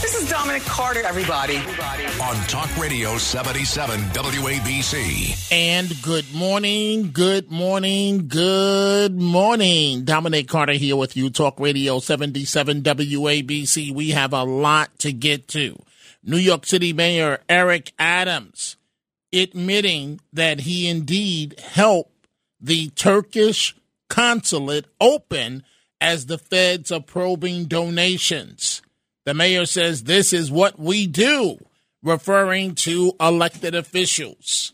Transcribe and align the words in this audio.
This 0.00 0.14
is 0.22 0.30
Dominic 0.30 0.62
Carter, 0.62 1.02
everybody. 1.04 1.56
on 1.56 2.36
Talk 2.46 2.74
Radio 2.78 3.18
77 3.18 3.98
WABC. 4.00 5.52
And 5.52 5.92
good 6.02 6.32
morning, 6.32 7.10
good 7.12 7.50
morning, 7.50 8.28
good 8.28 9.20
morning. 9.20 10.04
Dominic 10.04 10.48
Carter 10.48 10.74
here 10.74 10.96
with 10.96 11.16
you, 11.16 11.30
Talk 11.30 11.58
Radio 11.58 11.98
77 11.98 12.82
WABC. 12.82 13.92
We 13.92 14.10
have 14.10 14.32
a 14.32 14.44
lot 14.44 14.96
to 15.00 15.12
get 15.12 15.48
to. 15.48 15.76
New 16.22 16.38
York 16.38 16.64
City 16.64 16.92
Mayor 16.92 17.40
Eric 17.48 17.92
Adams 17.98 18.76
admitting 19.32 20.20
that 20.32 20.60
he 20.60 20.88
indeed 20.88 21.58
helped 21.60 22.28
the 22.60 22.88
Turkish 22.90 23.74
consulate 24.08 24.86
open 25.00 25.64
as 26.00 26.26
the 26.26 26.38
feds 26.38 26.92
are 26.92 27.00
probing 27.00 27.64
donations. 27.66 28.80
The 29.28 29.34
mayor 29.34 29.66
says 29.66 30.04
this 30.04 30.32
is 30.32 30.50
what 30.50 30.78
we 30.78 31.06
do, 31.06 31.58
referring 32.02 32.74
to 32.76 33.12
elected 33.20 33.74
officials. 33.74 34.72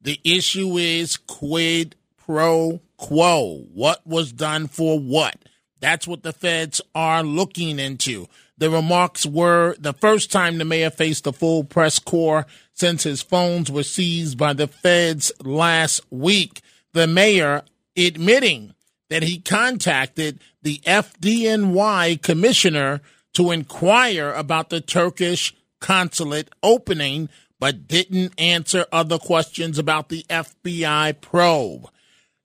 The 0.00 0.20
issue 0.24 0.78
is 0.78 1.16
quid 1.16 1.94
pro 2.16 2.80
quo. 2.96 3.68
What 3.72 4.04
was 4.04 4.32
done 4.32 4.66
for 4.66 4.98
what? 4.98 5.36
That's 5.78 6.08
what 6.08 6.24
the 6.24 6.32
feds 6.32 6.80
are 6.92 7.22
looking 7.22 7.78
into. 7.78 8.26
The 8.58 8.68
remarks 8.68 9.24
were 9.26 9.76
the 9.78 9.92
first 9.92 10.32
time 10.32 10.58
the 10.58 10.64
mayor 10.64 10.90
faced 10.90 11.28
a 11.28 11.32
full 11.32 11.62
press 11.62 12.00
corps 12.00 12.46
since 12.72 13.04
his 13.04 13.22
phones 13.22 13.70
were 13.70 13.84
seized 13.84 14.36
by 14.36 14.54
the 14.54 14.66
feds 14.66 15.30
last 15.44 16.00
week. 16.10 16.62
The 16.94 17.06
mayor 17.06 17.62
admitting 17.96 18.74
that 19.08 19.22
he 19.22 19.38
contacted 19.38 20.40
the 20.62 20.78
FDNY 20.78 22.20
commissioner 22.22 23.00
to 23.34 23.50
inquire 23.50 24.32
about 24.32 24.70
the 24.70 24.80
Turkish 24.80 25.54
consulate 25.80 26.48
opening, 26.62 27.28
but 27.60 27.86
didn't 27.86 28.32
answer 28.38 28.86
other 28.90 29.18
questions 29.18 29.78
about 29.78 30.08
the 30.08 30.24
FBI 30.30 31.20
probe. 31.20 31.88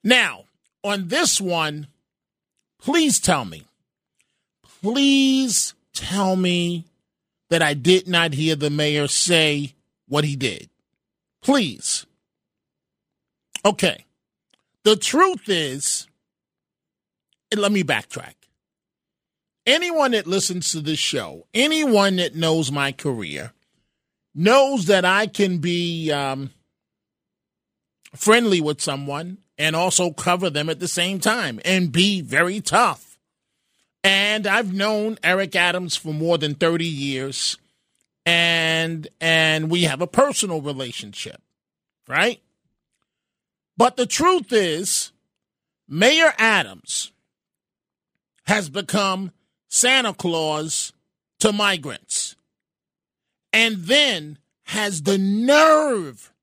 Now, 0.03 0.45
on 0.83 1.07
this 1.07 1.39
one, 1.39 1.87
please 2.81 3.19
tell 3.19 3.45
me, 3.45 3.65
please 4.81 5.73
tell 5.93 6.35
me 6.35 6.85
that 7.49 7.61
I 7.61 7.73
did 7.73 8.07
not 8.07 8.33
hear 8.33 8.55
the 8.55 8.69
mayor 8.69 9.07
say 9.07 9.73
what 10.07 10.23
he 10.23 10.35
did. 10.35 10.69
Please. 11.41 12.05
Okay. 13.65 14.05
The 14.83 14.95
truth 14.95 15.47
is, 15.47 16.07
let 17.55 17.71
me 17.71 17.83
backtrack 17.83 18.33
anyone 19.69 20.11
that 20.11 20.27
listens 20.27 20.71
to 20.71 20.81
this 20.81 20.99
show, 20.99 21.45
anyone 21.53 22.17
that 22.17 22.35
knows 22.35 22.71
my 22.71 22.91
career, 22.91 23.53
knows 24.33 24.85
that 24.85 25.05
I 25.05 25.27
can 25.27 25.59
be 25.59 26.11
um, 26.11 26.51
friendly 28.15 28.59
with 28.59 28.81
someone 28.81 29.37
and 29.57 29.75
also 29.75 30.11
cover 30.11 30.49
them 30.49 30.69
at 30.69 30.79
the 30.79 30.87
same 30.87 31.19
time 31.19 31.59
and 31.63 31.91
be 31.91 32.21
very 32.21 32.61
tough. 32.61 33.17
And 34.03 34.47
I've 34.47 34.73
known 34.73 35.17
Eric 35.23 35.55
Adams 35.55 35.95
for 35.95 36.13
more 36.13 36.37
than 36.37 36.55
30 36.55 36.85
years 36.85 37.57
and 38.25 39.07
and 39.19 39.69
we 39.69 39.83
have 39.83 40.01
a 40.01 40.07
personal 40.07 40.61
relationship, 40.61 41.41
right? 42.07 42.41
But 43.77 43.97
the 43.97 44.05
truth 44.05 44.51
is 44.51 45.11
Mayor 45.87 46.33
Adams 46.37 47.11
has 48.45 48.69
become 48.69 49.31
Santa 49.69 50.13
Claus 50.13 50.93
to 51.39 51.53
migrants 51.53 52.35
and 53.53 53.83
then 53.83 54.39
has 54.65 55.03
the 55.03 55.17
nerve, 55.17 56.33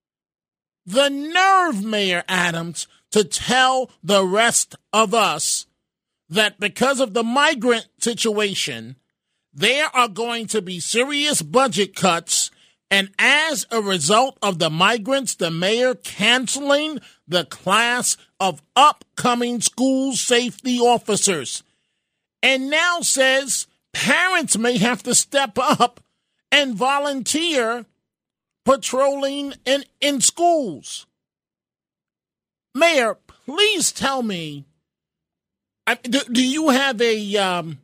the 0.85 1.09
nerve, 1.09 1.85
Mayor 1.85 2.25
Adams, 2.29 2.87
to 3.11 3.25
tell 3.25 3.91
the 4.03 4.25
rest 4.25 4.77
of 4.93 5.13
us 5.13 5.67
that 6.29 6.59
because 6.59 7.01
of 7.01 7.15
the 7.15 7.23
migrant 7.23 7.89
situation, 8.01 8.97
there 9.53 9.89
are 9.95 10.09
going 10.09 10.47
to 10.49 10.63
be 10.63 10.81
serious 10.81 11.43
budget 11.43 11.95
cuts. 11.95 12.51
And 12.91 13.11
as 13.19 13.67
a 13.71 13.81
result 13.81 14.39
of 14.43 14.59
the 14.59 14.71
migrants, 14.71 15.35
the 15.35 15.51
mayor 15.51 15.95
canceling 15.95 17.01
the 17.27 17.45
class 17.45 18.17
of 18.39 18.63
upcoming 18.77 19.61
school 19.61 20.13
safety 20.13 20.79
officers 20.79 21.63
and 22.43 22.71
now 22.71 23.01
says 23.01 23.67
parents 23.93 24.57
may 24.57 24.79
have 24.79 25.03
to 25.05 25.15
step 25.15 25.59
up 25.59 26.01
and 26.53 26.75
volunteer 26.75 27.87
patrolling 28.65 29.55
in, 29.65 29.85
in 30.01 30.21
schools. 30.21 31.07
Mayor, 32.75 33.17
please 33.27 33.93
tell 33.93 34.23
me 34.23 34.65
do, 35.95 36.21
do 36.31 36.45
you 36.45 36.71
have 36.71 37.01
a 37.01 37.37
um, 37.37 37.79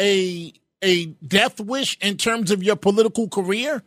a 0.00 0.52
a 0.82 1.06
death 1.26 1.60
wish 1.60 1.98
in 2.00 2.16
terms 2.16 2.50
of 2.50 2.62
your 2.62 2.76
political 2.76 3.28
career 3.28 3.82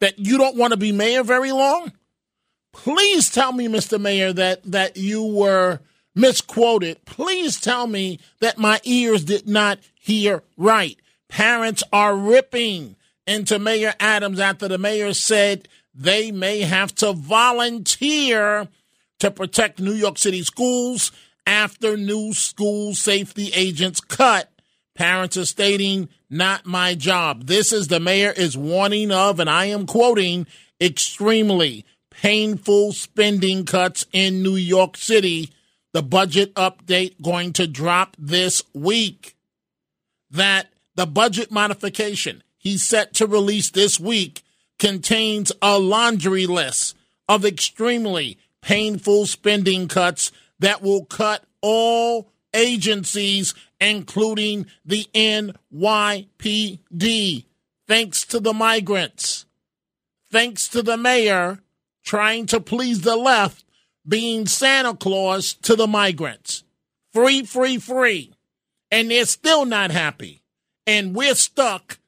that 0.00 0.18
you 0.18 0.38
don't 0.38 0.56
want 0.56 0.72
to 0.72 0.76
be 0.76 0.92
mayor 0.92 1.22
very 1.22 1.52
long? 1.52 1.92
Please 2.72 3.30
tell 3.30 3.52
me, 3.52 3.68
Mr. 3.68 4.00
Mayor, 4.00 4.32
that 4.32 4.62
that 4.64 4.96
you 4.96 5.24
were 5.24 5.80
misquoted. 6.16 7.04
Please 7.04 7.60
tell 7.60 7.86
me 7.86 8.18
that 8.40 8.58
my 8.58 8.80
ears 8.82 9.24
did 9.24 9.46
not 9.46 9.78
hear 9.94 10.42
right. 10.56 10.98
Parents 11.28 11.84
are 11.92 12.16
ripping 12.16 12.96
into 13.26 13.58
Mayor 13.58 13.94
Adams 14.00 14.40
after 14.40 14.66
the 14.66 14.78
mayor 14.78 15.12
said 15.12 15.68
they 15.94 16.32
may 16.32 16.60
have 16.60 16.94
to 16.96 17.12
volunteer 17.12 18.68
to 19.18 19.30
protect 19.30 19.80
New 19.80 19.92
York 19.92 20.18
City 20.18 20.42
schools 20.42 21.12
after 21.46 21.96
new 21.96 22.32
school 22.32 22.94
safety 22.94 23.50
agents 23.54 24.00
cut. 24.00 24.50
Parents 24.94 25.36
are 25.36 25.44
stating, 25.44 26.08
not 26.30 26.66
my 26.66 26.94
job. 26.94 27.46
This 27.46 27.72
is 27.72 27.88
the 27.88 28.00
mayor 28.00 28.30
is 28.30 28.56
warning 28.56 29.12
of, 29.12 29.38
and 29.38 29.48
I 29.48 29.66
am 29.66 29.86
quoting, 29.86 30.46
extremely 30.80 31.84
painful 32.10 32.92
spending 32.92 33.64
cuts 33.64 34.06
in 34.12 34.42
New 34.42 34.56
York 34.56 34.96
City 34.96 35.50
the 35.96 36.02
budget 36.02 36.54
update 36.56 37.22
going 37.22 37.54
to 37.54 37.66
drop 37.66 38.14
this 38.18 38.62
week. 38.74 39.34
That 40.30 40.66
the 40.94 41.06
budget 41.06 41.50
modification 41.50 42.42
he's 42.58 42.86
set 42.86 43.14
to 43.14 43.26
release 43.26 43.70
this 43.70 43.98
week 43.98 44.42
contains 44.78 45.52
a 45.62 45.78
laundry 45.78 46.44
list 46.46 46.94
of 47.30 47.46
extremely 47.46 48.36
painful 48.60 49.24
spending 49.24 49.88
cuts 49.88 50.32
that 50.58 50.82
will 50.82 51.06
cut 51.06 51.44
all 51.62 52.30
agencies, 52.52 53.54
including 53.80 54.66
the 54.84 55.06
NYPD, 55.14 55.54
thanks 57.88 58.26
to 58.26 58.38
the 58.38 58.52
migrants, 58.52 59.46
thanks 60.30 60.68
to 60.68 60.82
the 60.82 60.98
mayor 60.98 61.60
trying 62.04 62.44
to 62.44 62.60
please 62.60 63.00
the 63.00 63.16
left 63.16 63.65
being 64.08 64.46
Santa 64.46 64.94
Claus 64.94 65.54
to 65.62 65.76
the 65.76 65.86
migrants. 65.86 66.64
Free, 67.12 67.44
free, 67.44 67.78
free. 67.78 68.32
And 68.90 69.10
they're 69.10 69.26
still 69.26 69.64
not 69.64 69.90
happy. 69.90 70.42
And 70.86 71.14
we're 71.14 71.34
stuck. 71.34 71.98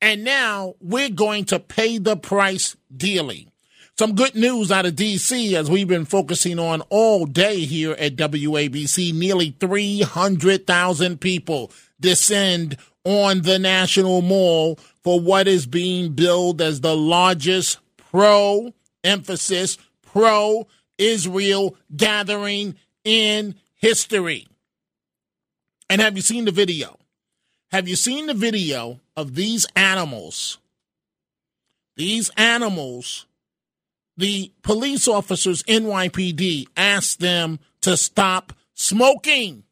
And 0.00 0.24
now 0.24 0.74
we're 0.80 1.10
going 1.10 1.44
to 1.46 1.58
pay 1.58 1.98
the 1.98 2.16
price 2.16 2.76
dearly. 2.94 3.48
Some 3.98 4.14
good 4.14 4.34
news 4.34 4.72
out 4.72 4.86
of 4.86 4.96
D.C. 4.96 5.54
as 5.56 5.70
we've 5.70 5.88
been 5.88 6.06
focusing 6.06 6.58
on 6.58 6.80
all 6.88 7.26
day 7.26 7.60
here 7.66 7.92
at 7.92 8.16
WABC. 8.16 9.12
Nearly 9.12 9.54
300,000 9.60 11.20
people 11.20 11.70
descend 12.00 12.78
on 13.04 13.42
the 13.42 13.58
National 13.58 14.22
Mall 14.22 14.78
for 15.02 15.20
what 15.20 15.46
is 15.46 15.66
being 15.66 16.12
billed 16.12 16.62
as 16.62 16.80
the 16.80 16.96
largest 16.96 17.78
pro 17.96 18.72
emphasis, 19.04 19.76
pro 20.02 20.66
Israel 21.00 21.76
gathering 21.96 22.76
in 23.04 23.56
history. 23.74 24.46
And 25.88 26.00
have 26.00 26.14
you 26.14 26.22
seen 26.22 26.44
the 26.44 26.52
video? 26.52 26.98
Have 27.72 27.88
you 27.88 27.96
seen 27.96 28.26
the 28.26 28.34
video 28.34 29.00
of 29.16 29.34
these 29.34 29.66
animals? 29.74 30.58
These 31.96 32.30
animals, 32.36 33.26
the 34.16 34.52
police 34.62 35.08
officers, 35.08 35.62
NYPD, 35.64 36.68
asked 36.76 37.20
them 37.20 37.58
to 37.80 37.96
stop 37.96 38.52
smoking. 38.74 39.64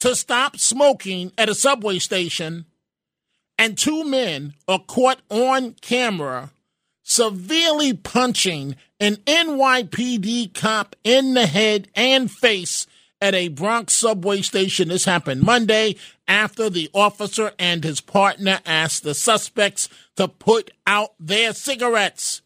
to 0.00 0.14
stop 0.14 0.58
smoking 0.58 1.32
at 1.38 1.48
a 1.48 1.54
subway 1.54 1.98
station, 1.98 2.66
and 3.58 3.78
two 3.78 4.04
men 4.04 4.52
are 4.68 4.80
caught 4.80 5.22
on 5.30 5.72
camera 5.80 6.50
severely 7.04 7.92
punching 7.92 8.74
an 8.98 9.16
NYPD 9.26 10.54
cop 10.54 10.96
in 11.04 11.34
the 11.34 11.46
head 11.46 11.88
and 11.94 12.30
face 12.30 12.86
at 13.20 13.34
a 13.34 13.48
Bronx 13.48 13.92
subway 13.92 14.42
station. 14.42 14.88
This 14.88 15.04
happened 15.04 15.42
Monday 15.42 15.96
after 16.26 16.68
the 16.68 16.90
officer 16.92 17.52
and 17.58 17.84
his 17.84 18.00
partner 18.00 18.60
asked 18.66 19.02
the 19.02 19.14
suspects 19.14 19.88
to 20.16 20.26
put 20.26 20.70
out 20.86 21.14
their 21.20 21.52
cigarettes. 21.52 22.42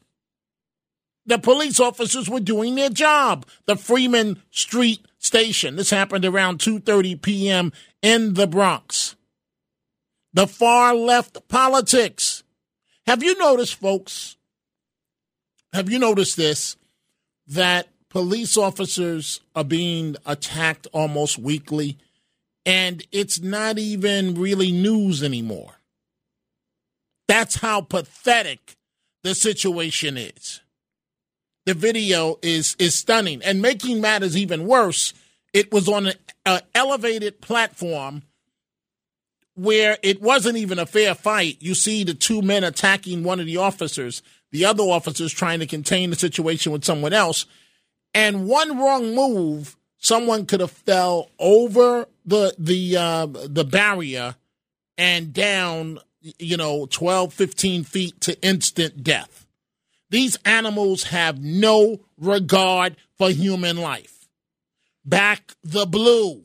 The 1.25 1.39
police 1.39 1.79
officers 1.79 2.29
were 2.29 2.41
doing 2.41 2.75
their 2.75 2.91
job. 2.91 3.47
The 3.67 3.77
Freeman 3.77 4.43
Street 4.51 5.05
station. 5.19 5.77
This 5.77 5.91
happened 5.91 6.25
around 6.25 6.59
2:30 6.59 7.21
p.m. 7.21 7.73
in 8.03 8.35
the 8.35 8.47
Bronx. 8.47 9.15
The 10.33 10.47
far 10.47 10.95
left 10.95 11.47
politics. 11.49 12.43
Have 13.07 13.23
you 13.23 13.37
noticed 13.39 13.75
folks? 13.75 14.38
Have 15.73 15.91
you 15.91 15.99
noticed 15.99 16.37
this 16.37 16.77
that 17.47 17.89
police 18.09 18.57
officers 18.57 19.41
are 19.55 19.65
being 19.65 20.17
attacked 20.25 20.87
almost 20.93 21.39
weekly 21.39 21.99
and 22.65 23.07
it's 23.13 23.41
not 23.41 23.79
even 23.79 24.35
really 24.35 24.73
news 24.73 25.23
anymore? 25.23 25.75
That's 27.27 27.57
how 27.57 27.83
pathetic 27.83 28.77
the 29.23 29.35
situation 29.35 30.17
is. 30.17 30.61
The 31.67 31.75
video 31.75 32.39
is 32.41 32.75
is 32.79 32.95
stunning 32.95 33.43
and 33.43 33.61
making 33.61 34.01
matters 34.01 34.37
even 34.37 34.67
worse. 34.67 35.13
It 35.53 35.71
was 35.71 35.87
on 35.89 36.13
an 36.47 36.61
elevated 36.75 37.43
platform 37.43 38.23
where 39.55 39.99
it 40.03 40.23
wasn't 40.23 40.57
even 40.57 40.79
a 40.79 40.87
fair 40.87 41.15
fight. 41.15 41.59
You 41.61 41.75
see 41.75 42.05
the 42.05 42.15
two 42.15 42.41
men 42.41 42.65
attacking 42.65 43.25
one 43.25 43.41
of 43.41 43.47
the 43.47 43.57
officers, 43.57 44.23
the 44.51 44.65
other 44.65 44.83
officers 44.83 45.33
trying 45.33 45.61
to 45.61 45.67
contain 45.67 46.11
the 46.11 46.17
situation 46.17 46.73
with 46.73 46.85
someone 46.85 47.13
else, 47.13 47.47
and 48.15 48.47
one 48.47 48.79
wrong 48.79 49.15
move, 49.15 49.77
someone 49.99 50.47
could 50.47 50.61
have 50.61 50.71
fell 50.71 51.31
over 51.39 52.07
the 52.25 52.55
the 52.59 52.97
uh, 52.97 53.27
the 53.27 53.65
barrier 53.65 54.37
and 54.97 55.33
down, 55.33 55.99
you 56.39 56.57
know, 56.57 56.87
12, 56.87 57.33
15 57.33 57.85
feet 57.85 58.21
to 58.21 58.41
instant 58.43 59.05
death. 59.05 59.47
These 60.11 60.37
animals 60.45 61.05
have 61.05 61.41
no 61.41 62.01
regard 62.19 62.97
for 63.17 63.31
human 63.31 63.77
life. 63.77 64.29
Back 65.05 65.55
the 65.63 65.87
blue. 65.87 66.43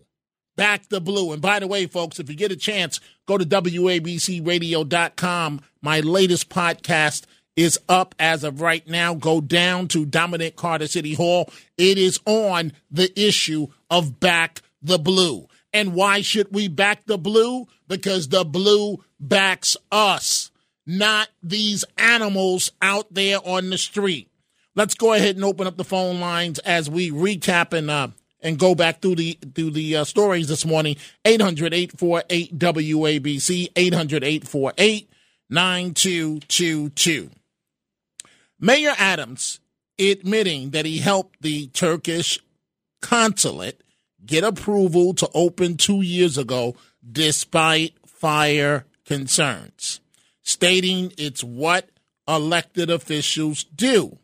Back 0.56 0.90
the 0.90 1.02
blue. 1.02 1.34
And 1.34 1.42
by 1.42 1.60
the 1.60 1.66
way, 1.68 1.88
folks, 1.88 2.20
if 2.20 2.30
you 2.30 2.36
get 2.36 2.52
a 2.52 2.56
chance, 2.56 3.00
go 3.26 3.40
to 3.40 3.46
WABCRadio.com. 3.46 5.62
My 5.82 6.00
latest 6.02 6.50
podcast 6.50 7.26
is 7.56 7.80
up 7.88 8.16
as 8.20 8.44
of 8.44 8.62
right 8.62 8.88
now. 8.88 9.14
Go 9.14 9.42
down 9.42 9.88
to 9.90 10.06
Dominic 10.06 10.56
Carter 10.56 10.88
City 10.88 11.14
Hall. 11.14 11.50
It 11.78 11.98
is 11.98 12.20
on 12.26 12.74
the 12.92 13.12
issue 13.20 13.68
of 13.90 14.20
Back 14.20 14.62
the 14.82 14.98
Blue. 14.98 15.48
And 15.72 15.94
why 15.94 16.22
should 16.22 16.48
we 16.52 16.68
back 16.68 17.06
the 17.06 17.18
blue? 17.18 17.68
Because 17.88 18.30
the 18.30 18.44
blue 18.44 19.04
backs 19.20 19.76
us 19.92 20.52
not 20.86 21.30
these 21.42 21.86
animals 21.98 22.72
out 22.82 23.14
there 23.14 23.40
on 23.44 23.70
the 23.70 23.78
street. 23.78 24.30
Let's 24.76 24.96
go 24.96 25.14
ahead 25.14 25.36
and 25.36 25.46
open 25.46 25.68
up 25.68 25.78
the 25.78 25.84
phone 25.84 26.20
lines 26.20 26.60
as 26.60 26.90
we 26.90 27.12
recap 27.12 27.74
and 27.74 27.90
uh, 27.90 28.10
and 28.42 28.60
go 28.60 28.76
back 28.76 29.02
through 29.02 29.16
the 29.16 29.38
through 29.56 29.72
the 29.72 29.98
uh, 29.98 30.04
stories 30.04 30.48
this 30.48 30.66
morning. 30.66 30.98
800-848 31.26 32.58
WABC 32.58 33.74
800-848 33.74 35.08
9222. 35.50 37.30
Mayor 38.64 38.94
Adams 38.98 39.60
admitting 40.00 40.70
that 40.70 40.86
he 40.86 41.00
helped 41.00 41.42
the 41.42 41.68
Turkish 41.68 42.40
consulate 43.02 43.82
get 44.26 44.46
approval 44.46 45.14
to 45.16 45.30
open 45.34 45.76
2 45.76 46.02
years 46.02 46.38
ago 46.38 46.76
despite 47.12 47.94
fire 48.08 48.86
concerns 49.06 50.00
stating 50.44 51.12
it's 51.18 51.44
what 51.44 51.90
elected 52.28 52.90
officials 52.90 53.64
do. 53.64 54.20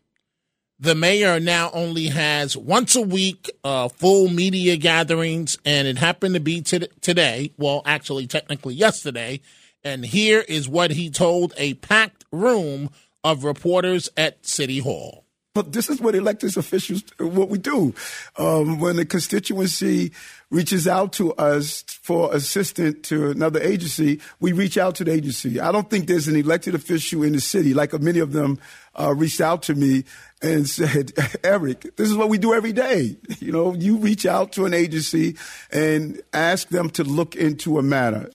The 0.79 0.95
mayor 0.95 1.39
now 1.39 1.71
only 1.73 2.07
has 2.07 2.55
once 2.55 2.95
a 2.95 3.01
week 3.01 3.49
uh, 3.65 3.89
full 3.89 4.29
media 4.29 4.77
gatherings, 4.77 5.57
and 5.65 5.87
it 5.87 5.97
happened 5.97 6.35
to 6.35 6.39
be 6.39 6.61
t- 6.61 6.87
today. 7.01 7.51
Well, 7.57 7.81
actually, 7.85 8.27
technically 8.27 8.75
yesterday. 8.75 9.41
And 9.83 10.05
here 10.05 10.43
is 10.47 10.69
what 10.69 10.91
he 10.91 11.09
told 11.09 11.53
a 11.57 11.73
packed 11.75 12.23
room 12.31 12.89
of 13.23 13.43
reporters 13.43 14.09
at 14.17 14.45
City 14.45 14.79
Hall. 14.79 15.25
But 15.55 15.73
this 15.73 15.89
is 15.89 15.99
what 15.99 16.13
elected 16.13 16.55
officials, 16.57 17.03
what 17.17 17.49
we 17.49 17.57
do. 17.57 17.93
Um, 18.37 18.79
when 18.79 18.97
the 18.97 19.05
constituency 19.05 20.11
reaches 20.51 20.87
out 20.87 21.11
to 21.13 21.33
us 21.33 21.81
for 21.81 22.33
assistance 22.33 23.07
to 23.09 23.31
another 23.31 23.59
agency, 23.59 24.21
we 24.39 24.51
reach 24.51 24.77
out 24.77 24.95
to 24.95 25.03
the 25.03 25.11
agency. 25.11 25.59
I 25.59 25.71
don't 25.71 25.89
think 25.89 26.07
there's 26.07 26.27
an 26.27 26.35
elected 26.35 26.75
official 26.75 27.23
in 27.23 27.33
the 27.33 27.41
city, 27.41 27.73
like 27.73 27.99
many 27.99 28.19
of 28.19 28.31
them 28.31 28.59
uh, 28.97 29.13
reached 29.15 29.41
out 29.41 29.63
to 29.63 29.75
me 29.75 30.03
and 30.41 30.69
said, 30.69 31.13
Eric, 31.43 31.95
this 31.97 32.09
is 32.09 32.15
what 32.15 32.29
we 32.29 32.37
do 32.37 32.53
every 32.53 32.71
day. 32.73 33.17
You 33.39 33.51
know, 33.51 33.73
you 33.73 33.97
reach 33.97 34.27
out 34.27 34.51
to 34.53 34.65
an 34.65 34.73
agency 34.75 35.35
and 35.71 36.21
ask 36.31 36.69
them 36.69 36.91
to 36.91 37.03
look 37.03 37.35
into 37.35 37.79
a 37.79 37.83
matter. 37.83 38.29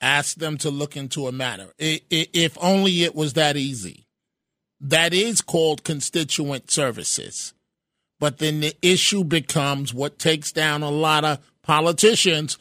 Ask 0.00 0.36
them 0.36 0.56
to 0.58 0.70
look 0.70 0.96
into 0.96 1.26
a 1.26 1.32
matter. 1.32 1.72
If 1.78 2.56
only 2.60 3.02
it 3.02 3.14
was 3.14 3.34
that 3.34 3.56
easy 3.56 4.06
that 4.80 5.12
is 5.12 5.40
called 5.40 5.84
constituent 5.84 6.70
services. 6.70 7.52
But 8.18 8.38
then 8.38 8.60
the 8.60 8.74
issue 8.82 9.24
becomes 9.24 9.94
what 9.94 10.18
takes 10.18 10.52
down 10.52 10.82
a 10.82 10.90
lot 10.90 11.24
of 11.24 11.38
politicians 11.62 12.58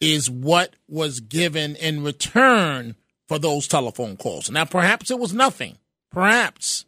is 0.00 0.30
what 0.30 0.74
was 0.88 1.20
given 1.20 1.76
in 1.76 2.02
return 2.02 2.96
for 3.28 3.38
those 3.38 3.68
telephone 3.68 4.16
calls. 4.16 4.50
Now, 4.50 4.64
perhaps 4.64 5.10
it 5.10 5.18
was 5.18 5.32
nothing. 5.32 5.78
Perhaps. 6.10 6.84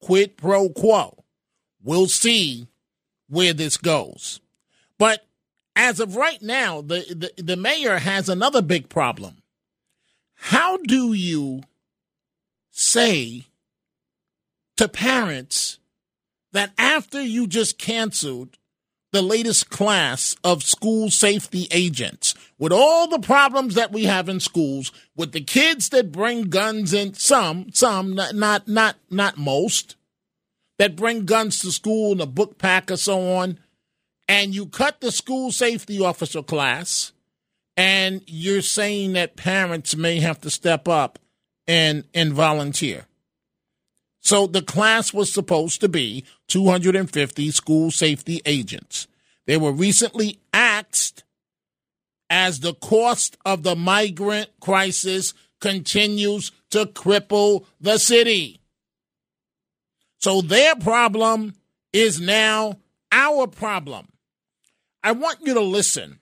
Quid 0.00 0.36
pro 0.36 0.68
quo. 0.68 1.24
We'll 1.82 2.06
see 2.06 2.68
where 3.28 3.52
this 3.52 3.76
goes. 3.76 4.40
But 4.98 5.24
as 5.78 6.00
of 6.00 6.16
right 6.16 6.42
now, 6.42 6.82
the, 6.82 7.30
the, 7.36 7.42
the 7.42 7.56
mayor 7.56 7.98
has 7.98 8.28
another 8.28 8.60
big 8.60 8.88
problem. 8.88 9.42
How 10.34 10.76
do 10.76 11.12
you 11.12 11.62
say 12.70 13.46
to 14.76 14.88
parents 14.88 15.78
that 16.52 16.72
after 16.76 17.22
you 17.22 17.46
just 17.46 17.78
canceled 17.78 18.58
the 19.12 19.22
latest 19.22 19.70
class 19.70 20.36
of 20.44 20.62
school 20.62 21.10
safety 21.10 21.66
agents, 21.70 22.34
with 22.58 22.72
all 22.72 23.08
the 23.08 23.20
problems 23.20 23.74
that 23.74 23.92
we 23.92 24.04
have 24.04 24.28
in 24.28 24.40
schools, 24.40 24.92
with 25.16 25.32
the 25.32 25.40
kids 25.40 25.88
that 25.90 26.12
bring 26.12 26.50
guns 26.50 26.92
in, 26.92 27.14
some, 27.14 27.72
some, 27.72 28.14
not, 28.14 28.34
not, 28.34 28.68
not, 28.68 28.96
not 29.10 29.38
most, 29.38 29.96
that 30.78 30.96
bring 30.96 31.24
guns 31.24 31.60
to 31.60 31.70
school 31.70 32.12
in 32.12 32.20
a 32.20 32.26
book 32.26 32.58
pack 32.58 32.90
or 32.90 32.96
so 32.96 33.32
on, 33.36 33.58
and 34.28 34.54
you 34.54 34.66
cut 34.66 35.00
the 35.00 35.10
school 35.10 35.50
safety 35.50 36.00
officer 36.00 36.42
class, 36.42 37.12
and 37.76 38.22
you're 38.26 38.62
saying 38.62 39.14
that 39.14 39.36
parents 39.36 39.96
may 39.96 40.20
have 40.20 40.40
to 40.42 40.50
step 40.50 40.86
up 40.86 41.18
and 41.66 42.04
and 42.14 42.32
volunteer. 42.32 43.06
So 44.20 44.46
the 44.46 44.62
class 44.62 45.14
was 45.14 45.32
supposed 45.32 45.80
to 45.80 45.88
be 45.88 46.24
250 46.48 47.50
school 47.50 47.90
safety 47.90 48.42
agents. 48.44 49.06
They 49.46 49.56
were 49.56 49.72
recently 49.72 50.40
axed 50.52 51.24
as 52.28 52.60
the 52.60 52.74
cost 52.74 53.38
of 53.46 53.62
the 53.62 53.74
migrant 53.74 54.50
crisis 54.60 55.32
continues 55.60 56.52
to 56.70 56.84
cripple 56.84 57.64
the 57.80 57.98
city. 57.98 58.60
So 60.18 60.42
their 60.42 60.76
problem 60.76 61.54
is 61.92 62.20
now 62.20 62.78
our 63.10 63.46
problem. 63.46 64.08
I 65.02 65.12
want 65.12 65.38
you 65.42 65.54
to 65.54 65.60
listen 65.60 66.18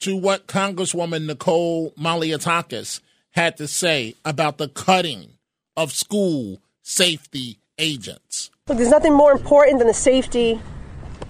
to 0.00 0.16
what 0.16 0.46
Congresswoman 0.46 1.26
Nicole 1.26 1.92
Malliotakis 1.92 3.00
had 3.30 3.56
to 3.56 3.66
say 3.66 4.14
about 4.24 4.58
the 4.58 4.68
cutting 4.68 5.38
of 5.76 5.92
school 5.92 6.60
safety 6.82 7.58
agents. 7.78 8.50
Look, 8.68 8.76
there's 8.76 8.90
nothing 8.90 9.14
more 9.14 9.32
important 9.32 9.78
than 9.78 9.88
the 9.88 9.94
safety 9.94 10.60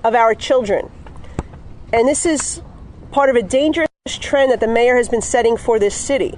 of 0.02 0.14
our 0.14 0.34
children. 0.34 0.90
And 1.92 2.08
this 2.08 2.26
is 2.26 2.61
part 3.12 3.30
of 3.30 3.37
a 3.37 3.42
dangerous 3.42 3.88
trend 4.08 4.50
that 4.50 4.61
the 4.61 4.68
mayor 4.68 4.96
has 4.96 5.08
been 5.08 5.22
setting 5.22 5.56
for 5.56 5.78
this 5.78 5.94
city. 5.94 6.34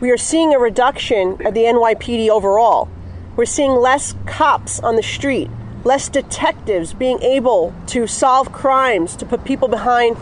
We 0.00 0.10
are 0.10 0.16
seeing 0.16 0.54
a 0.54 0.58
reduction 0.58 1.46
of 1.46 1.54
the 1.54 1.64
NYPD 1.64 2.28
overall. 2.28 2.88
We're 3.36 3.44
seeing 3.44 3.72
less 3.72 4.14
cops 4.26 4.80
on 4.80 4.96
the 4.96 5.02
street, 5.02 5.50
less 5.84 6.08
detectives 6.08 6.92
being 6.92 7.22
able 7.22 7.74
to 7.86 8.06
solve 8.06 8.52
crimes, 8.52 9.16
to 9.16 9.26
put 9.26 9.44
people 9.44 9.68
behind 9.68 10.16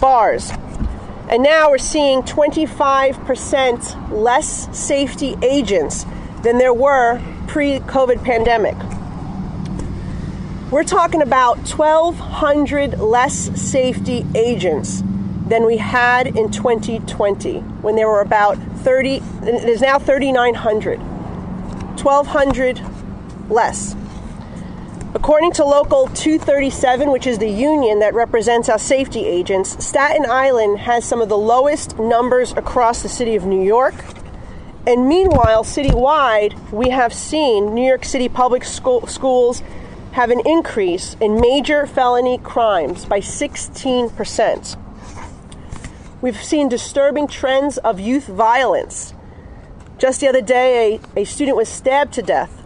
bars. 0.00 0.50
And 1.28 1.42
now 1.42 1.70
we're 1.70 1.78
seeing 1.78 2.22
25% 2.22 4.12
less 4.12 4.76
safety 4.76 5.36
agents 5.42 6.04
than 6.42 6.58
there 6.58 6.74
were 6.74 7.20
pre 7.46 7.80
COVID 7.80 8.22
pandemic. 8.24 8.76
We're 10.70 10.84
talking 10.84 11.22
about 11.22 11.58
1,200 11.58 12.98
less 12.98 13.34
safety 13.60 14.26
agents 14.34 15.02
than 15.46 15.66
we 15.66 15.76
had 15.76 16.26
in 16.26 16.50
2020 16.50 17.60
when 17.60 17.96
there 17.96 18.08
were 18.08 18.20
about 18.20 18.56
30, 18.78 19.16
it 19.42 19.68
is 19.68 19.80
now 19.80 19.98
3,900. 19.98 20.98
1,200 20.98 22.80
less. 23.50 23.94
According 25.16 25.52
to 25.52 25.64
Local 25.64 26.08
237, 26.08 27.08
which 27.12 27.28
is 27.28 27.38
the 27.38 27.48
union 27.48 28.00
that 28.00 28.14
represents 28.14 28.68
our 28.68 28.80
safety 28.80 29.24
agents, 29.24 29.82
Staten 29.82 30.26
Island 30.28 30.80
has 30.80 31.04
some 31.04 31.22
of 31.22 31.28
the 31.28 31.38
lowest 31.38 31.96
numbers 32.00 32.50
across 32.50 33.00
the 33.00 33.08
city 33.08 33.36
of 33.36 33.46
New 33.46 33.62
York. 33.62 33.94
And 34.88 35.06
meanwhile, 35.06 35.62
citywide, 35.62 36.72
we 36.72 36.90
have 36.90 37.14
seen 37.14 37.76
New 37.76 37.86
York 37.86 38.04
City 38.04 38.28
public 38.28 38.64
school, 38.64 39.06
schools 39.06 39.62
have 40.12 40.30
an 40.30 40.40
increase 40.44 41.16
in 41.20 41.40
major 41.40 41.86
felony 41.86 42.38
crimes 42.38 43.04
by 43.04 43.20
16%. 43.20 44.76
We've 46.20 46.42
seen 46.42 46.68
disturbing 46.68 47.28
trends 47.28 47.78
of 47.78 48.00
youth 48.00 48.26
violence. 48.26 49.14
Just 49.96 50.20
the 50.20 50.26
other 50.26 50.42
day, 50.42 51.00
a, 51.14 51.20
a 51.20 51.24
student 51.24 51.56
was 51.56 51.68
stabbed 51.68 52.12
to 52.14 52.22
death. 52.22 52.63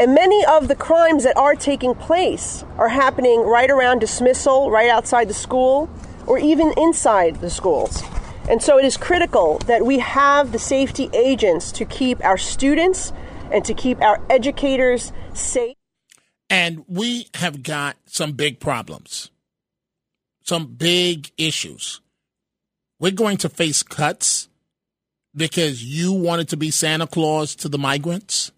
And 0.00 0.14
many 0.14 0.44
of 0.46 0.68
the 0.68 0.76
crimes 0.76 1.24
that 1.24 1.36
are 1.36 1.56
taking 1.56 1.92
place 1.94 2.64
are 2.76 2.88
happening 2.88 3.40
right 3.40 3.68
around 3.68 3.98
dismissal, 3.98 4.70
right 4.70 4.88
outside 4.88 5.26
the 5.26 5.34
school, 5.34 5.90
or 6.24 6.38
even 6.38 6.72
inside 6.76 7.36
the 7.40 7.50
schools. 7.50 8.04
And 8.48 8.62
so 8.62 8.78
it 8.78 8.84
is 8.84 8.96
critical 8.96 9.58
that 9.66 9.84
we 9.84 9.98
have 9.98 10.52
the 10.52 10.58
safety 10.58 11.10
agents 11.12 11.72
to 11.72 11.84
keep 11.84 12.24
our 12.24 12.38
students 12.38 13.12
and 13.50 13.64
to 13.64 13.74
keep 13.74 14.00
our 14.00 14.20
educators 14.30 15.12
safe. 15.34 15.76
And 16.48 16.84
we 16.86 17.26
have 17.34 17.64
got 17.64 17.96
some 18.06 18.32
big 18.32 18.60
problems, 18.60 19.30
some 20.44 20.66
big 20.66 21.32
issues. 21.36 22.00
We're 23.00 23.10
going 23.10 23.36
to 23.38 23.48
face 23.48 23.82
cuts 23.82 24.48
because 25.34 25.82
you 25.82 26.12
wanted 26.12 26.48
to 26.50 26.56
be 26.56 26.70
Santa 26.70 27.06
Claus 27.08 27.56
to 27.56 27.68
the 27.68 27.78
migrants 27.78 28.52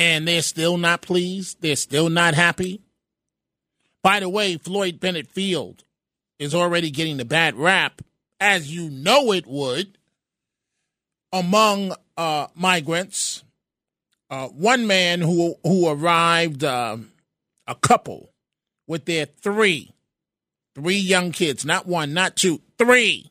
and 0.00 0.26
they're 0.26 0.40
still 0.40 0.78
not 0.78 1.02
pleased. 1.02 1.60
They're 1.60 1.76
still 1.76 2.08
not 2.08 2.32
happy. 2.32 2.80
By 4.02 4.20
the 4.20 4.30
way, 4.30 4.56
Floyd 4.56 4.98
Bennett 4.98 5.28
Field 5.28 5.84
is 6.38 6.54
already 6.54 6.90
getting 6.90 7.18
the 7.18 7.26
bad 7.26 7.54
rap, 7.54 8.00
as 8.40 8.74
you 8.74 8.88
know 8.88 9.30
it 9.30 9.46
would, 9.46 9.98
among 11.34 11.92
uh, 12.16 12.46
migrants. 12.54 13.44
Uh, 14.30 14.48
one 14.48 14.86
man 14.86 15.20
who 15.20 15.56
who 15.64 15.86
arrived, 15.88 16.64
uh, 16.64 16.96
a 17.66 17.74
couple 17.74 18.30
with 18.86 19.04
their 19.04 19.26
three, 19.26 19.92
three 20.74 20.96
young 20.96 21.30
kids, 21.30 21.62
not 21.64 21.86
one, 21.86 22.14
not 22.14 22.36
two, 22.36 22.62
three 22.78 23.30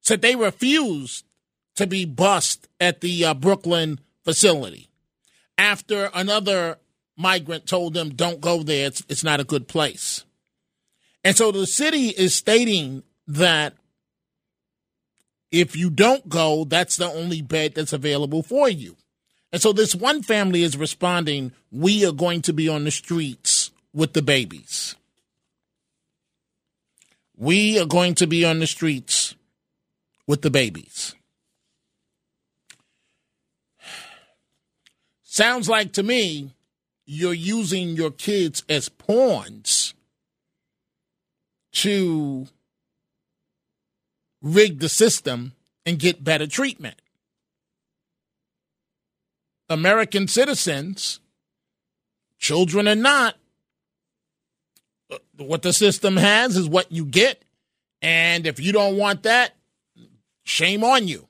said 0.00 0.22
they 0.22 0.36
refused 0.36 1.24
to 1.74 1.88
be 1.88 2.04
bussed 2.04 2.68
at 2.78 3.00
the 3.00 3.24
uh, 3.24 3.34
Brooklyn 3.34 3.98
facility 4.24 4.87
after 5.58 6.10
another 6.14 6.78
migrant 7.16 7.66
told 7.66 7.92
them, 7.92 8.10
don't 8.10 8.40
go 8.40 8.62
there, 8.62 8.86
it's, 8.86 9.02
it's 9.08 9.24
not 9.24 9.40
a 9.40 9.44
good 9.44 9.68
place. 9.68 10.24
And 11.24 11.36
so 11.36 11.50
the 11.50 11.66
city 11.66 12.08
is 12.08 12.34
stating 12.34 13.02
that 13.26 13.74
if 15.50 15.76
you 15.76 15.90
don't 15.90 16.28
go, 16.28 16.64
that's 16.64 16.96
the 16.96 17.10
only 17.10 17.42
bed 17.42 17.74
that's 17.74 17.92
available 17.92 18.42
for 18.42 18.68
you. 18.68 18.96
And 19.52 19.60
so 19.60 19.72
this 19.72 19.94
one 19.94 20.22
family 20.22 20.62
is 20.62 20.76
responding, 20.76 21.52
we 21.72 22.06
are 22.06 22.12
going 22.12 22.42
to 22.42 22.52
be 22.52 22.68
on 22.68 22.84
the 22.84 22.90
streets 22.90 23.70
with 23.92 24.12
the 24.12 24.22
babies. 24.22 24.94
We 27.36 27.80
are 27.80 27.86
going 27.86 28.14
to 28.16 28.26
be 28.26 28.44
on 28.44 28.58
the 28.58 28.66
streets 28.66 29.34
with 30.26 30.42
the 30.42 30.50
babies. 30.50 31.14
Sounds 35.38 35.68
like 35.68 35.92
to 35.92 36.02
me 36.02 36.50
you're 37.06 37.32
using 37.32 37.90
your 37.90 38.10
kids 38.10 38.64
as 38.68 38.88
pawns 38.88 39.94
to 41.74 42.48
rig 44.42 44.80
the 44.80 44.88
system 44.88 45.52
and 45.86 46.00
get 46.00 46.24
better 46.24 46.48
treatment. 46.48 47.00
American 49.68 50.26
citizens, 50.26 51.20
children 52.40 52.88
or 52.88 52.96
not, 52.96 53.36
uh, 55.08 55.18
what 55.36 55.62
the 55.62 55.72
system 55.72 56.16
has 56.16 56.56
is 56.56 56.68
what 56.68 56.90
you 56.90 57.04
get. 57.04 57.44
And 58.02 58.44
if 58.44 58.58
you 58.58 58.72
don't 58.72 58.96
want 58.96 59.22
that, 59.22 59.54
Shame 60.42 60.82
on 60.82 61.06
you. 61.06 61.28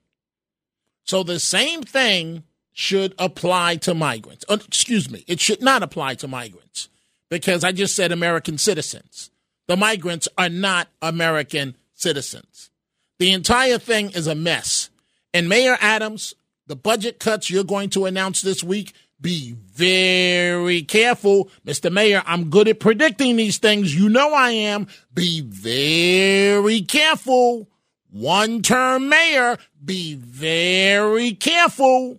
So 1.03 1.25
the 1.25 1.41
same 1.41 1.83
thing 1.83 2.45
should 2.79 3.13
apply 3.19 3.75
to 3.75 3.93
migrants. 3.93 4.45
Uh, 4.49 4.57
excuse 4.65 5.11
me, 5.11 5.25
it 5.27 5.41
should 5.41 5.61
not 5.61 5.83
apply 5.83 6.15
to 6.15 6.29
migrants 6.29 6.89
because 7.29 7.65
I 7.65 7.73
just 7.73 7.97
said 7.97 8.13
American 8.13 8.57
citizens. 8.57 9.31
The 9.67 9.77
migrants 9.77 10.29
are 10.39 10.49
not 10.49 10.87
American 11.03 11.77
citizens. 11.95 12.71
The 13.19 13.33
entire 13.33 13.79
thing 13.79 14.11
is 14.11 14.29
a 14.29 14.37
mess. 14.37 14.91
And 15.35 15.49
Mayor 15.49 15.77
Adams, 15.81 16.35
the 16.69 16.77
budget 16.77 17.19
cuts 17.19 17.51
you're 17.51 17.65
going 17.65 17.91
to 17.91 18.07
announce 18.07 18.43
this 18.43 18.63
week, 18.63 18.93
be 19.21 19.57
very 19.75 20.83
careful. 20.83 21.51
Mr. 21.67 21.91
Mayor, 21.91 22.23
I'm 22.27 22.49
good 22.49 22.69
at 22.69 22.79
predicting 22.79 23.35
these 23.35 23.59
things. 23.59 23.93
You 23.93 24.09
know 24.09 24.33
I 24.33 24.51
am. 24.51 24.87
Be 25.13 25.41
very 25.41 26.83
careful 26.83 27.69
one 28.11 28.63
term 28.63 29.09
mayor, 29.09 29.59
be 29.85 30.15
very 30.15 31.33
careful. 31.33 32.19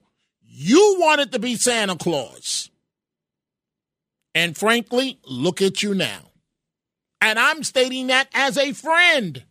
You 0.61 0.97
wanted 0.99 1.31
to 1.31 1.39
be 1.39 1.55
Santa 1.55 1.95
Claus. 1.95 2.69
And 4.35 4.57
frankly, 4.57 5.17
look 5.25 5.61
at 5.61 5.81
you 5.81 5.95
now. 5.95 6.31
And 7.21 7.39
I'm 7.39 7.63
stating 7.63 8.07
that 8.07 8.27
as 8.33 8.57
a 8.57 8.73
friend. 8.73 9.45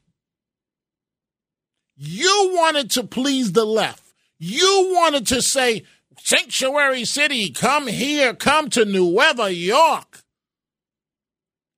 You 1.96 2.50
wanted 2.52 2.90
to 2.90 3.04
please 3.04 3.52
the 3.52 3.64
left. 3.64 4.02
You 4.38 4.92
wanted 4.94 5.26
to 5.28 5.40
say, 5.40 5.84
Sanctuary 6.18 7.06
City, 7.06 7.52
come 7.52 7.86
here, 7.86 8.34
come 8.34 8.68
to 8.68 8.84
Nueva 8.84 9.50
York. 9.50 10.20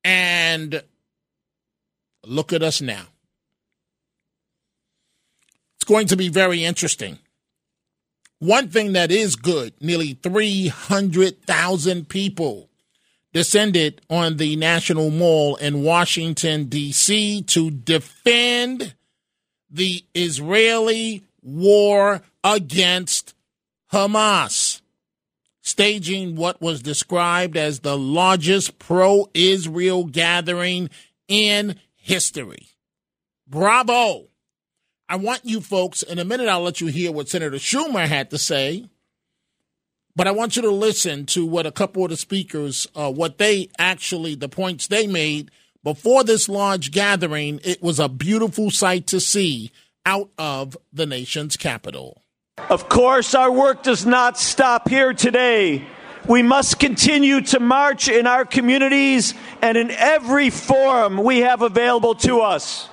And 0.02 0.82
look 2.26 2.52
at 2.52 2.64
us 2.64 2.80
now 2.80 3.06
It's 5.76 5.84
going 5.84 6.08
to 6.08 6.16
be 6.16 6.30
very 6.30 6.64
interesting. 6.64 7.20
One 8.40 8.68
thing 8.68 8.94
that 8.94 9.10
is 9.10 9.36
good 9.36 9.74
nearly 9.80 10.14
300,000 10.14 12.08
people 12.08 12.70
descended 13.34 14.00
on 14.08 14.38
the 14.38 14.56
National 14.56 15.10
Mall 15.10 15.56
in 15.56 15.82
Washington, 15.82 16.64
D.C. 16.64 17.42
to 17.42 17.70
defend 17.70 18.94
the 19.70 20.02
Israeli 20.14 21.22
war 21.42 22.22
against 22.42 23.34
Hamas, 23.92 24.80
staging 25.60 26.34
what 26.34 26.62
was 26.62 26.80
described 26.80 27.58
as 27.58 27.80
the 27.80 27.98
largest 27.98 28.78
pro 28.78 29.28
Israel 29.34 30.04
gathering 30.04 30.88
in 31.28 31.78
history. 31.94 32.68
Bravo 33.46 34.29
I 35.10 35.16
want 35.16 35.40
you 35.42 35.60
folks, 35.60 36.04
in 36.04 36.20
a 36.20 36.24
minute, 36.24 36.48
I'll 36.48 36.62
let 36.62 36.80
you 36.80 36.86
hear 36.86 37.10
what 37.10 37.28
Senator 37.28 37.56
Schumer 37.56 38.06
had 38.06 38.30
to 38.30 38.38
say. 38.38 38.88
But 40.14 40.28
I 40.28 40.30
want 40.30 40.54
you 40.54 40.62
to 40.62 40.70
listen 40.70 41.26
to 41.26 41.44
what 41.44 41.66
a 41.66 41.72
couple 41.72 42.04
of 42.04 42.10
the 42.10 42.16
speakers, 42.16 42.86
uh, 42.94 43.10
what 43.10 43.38
they 43.38 43.70
actually, 43.76 44.36
the 44.36 44.48
points 44.48 44.86
they 44.86 45.08
made 45.08 45.50
before 45.82 46.22
this 46.22 46.48
large 46.48 46.92
gathering. 46.92 47.58
It 47.64 47.82
was 47.82 47.98
a 47.98 48.08
beautiful 48.08 48.70
sight 48.70 49.08
to 49.08 49.18
see 49.18 49.72
out 50.06 50.30
of 50.38 50.76
the 50.92 51.06
nation's 51.06 51.56
capital. 51.56 52.22
Of 52.68 52.88
course, 52.88 53.34
our 53.34 53.50
work 53.50 53.82
does 53.82 54.06
not 54.06 54.38
stop 54.38 54.88
here 54.88 55.12
today. 55.12 55.84
We 56.28 56.42
must 56.42 56.78
continue 56.78 57.40
to 57.40 57.58
march 57.58 58.08
in 58.08 58.28
our 58.28 58.44
communities 58.44 59.34
and 59.60 59.76
in 59.76 59.90
every 59.90 60.50
forum 60.50 61.24
we 61.24 61.38
have 61.38 61.62
available 61.62 62.14
to 62.16 62.42
us. 62.42 62.89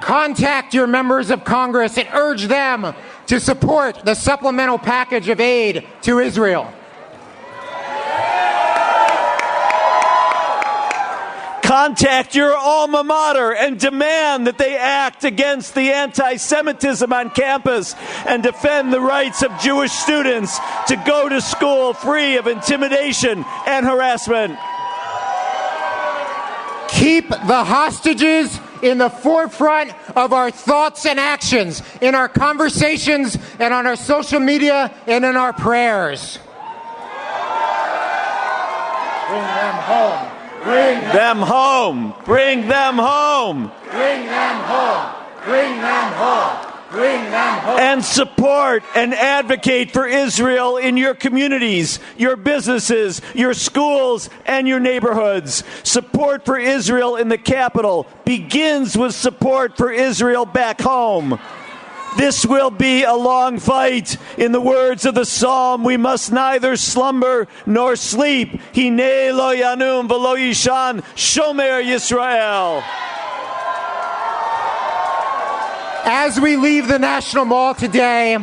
Contact 0.00 0.74
your 0.74 0.86
members 0.86 1.30
of 1.30 1.44
Congress 1.44 1.98
and 1.98 2.08
urge 2.12 2.44
them 2.44 2.94
to 3.26 3.40
support 3.40 4.04
the 4.04 4.14
supplemental 4.14 4.78
package 4.78 5.28
of 5.28 5.40
aid 5.40 5.86
to 6.02 6.18
Israel. 6.18 6.72
Contact 11.68 12.34
your 12.34 12.56
alma 12.56 13.04
mater 13.04 13.54
and 13.54 13.78
demand 13.78 14.46
that 14.46 14.56
they 14.56 14.74
act 14.74 15.24
against 15.24 15.74
the 15.74 15.92
anti 15.92 16.36
Semitism 16.36 17.12
on 17.12 17.28
campus 17.28 17.94
and 18.26 18.42
defend 18.42 18.90
the 18.90 19.00
rights 19.00 19.42
of 19.42 19.52
Jewish 19.60 19.92
students 19.92 20.58
to 20.86 20.96
go 21.04 21.28
to 21.28 21.42
school 21.42 21.92
free 21.92 22.38
of 22.38 22.46
intimidation 22.46 23.44
and 23.66 23.84
harassment. 23.84 24.58
Keep 26.88 27.28
the 27.28 27.64
hostages 27.64 28.58
in 28.82 28.98
the 28.98 29.10
forefront 29.10 29.92
of 30.16 30.32
our 30.32 30.50
thoughts 30.50 31.06
and 31.06 31.18
actions, 31.18 31.82
in 32.00 32.14
our 32.14 32.28
conversations 32.28 33.36
and 33.58 33.74
on 33.74 33.86
our 33.86 33.96
social 33.96 34.40
media 34.40 34.94
and 35.06 35.24
in 35.24 35.36
our 35.36 35.52
prayers. 35.52 36.38
Bring 39.28 39.42
them 39.42 39.74
home. 39.74 40.30
Bring 40.64 41.00
them 41.00 41.38
home. 41.38 42.14
Bring 42.24 42.68
them 42.68 42.96
home. 42.96 43.72
Bring 43.90 44.26
them 44.26 44.26
home. 44.26 44.26
Bring 44.26 44.26
them 44.26 44.56
home. 44.64 45.14
Bring 45.44 45.80
them 45.80 46.12
home. 46.12 46.67
And 46.90 48.04
support 48.04 48.82
and 48.94 49.12
advocate 49.12 49.90
for 49.90 50.06
Israel 50.06 50.78
in 50.78 50.96
your 50.96 51.14
communities, 51.14 52.00
your 52.16 52.36
businesses, 52.36 53.20
your 53.34 53.52
schools, 53.52 54.30
and 54.46 54.66
your 54.66 54.80
neighborhoods. 54.80 55.64
Support 55.82 56.44
for 56.44 56.58
Israel 56.58 57.16
in 57.16 57.28
the 57.28 57.38
capital 57.38 58.06
begins 58.24 58.96
with 58.96 59.14
support 59.14 59.76
for 59.76 59.90
Israel 59.90 60.46
back 60.46 60.80
home. 60.80 61.38
This 62.16 62.46
will 62.46 62.70
be 62.70 63.04
a 63.04 63.14
long 63.14 63.58
fight. 63.58 64.16
In 64.38 64.52
the 64.52 64.60
words 64.60 65.04
of 65.04 65.14
the 65.14 65.26
psalm, 65.26 65.84
we 65.84 65.96
must 65.96 66.32
neither 66.32 66.76
slumber 66.76 67.48
nor 67.66 67.96
sleep. 67.96 68.60
Hine 68.74 69.36
lo 69.36 69.54
yanum 69.54 70.08
velo 70.08 70.36
yishan 70.36 71.02
shomer 71.14 71.84
Yisrael. 71.84 72.82
As 76.10 76.40
we 76.40 76.56
leave 76.56 76.88
the 76.88 76.98
National 76.98 77.44
Mall 77.44 77.74
today, 77.74 78.38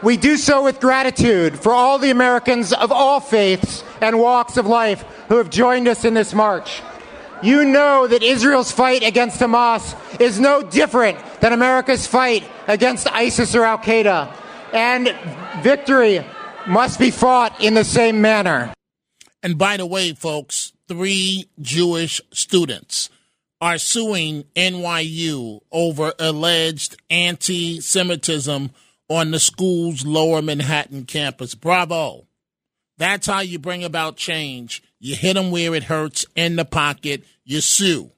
we 0.00 0.16
do 0.16 0.36
so 0.36 0.62
with 0.62 0.78
gratitude 0.78 1.58
for 1.58 1.72
all 1.72 1.98
the 1.98 2.10
Americans 2.10 2.72
of 2.72 2.92
all 2.92 3.18
faiths 3.18 3.82
and 4.00 4.20
walks 4.20 4.56
of 4.56 4.64
life 4.64 5.02
who 5.26 5.38
have 5.38 5.50
joined 5.50 5.88
us 5.88 6.04
in 6.04 6.14
this 6.14 6.32
march. 6.32 6.82
You 7.42 7.64
know 7.64 8.06
that 8.06 8.22
Israel's 8.22 8.70
fight 8.70 9.02
against 9.02 9.40
Hamas 9.40 10.20
is 10.20 10.38
no 10.38 10.62
different 10.62 11.18
than 11.40 11.52
America's 11.52 12.06
fight 12.06 12.44
against 12.68 13.08
ISIS 13.12 13.56
or 13.56 13.64
Al 13.64 13.78
Qaeda. 13.78 14.32
And 14.72 15.12
victory 15.64 16.24
must 16.68 17.00
be 17.00 17.10
fought 17.10 17.60
in 17.60 17.74
the 17.74 17.84
same 17.84 18.20
manner. 18.20 18.72
And 19.42 19.58
by 19.58 19.78
the 19.78 19.86
way, 19.86 20.12
folks, 20.12 20.74
three 20.86 21.48
Jewish 21.60 22.20
students 22.32 23.10
are 23.60 23.78
suing 23.78 24.44
NYU 24.56 25.60
over 25.70 26.12
alleged 26.18 26.96
anti 27.10 27.80
Semitism 27.80 28.70
on 29.08 29.30
the 29.30 29.40
school's 29.40 30.06
lower 30.06 30.40
Manhattan 30.40 31.04
campus. 31.04 31.54
Bravo. 31.54 32.26
That's 32.96 33.26
how 33.26 33.40
you 33.40 33.58
bring 33.58 33.82
about 33.82 34.16
change. 34.16 34.82
You 34.98 35.16
hit 35.16 35.34
them 35.34 35.50
where 35.50 35.74
it 35.74 35.84
hurts 35.84 36.26
in 36.36 36.56
the 36.56 36.64
pocket, 36.64 37.24
you 37.44 37.60
sue. 37.60 38.10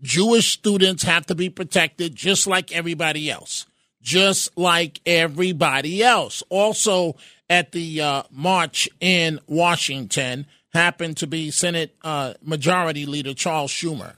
Jewish 0.00 0.52
students 0.52 1.04
have 1.04 1.26
to 1.26 1.34
be 1.34 1.48
protected 1.48 2.16
just 2.16 2.46
like 2.46 2.72
everybody 2.72 3.30
else. 3.30 3.66
Just 4.02 4.56
like 4.58 5.00
everybody 5.06 6.02
else. 6.02 6.42
Also, 6.50 7.14
at 7.48 7.70
the 7.72 8.00
uh, 8.00 8.22
march 8.30 8.88
in 8.98 9.38
Washington 9.46 10.46
happened 10.72 11.16
to 11.18 11.26
be 11.26 11.50
Senate 11.50 11.94
uh, 12.02 12.34
Majority 12.42 13.06
Leader 13.06 13.34
Charles 13.34 13.70
Schumer. 13.70 14.14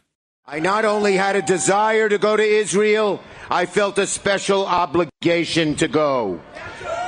I 0.46 0.60
not 0.60 0.84
only 0.84 1.16
had 1.16 1.36
a 1.36 1.42
desire 1.42 2.08
to 2.08 2.18
go 2.18 2.36
to 2.36 2.42
Israel, 2.42 3.20
I 3.50 3.64
felt 3.64 3.98
a 3.98 4.06
special 4.06 4.66
obligation 4.66 5.74
to 5.76 5.88
go. 5.88 6.40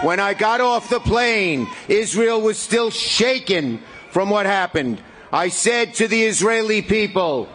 When 0.02 0.20
I 0.20 0.32
got 0.32 0.60
off 0.62 0.88
the 0.88 1.00
plane, 1.00 1.68
Israel 1.86 2.40
was 2.40 2.58
still 2.58 2.90
shaken 2.90 3.82
from 4.10 4.30
what 4.30 4.46
happened. 4.46 5.02
I 5.32 5.50
said 5.50 5.94
to 5.94 6.08
the 6.08 6.22
Israeli 6.22 6.80
people, 6.80 7.48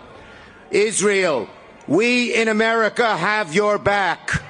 Israel, 0.70 1.50
we 1.88 2.34
in 2.36 2.48
America 2.48 3.18
have 3.18 3.56
your 3.56 3.80
back. 3.80 4.44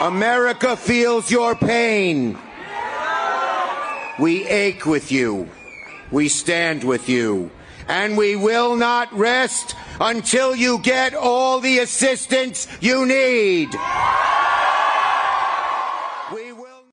America 0.00 0.76
feels 0.76 1.28
your 1.30 1.56
pain. 1.56 2.38
We 4.18 4.46
ache 4.46 4.86
with 4.86 5.12
you. 5.12 5.50
We 6.10 6.28
stand 6.28 6.84
with 6.84 7.06
you. 7.08 7.50
And 7.86 8.16
we 8.16 8.34
will 8.34 8.74
not 8.74 9.12
rest 9.12 9.76
until 10.00 10.56
you 10.56 10.78
get 10.78 11.14
all 11.14 11.60
the 11.60 11.78
assistance 11.80 12.66
you 12.80 13.04
need. 13.04 13.68
We 16.34 16.52
will. 16.52 16.84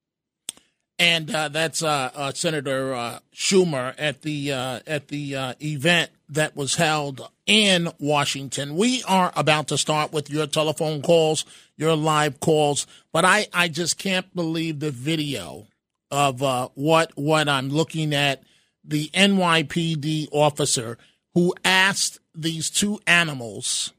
And 0.99 1.33
uh, 1.33 1.47
that's 1.47 1.81
uh, 1.81 2.11
uh, 2.13 2.33
Senator 2.33 2.93
uh, 2.93 3.19
Schumer 3.33 3.95
at 3.97 4.21
the 4.21 4.51
uh, 4.51 4.79
at 4.85 5.07
the 5.07 5.35
uh, 5.35 5.53
event 5.61 6.11
that 6.29 6.55
was 6.55 6.75
held 6.75 7.27
in 7.45 7.89
Washington. 7.99 8.75
We 8.75 9.01
are 9.07 9.31
about 9.35 9.69
to 9.69 9.77
start 9.77 10.11
with 10.11 10.29
your 10.29 10.45
telephone 10.45 11.01
calls, 11.01 11.45
your 11.77 11.95
live 11.95 12.39
calls, 12.41 12.85
but 13.11 13.23
I, 13.23 13.47
I 13.53 13.69
just 13.69 13.97
can't 13.97 14.33
believe 14.35 14.79
the 14.79 14.91
video 14.91 15.67
of 16.13 16.43
uh, 16.43 16.69
what 16.75 17.11
what 17.15 17.49
I'm 17.49 17.69
looking 17.69 18.13
at. 18.13 18.43
The 18.85 19.09
NYPD 19.13 20.27
officer 20.31 20.97
who 21.33 21.53
asked 21.65 22.19
these 22.35 22.69
two 22.69 22.99
animals 23.07 23.93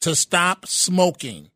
to 0.00 0.14
stop 0.14 0.66
smoking. 0.66 1.50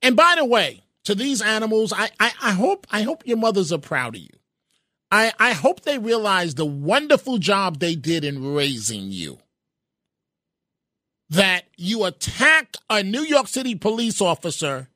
And 0.00 0.16
by 0.16 0.34
the 0.36 0.44
way, 0.44 0.84
to 1.04 1.14
these 1.14 1.42
animals, 1.42 1.92
I, 1.92 2.10
I, 2.18 2.32
I 2.42 2.50
hope 2.52 2.86
I 2.90 3.02
hope 3.02 3.26
your 3.26 3.36
mothers 3.36 3.72
are 3.72 3.78
proud 3.78 4.16
of 4.16 4.22
you. 4.22 4.28
I, 5.10 5.32
I 5.38 5.52
hope 5.52 5.82
they 5.82 5.98
realize 5.98 6.54
the 6.54 6.64
wonderful 6.64 7.38
job 7.38 7.78
they 7.78 7.94
did 7.94 8.24
in 8.24 8.54
raising 8.54 9.10
you. 9.12 9.38
That 11.30 11.64
you 11.76 12.04
attack 12.04 12.76
a 12.88 13.02
New 13.02 13.22
York 13.22 13.48
City 13.48 13.74
police 13.74 14.20
officer 14.20 14.88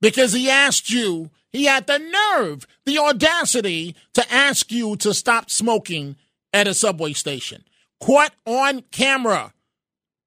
because 0.00 0.32
he 0.32 0.48
asked 0.48 0.90
you, 0.90 1.30
he 1.52 1.64
had 1.64 1.86
the 1.86 1.98
nerve, 1.98 2.66
the 2.86 2.98
audacity 2.98 3.96
to 4.14 4.32
ask 4.32 4.70
you 4.70 4.96
to 4.96 5.12
stop 5.12 5.50
smoking 5.50 6.16
at 6.52 6.68
a 6.68 6.74
subway 6.74 7.12
station. 7.12 7.64
Caught 8.00 8.32
on 8.46 8.82
camera, 8.90 9.52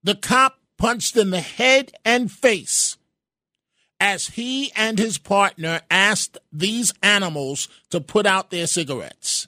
the 0.03 0.15
cop 0.15 0.59
punched 0.77 1.15
in 1.17 1.29
the 1.31 1.41
head 1.41 1.91
and 2.03 2.31
face 2.31 2.97
as 3.99 4.27
he 4.27 4.71
and 4.75 4.99
his 4.99 5.17
partner 5.17 5.81
asked 5.89 6.37
these 6.51 6.93
animals 7.01 7.69
to 7.89 8.01
put 8.01 8.25
out 8.25 8.51
their 8.51 8.67
cigarettes. 8.67 9.47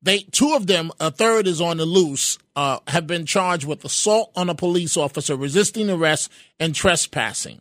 They 0.00 0.20
two 0.20 0.54
of 0.54 0.66
them, 0.66 0.90
a 0.98 1.10
third 1.10 1.46
is 1.46 1.60
on 1.60 1.76
the 1.76 1.84
loose, 1.84 2.38
uh, 2.56 2.80
have 2.88 3.06
been 3.06 3.26
charged 3.26 3.66
with 3.66 3.84
assault 3.84 4.32
on 4.34 4.48
a 4.48 4.54
police 4.54 4.96
officer, 4.96 5.36
resisting 5.36 5.90
arrest, 5.90 6.30
and 6.58 6.74
trespassing 6.74 7.60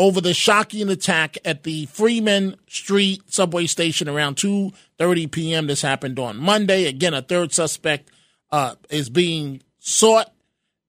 over 0.00 0.20
the 0.20 0.34
shocking 0.34 0.88
attack 0.88 1.38
at 1.44 1.62
the 1.62 1.86
Freeman 1.86 2.56
Street 2.68 3.22
subway 3.32 3.66
station 3.66 4.08
around 4.08 4.36
2:30 4.36 5.30
p.m. 5.30 5.66
This 5.66 5.82
happened 5.82 6.18
on 6.18 6.36
Monday. 6.36 6.86
Again, 6.86 7.14
a 7.14 7.22
third 7.22 7.52
suspect 7.52 8.10
uh, 8.50 8.74
is 8.88 9.08
being 9.10 9.62
sought 9.78 10.32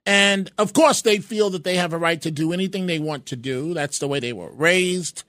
and 0.05 0.51
of 0.57 0.73
course, 0.73 1.01
they 1.01 1.19
feel 1.19 1.49
that 1.51 1.63
they 1.63 1.75
have 1.75 1.93
a 1.93 1.97
right 1.97 2.21
to 2.21 2.31
do 2.31 2.53
anything 2.53 2.87
they 2.87 2.99
want 2.99 3.27
to 3.27 3.35
do. 3.35 3.73
That's 3.73 3.99
the 3.99 4.07
way 4.07 4.19
they 4.19 4.33
were 4.33 4.51
raised. 4.51 5.23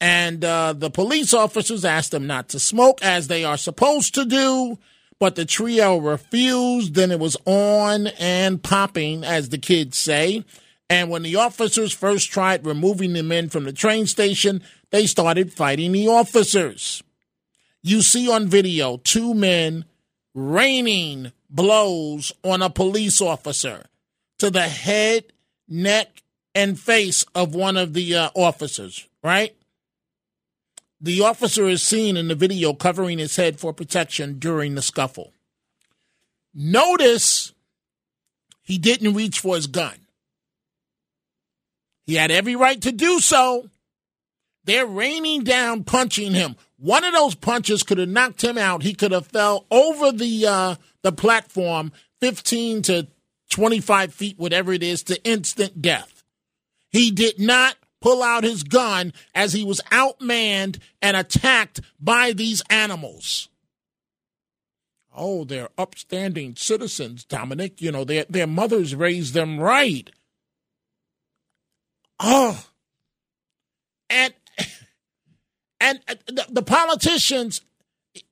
And 0.00 0.44
uh, 0.44 0.72
the 0.72 0.90
police 0.90 1.34
officers 1.34 1.84
asked 1.84 2.10
them 2.10 2.26
not 2.26 2.48
to 2.50 2.58
smoke, 2.58 3.02
as 3.02 3.28
they 3.28 3.44
are 3.44 3.56
supposed 3.56 4.14
to 4.14 4.24
do. 4.24 4.78
But 5.18 5.34
the 5.34 5.44
trio 5.44 5.98
refused. 5.98 6.94
Then 6.94 7.10
it 7.10 7.18
was 7.18 7.36
on 7.44 8.06
and 8.18 8.62
popping, 8.62 9.24
as 9.24 9.50
the 9.50 9.58
kids 9.58 9.98
say. 9.98 10.44
And 10.90 11.08
when 11.08 11.22
the 11.22 11.36
officers 11.36 11.92
first 11.92 12.32
tried 12.32 12.66
removing 12.66 13.12
the 13.12 13.22
men 13.22 13.48
from 13.48 13.62
the 13.62 13.72
train 13.72 14.08
station, 14.08 14.60
they 14.90 15.06
started 15.06 15.52
fighting 15.52 15.92
the 15.92 16.08
officers. 16.08 17.00
You 17.80 18.02
see 18.02 18.28
on 18.28 18.48
video 18.48 18.96
two 18.96 19.32
men 19.32 19.84
raining 20.34 21.30
blows 21.48 22.32
on 22.42 22.60
a 22.60 22.68
police 22.70 23.20
officer 23.20 23.86
to 24.38 24.50
the 24.50 24.62
head, 24.62 25.26
neck, 25.68 26.22
and 26.56 26.78
face 26.78 27.24
of 27.36 27.54
one 27.54 27.76
of 27.76 27.94
the 27.94 28.16
uh, 28.16 28.30
officers, 28.34 29.06
right? 29.22 29.54
The 31.00 31.20
officer 31.20 31.68
is 31.68 31.82
seen 31.82 32.16
in 32.16 32.26
the 32.26 32.34
video 32.34 32.74
covering 32.74 33.18
his 33.18 33.36
head 33.36 33.60
for 33.60 33.72
protection 33.72 34.40
during 34.40 34.74
the 34.74 34.82
scuffle. 34.82 35.32
Notice 36.52 37.54
he 38.60 38.76
didn't 38.76 39.14
reach 39.14 39.38
for 39.38 39.54
his 39.54 39.68
gun. 39.68 39.94
He 42.10 42.16
had 42.16 42.32
every 42.32 42.56
right 42.56 42.80
to 42.82 42.90
do 42.90 43.20
so. 43.20 43.70
They're 44.64 44.84
raining 44.84 45.44
down, 45.44 45.84
punching 45.84 46.32
him. 46.32 46.56
One 46.76 47.04
of 47.04 47.12
those 47.12 47.36
punches 47.36 47.84
could 47.84 47.98
have 47.98 48.08
knocked 48.08 48.42
him 48.42 48.58
out. 48.58 48.82
He 48.82 48.94
could 48.94 49.12
have 49.12 49.28
fell 49.28 49.64
over 49.70 50.10
the 50.10 50.44
uh, 50.44 50.74
the 51.02 51.12
platform, 51.12 51.92
fifteen 52.20 52.82
to 52.82 53.06
twenty 53.48 53.78
five 53.78 54.12
feet, 54.12 54.40
whatever 54.40 54.72
it 54.72 54.82
is, 54.82 55.04
to 55.04 55.22
instant 55.22 55.80
death. 55.80 56.24
He 56.88 57.12
did 57.12 57.38
not 57.38 57.76
pull 58.00 58.24
out 58.24 58.42
his 58.42 58.64
gun 58.64 59.12
as 59.32 59.52
he 59.52 59.62
was 59.62 59.80
outmanned 59.92 60.80
and 61.00 61.16
attacked 61.16 61.80
by 62.00 62.32
these 62.32 62.60
animals. 62.68 63.48
Oh, 65.14 65.44
they're 65.44 65.68
upstanding 65.78 66.56
citizens, 66.56 67.24
Dominic. 67.24 67.80
You 67.80 67.92
know, 67.92 68.02
their 68.02 68.24
their 68.28 68.48
mothers 68.48 68.96
raised 68.96 69.32
them 69.32 69.60
right. 69.60 70.10
Oh, 72.22 72.62
and 74.10 74.34
and 75.80 76.00
the, 76.26 76.46
the 76.50 76.62
politicians, 76.62 77.62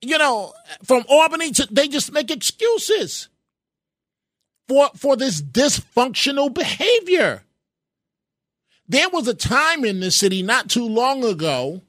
you 0.01 0.17
know, 0.17 0.53
from 0.83 1.03
Albany 1.09 1.51
to 1.53 1.67
they 1.71 1.87
just 1.87 2.11
make 2.11 2.29
excuses 2.29 3.29
for 4.67 4.89
for 4.95 5.15
this 5.15 5.41
dysfunctional 5.41 6.53
behavior. 6.53 7.43
There 8.87 9.09
was 9.09 9.27
a 9.27 9.33
time 9.33 9.85
in 9.85 9.99
this 9.99 10.15
city 10.15 10.41
not 10.41 10.69
too 10.69 10.87
long 10.87 11.23
ago 11.23 11.81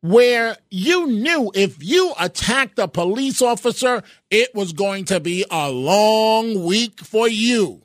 where 0.00 0.56
you 0.70 1.06
knew 1.06 1.50
if 1.54 1.82
you 1.82 2.12
attacked 2.20 2.78
a 2.78 2.86
police 2.86 3.40
officer, 3.40 4.02
it 4.30 4.54
was 4.54 4.72
going 4.72 5.06
to 5.06 5.18
be 5.18 5.44
a 5.50 5.70
long 5.70 6.64
week 6.64 7.00
for 7.00 7.26
you. 7.26 7.80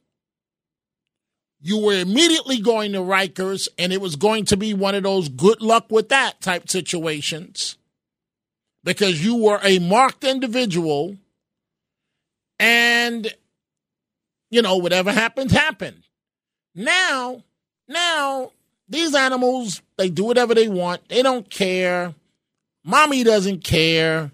You 1.61 1.79
were 1.79 1.99
immediately 1.99 2.59
going 2.59 2.93
to 2.93 2.99
Rikers, 2.99 3.67
and 3.77 3.91
it 3.91 3.99
was 3.99 4.15
going 4.15 4.45
to 4.45 4.57
be 4.57 4.73
one 4.73 4.95
of 4.95 5.03
those 5.03 5.27
good 5.27 5.61
luck 5.61 5.87
with 5.89 6.09
that 6.09 6.39
type 6.39 6.69
situations 6.69 7.77
because 8.83 9.23
you 9.23 9.35
were 9.35 9.59
a 9.63 9.79
marked 9.79 10.23
individual 10.23 11.17
and, 12.59 13.33
you 14.49 14.61
know, 14.61 14.77
whatever 14.77 15.11
happened, 15.11 15.51
happened. 15.51 16.03
Now, 16.75 17.43
now, 17.87 18.51
these 18.87 19.13
animals, 19.13 19.81
they 19.97 20.09
do 20.09 20.23
whatever 20.23 20.55
they 20.55 20.69
want. 20.69 21.07
They 21.09 21.21
don't 21.21 21.49
care. 21.49 22.13
Mommy 22.83 23.23
doesn't 23.23 23.63
care. 23.63 24.31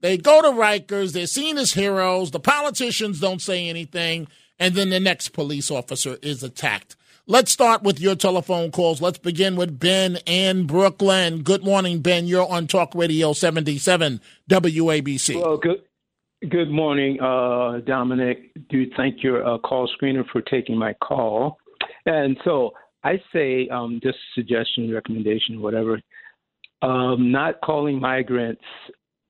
They 0.00 0.18
go 0.18 0.42
to 0.42 0.48
Rikers. 0.48 1.12
They're 1.12 1.26
seen 1.26 1.58
as 1.58 1.72
heroes. 1.72 2.30
The 2.30 2.40
politicians 2.40 3.20
don't 3.20 3.42
say 3.42 3.68
anything. 3.68 4.28
And 4.58 4.74
then 4.74 4.90
the 4.90 5.00
next 5.00 5.30
police 5.30 5.70
officer 5.70 6.18
is 6.22 6.42
attacked. 6.42 6.96
Let's 7.26 7.52
start 7.52 7.82
with 7.82 8.00
your 8.00 8.16
telephone 8.16 8.72
calls. 8.72 9.00
Let's 9.00 9.18
begin 9.18 9.54
with 9.54 9.78
Ben 9.78 10.18
in 10.26 10.66
Brooklyn. 10.66 11.42
Good 11.42 11.64
morning, 11.64 12.00
Ben. 12.00 12.26
You're 12.26 12.48
on 12.48 12.66
Talk 12.66 12.94
Radio 12.96 13.32
77 13.32 14.20
WABC. 14.50 15.40
Well, 15.40 15.56
good. 15.56 15.82
Good 16.48 16.70
morning, 16.70 17.20
uh, 17.20 17.78
Dominic. 17.86 18.50
Do 18.68 18.86
thank 18.96 19.22
your 19.22 19.46
uh, 19.46 19.58
call 19.58 19.88
screener 19.96 20.24
for 20.32 20.40
taking 20.40 20.76
my 20.76 20.94
call. 20.94 21.58
And 22.06 22.36
so 22.44 22.72
I 23.04 23.22
say, 23.32 23.68
um, 23.68 24.00
just 24.02 24.18
suggestion, 24.34 24.92
recommendation, 24.92 25.60
whatever, 25.60 26.00
um, 26.82 27.30
not 27.30 27.60
calling 27.64 28.00
migrants, 28.00 28.64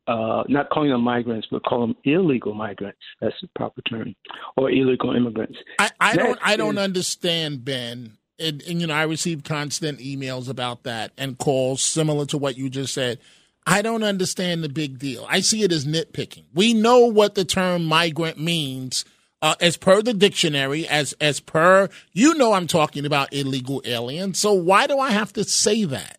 uh, 0.07 0.43
not 0.49 0.71
calling 0.71 0.91
them 0.91 1.03
migrants, 1.03 1.47
but 1.51 1.65
call 1.65 1.81
them 1.81 1.97
illegal 2.05 2.55
migrants. 2.55 3.01
That's 3.21 3.35
the 3.41 3.49
proper 3.55 3.83
term, 3.83 4.15
or 4.57 4.71
illegal 4.71 5.15
immigrants. 5.15 5.59
I, 5.79 5.91
I 6.01 6.17
don't, 6.17 6.39
I 6.43 6.57
don't 6.57 6.79
is, 6.79 6.85
understand, 6.85 7.65
Ben. 7.65 8.17
And, 8.39 8.63
and 8.63 8.81
you 8.81 8.87
know, 8.87 8.95
I 8.95 9.05
receive 9.05 9.45
constant 9.45 10.01
emails 10.01 10.49
about 10.49 10.83
that 10.85 11.13
and 11.17 11.39
calls 11.39 11.83
similar 11.83 12.27
to 12.27 12.39
what 12.39 12.57
you 12.57 12.69
just 12.69 12.95
said. 12.95 13.19
I 13.65 13.83
don't 13.83 14.03
understand 14.03 14.65
the 14.65 14.69
big 14.69 14.99
deal. 14.99 15.25
I 15.29 15.41
see 15.41 15.63
it 15.63 15.71
as 15.71 15.87
nitpicking. 15.87 16.45
We 16.53 16.75
know 16.75 17.07
what 17.07 17.37
the 17.37 17.45
term 17.45 17.85
migrant 17.85 18.39
means 18.39 19.05
uh, 19.41 19.55
as 19.61 19.77
per 19.77 20.03
the 20.03 20.15
dictionary, 20.15 20.87
as 20.89 21.13
as 21.15 21.41
per 21.41 21.89
you 22.13 22.35
know, 22.35 22.53
I'm 22.53 22.67
talking 22.67 23.05
about 23.05 23.33
illegal 23.33 23.83
aliens. 23.85 24.39
So 24.39 24.53
why 24.53 24.87
do 24.87 24.99
I 24.99 25.11
have 25.11 25.33
to 25.35 25.45
say 25.45 25.85
that? 25.85 26.19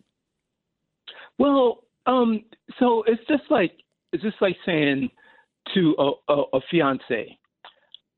Well, 1.38 1.84
um, 2.06 2.44
so 2.78 3.02
it's 3.06 3.22
just 3.28 3.44
like 3.50 3.72
it's 4.12 4.22
just 4.22 4.40
like 4.40 4.56
saying 4.64 5.10
to 5.74 5.94
a, 5.98 6.32
a, 6.32 6.42
a 6.54 6.60
fiance, 6.70 7.38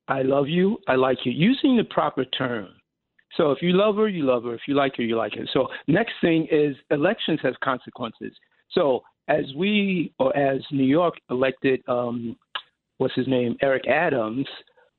"I 0.08 0.22
love 0.22 0.48
you, 0.48 0.78
I 0.88 0.94
like 0.94 1.18
you," 1.24 1.32
using 1.32 1.76
the 1.76 1.84
proper 1.84 2.24
term. 2.24 2.68
So 3.36 3.50
if 3.50 3.60
you 3.60 3.72
love 3.72 3.96
her, 3.96 4.08
you 4.08 4.24
love 4.24 4.44
her. 4.44 4.54
If 4.54 4.62
you 4.66 4.74
like 4.74 4.96
her, 4.96 5.02
you 5.02 5.16
like 5.16 5.34
her. 5.34 5.46
So 5.52 5.68
next 5.88 6.14
thing 6.20 6.46
is 6.50 6.76
elections 6.90 7.40
has 7.42 7.54
consequences. 7.62 8.32
So 8.70 9.02
as 9.28 9.44
we 9.56 10.12
or 10.18 10.36
as 10.36 10.60
New 10.70 10.84
York 10.84 11.14
elected, 11.30 11.82
um, 11.88 12.36
what's 12.98 13.14
his 13.14 13.28
name, 13.28 13.56
Eric 13.62 13.86
Adams 13.88 14.46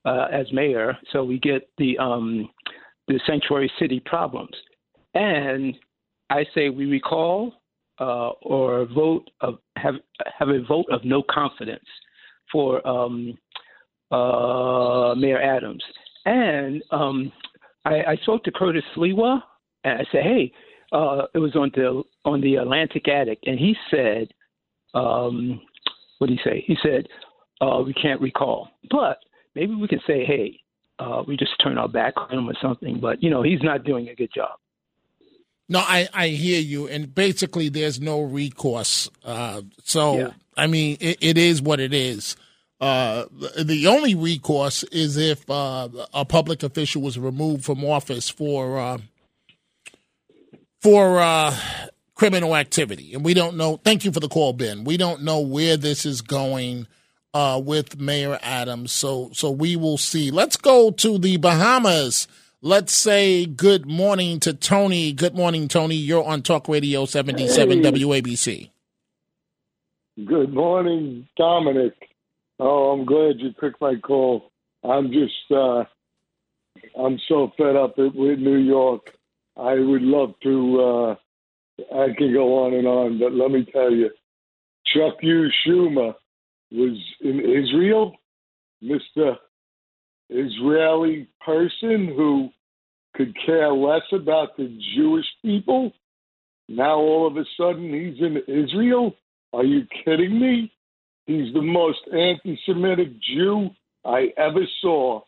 uh, 0.06 0.28
as 0.32 0.52
mayor, 0.54 0.98
so 1.12 1.24
we 1.24 1.40
get 1.40 1.70
the 1.78 1.98
um, 1.98 2.50
the 3.08 3.20
sanctuary 3.26 3.72
city 3.80 4.02
problems. 4.06 4.56
And 5.14 5.76
I 6.30 6.46
say 6.54 6.70
we 6.70 6.86
recall 6.86 7.54
uh, 8.00 8.30
or 8.42 8.86
vote 8.86 9.30
of 9.42 9.60
have 9.76 9.96
have 10.38 10.50
a 10.50 10.62
vote 10.64 10.86
of 10.92 11.04
no 11.04 11.24
confidence 11.30 11.86
for 12.52 12.86
um, 12.88 13.38
uh, 14.12 15.16
Mayor 15.16 15.42
Adams. 15.42 15.84
And 16.26 16.84
um, 16.92 17.32
I, 17.86 18.04
I, 18.04 18.16
spoke 18.24 18.44
to 18.44 18.52
Curtis 18.52 18.84
Sliwa, 18.96 19.42
and 19.84 20.00
I 20.00 20.06
said, 20.12 20.24
"Hey, 20.24 20.52
uh, 20.92 21.24
it 21.34 21.40
was 21.40 21.56
on 21.56 21.72
the 21.76 22.04
on 22.26 22.42
the 22.42 22.56
Atlantic 22.56 23.08
Attic," 23.08 23.40
and 23.46 23.58
he 23.58 23.76
said, 23.90 24.30
um, 24.94 25.62
"What 26.18 26.28
did 26.28 26.40
he 26.44 26.50
say?" 26.50 26.64
He 26.68 26.76
said, 26.84 27.08
uh, 27.62 27.82
"We 27.86 27.94
can't 27.94 28.20
recall, 28.20 28.70
but 28.92 29.20
maybe 29.58 29.74
we 29.74 29.88
can 29.88 30.00
say, 30.06 30.24
hey, 30.24 30.60
uh, 31.00 31.24
we 31.28 31.36
just 31.36 31.52
turn 31.62 31.78
our 31.80 31.88
back 31.88 32.14
on 32.16 32.32
him 32.32 32.50
or 32.50 32.54
something. 32.62 33.00
But 33.02 33.22
you 33.22 33.30
know, 33.30 33.42
he's 33.42 33.62
not 33.62 33.84
doing 33.84 34.10
a 34.10 34.16
good 34.16 34.30
job. 34.34 34.58
No, 35.70 35.80
I, 35.80 36.08
I 36.14 36.28
hear 36.30 36.62
you, 36.62 36.88
and 36.88 37.14
basically, 37.14 37.70
there's 37.70 38.00
no 38.00 38.22
recourse. 38.22 39.10
Uh, 39.24 39.64
so, 39.84 40.18
yeah. 40.18 40.30
I 40.56 40.68
mean, 40.68 40.98
it, 41.02 41.18
it 41.20 41.38
is 41.38 41.62
what 41.62 41.80
it 41.80 41.94
is. 41.94 42.38
Uh, 42.80 43.26
the 43.60 43.88
only 43.88 44.16
recourse 44.16 44.84
is 44.84 45.18
if 45.18 45.50
uh, 45.50 45.90
a 46.14 46.24
public 46.24 46.64
official 46.64 47.02
was 47.02 47.18
removed 47.18 47.66
from 47.66 47.84
office 47.84 48.30
for 48.30 48.78
uh, 48.78 48.98
for 50.82 51.20
uh, 51.20 51.58
criminal 52.14 52.56
activity, 52.56 53.14
and 53.14 53.26
we 53.26 53.34
don't 53.34 53.58
know. 53.58 53.78
Thank 53.84 54.06
you 54.06 54.12
for 54.12 54.20
the 54.20 54.30
call, 54.30 54.54
Ben. 54.54 54.84
We 54.84 54.96
don't 54.96 55.24
know 55.24 55.40
where 55.40 55.76
this 55.76 56.06
is 56.06 56.22
going 56.22 56.88
uh, 57.34 57.60
with 57.64 58.00
Mayor 58.00 58.38
Adams. 58.44 58.92
So 58.92 59.32
so 59.34 59.50
we 59.50 59.76
will 59.76 59.98
see. 59.98 60.30
Let's 60.30 60.56
go 60.56 60.92
to 60.92 61.18
the 61.18 61.38
Bahamas. 61.38 62.28
Let's 62.63 62.91
say 62.91 63.46
good 63.46 63.86
morning 63.86 64.39
to 64.39 64.52
Tony. 64.52 65.13
Good 65.13 65.36
morning, 65.36 65.67
Tony. 65.67 65.93
You're 65.93 66.24
on 66.24 66.41
Talk 66.41 66.67
Radio 66.67 67.06
77 67.06 67.84
hey. 67.84 67.91
WABC. 67.91 68.72
Good 70.26 70.52
morning, 70.56 71.28
Dominic. 71.38 71.93
Oh, 72.60 72.89
I'm 72.89 73.06
glad 73.06 73.36
you 73.38 73.54
picked 73.62 73.80
my 73.80 73.98
call. 73.98 74.50
I'm 74.84 75.12
just, 75.12 75.52
uh, 75.52 75.84
I'm 77.00 77.20
so 77.28 77.52
fed 77.60 77.76
up 77.76 77.96
with 78.00 78.39
New 78.39 78.58
York. 78.58 79.13
I 79.56 79.76
would 79.76 80.02
love 80.02 80.34
to, 80.41 80.82
uh, 80.82 81.15
I 81.96 82.08
can 82.17 82.34
go 82.34 82.65
on 82.65 82.74
and 82.74 82.88
on, 82.88 83.20
but 83.20 83.34
let 83.34 83.52
me 83.52 83.67
tell 83.72 83.91
you, 83.91 84.10
Chuck 84.88 85.17
U. 85.22 85.48
Schumer 85.63 86.15
was 86.72 86.98
in 87.22 87.39
Israel, 87.39 88.15
Mr. 88.84 89.38
Israeli 90.30 91.28
person 91.46 92.08
who 92.16 92.50
could 93.16 93.36
care 93.46 93.72
less 93.72 94.04
about 94.12 94.58
the 94.58 94.78
Jewish 94.96 95.26
people. 95.44 95.92
Now 96.70 96.98
all 96.98 97.28
of 97.28 97.38
a 97.38 97.46
sudden 97.58 97.94
he's 97.94 98.22
in 98.22 98.38
Israel? 98.48 99.16
Are 99.54 99.63
you 99.63 99.88
kidding 100.06 100.40
me? 100.40 100.72
He's 101.26 101.54
the 101.54 101.62
most 101.62 102.00
anti 102.12 102.60
Semitic 102.66 103.20
Jew 103.22 103.70
I 104.06 104.34
ever 104.38 104.66
saw. 104.82 105.22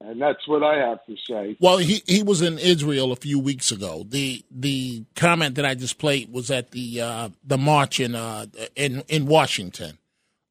And 0.00 0.20
that's 0.20 0.46
what 0.46 0.62
I 0.62 0.76
have 0.76 0.98
to 1.06 1.16
say. 1.28 1.56
Well, 1.60 1.78
he, 1.78 2.02
he 2.06 2.22
was 2.22 2.42
in 2.42 2.58
Israel 2.58 3.12
a 3.12 3.16
few 3.16 3.38
weeks 3.38 3.70
ago. 3.70 4.04
The 4.06 4.44
the 4.50 5.04
comment 5.16 5.54
that 5.54 5.64
I 5.64 5.74
just 5.74 5.98
played 5.98 6.30
was 6.30 6.50
at 6.50 6.72
the 6.72 7.00
uh, 7.00 7.28
the 7.42 7.56
march 7.56 8.00
in 8.00 8.14
uh, 8.14 8.46
in 8.76 9.02
in 9.08 9.26
Washington 9.26 9.98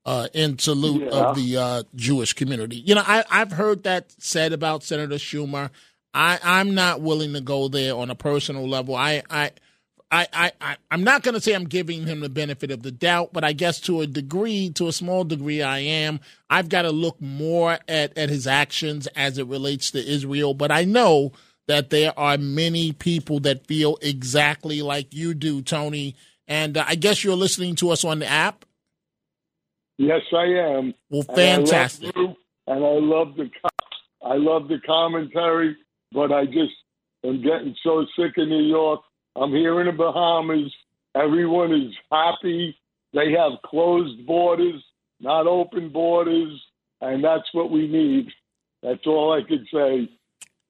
uh, 0.05 0.27
in 0.33 0.59
salute 0.59 1.03
yeah. 1.03 1.09
of 1.09 1.35
the 1.35 1.57
uh, 1.57 1.83
Jewish 1.95 2.33
community. 2.33 2.77
You 2.77 2.95
know, 2.95 3.03
I, 3.05 3.23
I've 3.29 3.51
heard 3.51 3.83
that 3.83 4.13
said 4.17 4.53
about 4.53 4.83
Senator 4.83 5.15
Schumer. 5.15 5.69
I, 6.13 6.39
I'm 6.43 6.75
not 6.75 7.01
willing 7.01 7.33
to 7.33 7.41
go 7.41 7.67
there 7.67 7.95
on 7.95 8.09
a 8.09 8.15
personal 8.15 8.67
level. 8.67 8.95
I, 8.95 9.23
I, 9.29 9.51
I, 10.11 10.51
I, 10.61 10.77
I'm 10.91 11.03
not 11.03 11.23
going 11.23 11.33
to 11.33 11.41
say 11.41 11.53
I'm 11.53 11.63
giving 11.63 12.05
him 12.05 12.19
the 12.19 12.29
benefit 12.29 12.69
of 12.69 12.83
the 12.83 12.91
doubt, 12.91 13.29
but 13.33 13.43
I 13.43 13.53
guess 13.53 13.79
to 13.81 14.01
a 14.01 14.07
degree, 14.07 14.69
to 14.71 14.87
a 14.87 14.93
small 14.93 15.23
degree, 15.23 15.63
I 15.63 15.79
am. 15.79 16.19
I've 16.51 16.69
got 16.69 16.83
to 16.83 16.91
look 16.91 17.19
more 17.19 17.79
at, 17.87 18.15
at 18.15 18.29
his 18.29 18.45
actions 18.45 19.07
as 19.15 19.39
it 19.39 19.47
relates 19.47 19.89
to 19.91 20.05
Israel. 20.05 20.53
But 20.53 20.71
I 20.71 20.83
know 20.83 21.31
that 21.67 21.89
there 21.89 22.17
are 22.17 22.37
many 22.37 22.91
people 22.91 23.39
that 23.39 23.65
feel 23.65 23.97
exactly 24.01 24.83
like 24.83 25.13
you 25.15 25.33
do, 25.33 25.63
Tony. 25.63 26.15
And 26.47 26.77
uh, 26.77 26.85
I 26.87 26.93
guess 26.93 27.23
you're 27.23 27.35
listening 27.35 27.75
to 27.77 27.89
us 27.89 28.03
on 28.03 28.19
the 28.19 28.27
app. 28.27 28.65
Yes, 29.97 30.21
I 30.33 30.45
am. 30.45 30.93
Well, 31.09 31.23
fantastic. 31.23 32.15
And 32.15 32.17
I 32.17 32.21
love, 32.21 32.35
and 32.67 32.85
I 32.85 32.97
love 32.99 33.35
the 33.35 33.49
I 34.23 34.35
love 34.35 34.67
the 34.67 34.79
commentary, 34.85 35.75
but 36.11 36.31
I 36.31 36.45
just 36.45 36.73
am 37.23 37.41
getting 37.43 37.75
so 37.83 38.05
sick 38.17 38.37
of 38.37 38.47
New 38.47 38.63
York. 38.63 39.01
I'm 39.35 39.51
here 39.51 39.79
in 39.81 39.87
the 39.87 39.93
Bahamas. 39.93 40.73
Everyone 41.15 41.73
is 41.73 41.93
happy. 42.11 42.75
They 43.13 43.31
have 43.31 43.61
closed 43.65 44.25
borders, 44.25 44.83
not 45.19 45.45
open 45.45 45.89
borders, 45.89 46.59
and 47.01 47.23
that's 47.23 47.53
what 47.53 47.69
we 47.69 47.87
need. 47.87 48.27
That's 48.81 49.05
all 49.05 49.33
I 49.33 49.47
can 49.47 49.67
say. 49.71 50.09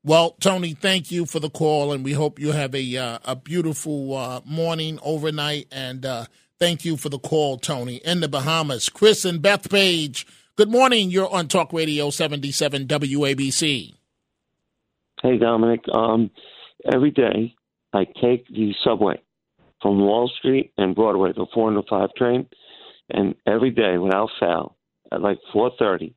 Well, 0.05 0.31
Tony, 0.41 0.73
thank 0.73 1.11
you 1.11 1.25
for 1.25 1.39
the 1.39 1.49
call, 1.49 1.93
and 1.93 2.03
we 2.03 2.11
hope 2.11 2.37
you 2.37 2.51
have 2.51 2.75
a 2.75 2.97
uh, 2.97 3.19
a 3.23 3.35
beautiful 3.37 4.15
uh, 4.15 4.41
morning 4.43 4.99
overnight. 5.01 5.67
And 5.71 6.05
uh, 6.05 6.25
thank 6.63 6.85
you 6.85 6.95
for 6.95 7.09
the 7.09 7.19
call, 7.19 7.57
Tony, 7.57 7.97
in 8.05 8.21
the 8.21 8.29
Bahamas. 8.29 8.87
Chris 8.87 9.25
and 9.25 9.41
Bethpage. 9.41 10.23
good 10.55 10.69
morning. 10.69 11.11
You're 11.11 11.29
on 11.29 11.49
Talk 11.49 11.73
Radio 11.73 12.09
77 12.09 12.87
WABC. 12.87 13.93
Hey, 15.21 15.37
Dominic. 15.37 15.81
Um, 15.93 16.31
every 16.89 17.11
day 17.11 17.53
I 17.91 18.05
take 18.05 18.47
the 18.47 18.73
subway 18.81 19.21
from 19.81 19.99
Wall 19.99 20.31
Street 20.39 20.71
and 20.77 20.95
Broadway, 20.95 21.33
the 21.35 21.47
405 21.53 22.15
train, 22.15 22.47
and 23.09 23.35
every 23.45 23.71
day 23.71 23.97
without 23.97 24.29
fail 24.39 24.77
at 25.11 25.21
like 25.21 25.39
4:30, 25.53 26.13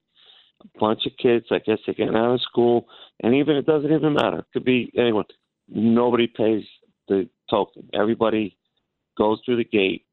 a 0.63 0.79
bunch 0.79 1.07
of 1.07 1.13
kids. 1.21 1.47
I 1.51 1.59
guess 1.59 1.79
they're 1.85 1.97
getting 1.97 2.15
out 2.15 2.35
of 2.35 2.41
school 2.43 2.87
and 3.21 3.35
even 3.35 3.57
it 3.57 3.67
doesn't 3.67 3.93
even 3.93 4.15
matter. 4.15 4.39
It 4.39 4.47
could 4.53 4.65
be 4.65 4.93
anyone. 4.97 5.25
Nobody 5.69 6.29
pays 6.29 6.63
the 7.09 7.29
token. 7.51 7.91
Everybody 7.93 8.57
goes 9.19 9.41
through 9.45 9.57
the 9.57 9.65
gate 9.65 10.06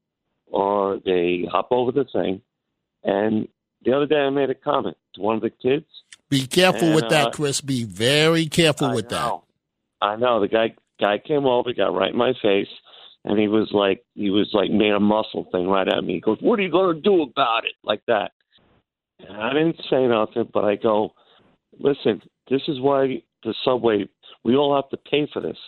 or 0.54 1.00
they 1.04 1.44
hop 1.50 1.68
over 1.72 1.90
the 1.90 2.04
thing. 2.12 2.40
And 3.02 3.48
the 3.84 3.92
other 3.92 4.06
day 4.06 4.20
I 4.20 4.30
made 4.30 4.50
a 4.50 4.54
comment 4.54 4.96
to 5.14 5.20
one 5.20 5.34
of 5.34 5.42
the 5.42 5.50
kids. 5.50 5.84
Be 6.30 6.46
careful 6.46 6.86
and, 6.88 6.94
with 6.94 7.08
that, 7.08 7.28
uh, 7.28 7.30
Chris. 7.30 7.60
Be 7.60 7.84
very 7.84 8.46
careful 8.46 8.88
I 8.88 8.94
with 8.94 9.10
know. 9.10 9.42
I 10.00 10.14
know. 10.14 10.40
The 10.40 10.48
guy 10.48 10.74
guy 11.00 11.18
came 11.18 11.44
over, 11.44 11.72
got 11.72 11.94
right 11.94 12.12
in 12.12 12.16
my 12.16 12.34
face, 12.40 12.68
and 13.24 13.38
he 13.38 13.48
was 13.48 13.68
like 13.72 14.04
he 14.14 14.30
was 14.30 14.48
like 14.52 14.70
made 14.70 14.92
a 14.92 15.00
muscle 15.00 15.48
thing 15.50 15.66
right 15.66 15.88
at 15.88 16.04
me. 16.04 16.14
He 16.14 16.20
goes, 16.20 16.38
What 16.40 16.60
are 16.60 16.62
you 16.62 16.70
gonna 16.70 17.00
do 17.00 17.22
about 17.22 17.64
it? 17.64 17.74
Like 17.82 18.02
that. 18.06 18.30
And 19.18 19.36
I 19.36 19.52
didn't 19.52 19.80
say 19.90 20.06
nothing, 20.06 20.48
but 20.52 20.64
I 20.64 20.76
go, 20.76 21.14
Listen, 21.80 22.22
this 22.48 22.62
is 22.68 22.80
why 22.80 23.22
the 23.42 23.54
subway 23.64 24.08
we 24.44 24.54
all 24.54 24.76
have 24.76 24.88
to 24.90 25.10
pay 25.10 25.28
for 25.32 25.42
this. 25.42 25.58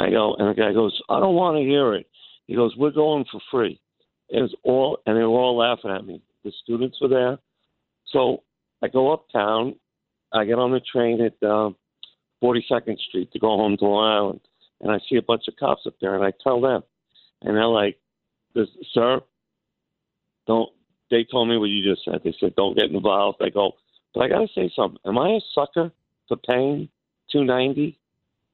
I 0.00 0.10
go 0.10 0.34
and 0.38 0.48
the 0.48 0.54
guy 0.54 0.72
goes, 0.72 1.00
I 1.08 1.18
don't 1.18 1.34
want 1.34 1.56
to 1.56 1.62
hear 1.64 1.94
it. 1.94 2.06
He 2.46 2.54
goes, 2.54 2.76
We're 2.76 2.92
going 2.92 3.24
for 3.30 3.40
free. 3.50 3.80
It 4.30 4.40
was 4.40 4.54
all 4.62 4.98
and 5.06 5.16
they 5.16 5.22
were 5.22 5.28
all 5.28 5.56
laughing 5.56 5.90
at 5.90 6.06
me. 6.06 6.22
The 6.44 6.52
students 6.62 6.98
were 7.00 7.08
there. 7.08 7.38
So 8.06 8.42
I 8.82 8.88
go 8.88 9.12
uptown, 9.12 9.76
I 10.32 10.44
get 10.44 10.58
on 10.58 10.72
the 10.72 10.80
train 10.80 11.20
at 11.20 11.34
uh, 11.46 11.70
42nd 12.42 12.98
Street 12.98 13.32
to 13.32 13.38
go 13.38 13.48
home 13.48 13.76
to 13.76 13.84
Long 13.84 14.12
Island, 14.12 14.40
and 14.80 14.90
I 14.90 14.98
see 15.08 15.16
a 15.16 15.22
bunch 15.22 15.44
of 15.48 15.56
cops 15.56 15.82
up 15.86 15.94
there, 16.00 16.14
and 16.14 16.24
I 16.24 16.32
tell 16.42 16.60
them, 16.60 16.82
and 17.42 17.56
they're 17.56 17.66
like, 17.66 17.98
"Sir, 18.92 19.20
don't." 20.46 20.70
They 21.10 21.24
told 21.24 21.48
me 21.48 21.56
what 21.58 21.70
you 21.70 21.82
just 21.82 22.04
said. 22.04 22.20
They 22.22 22.34
said, 22.38 22.54
"Don't 22.54 22.76
get 22.76 22.90
involved." 22.90 23.42
I 23.42 23.50
go, 23.50 23.72
but 24.14 24.22
I 24.22 24.28
got 24.28 24.40
to 24.40 24.48
say 24.54 24.70
something. 24.74 25.00
Am 25.04 25.18
I 25.18 25.30
a 25.30 25.40
sucker 25.54 25.90
for 26.28 26.36
paying 26.36 26.88
290 27.32 27.98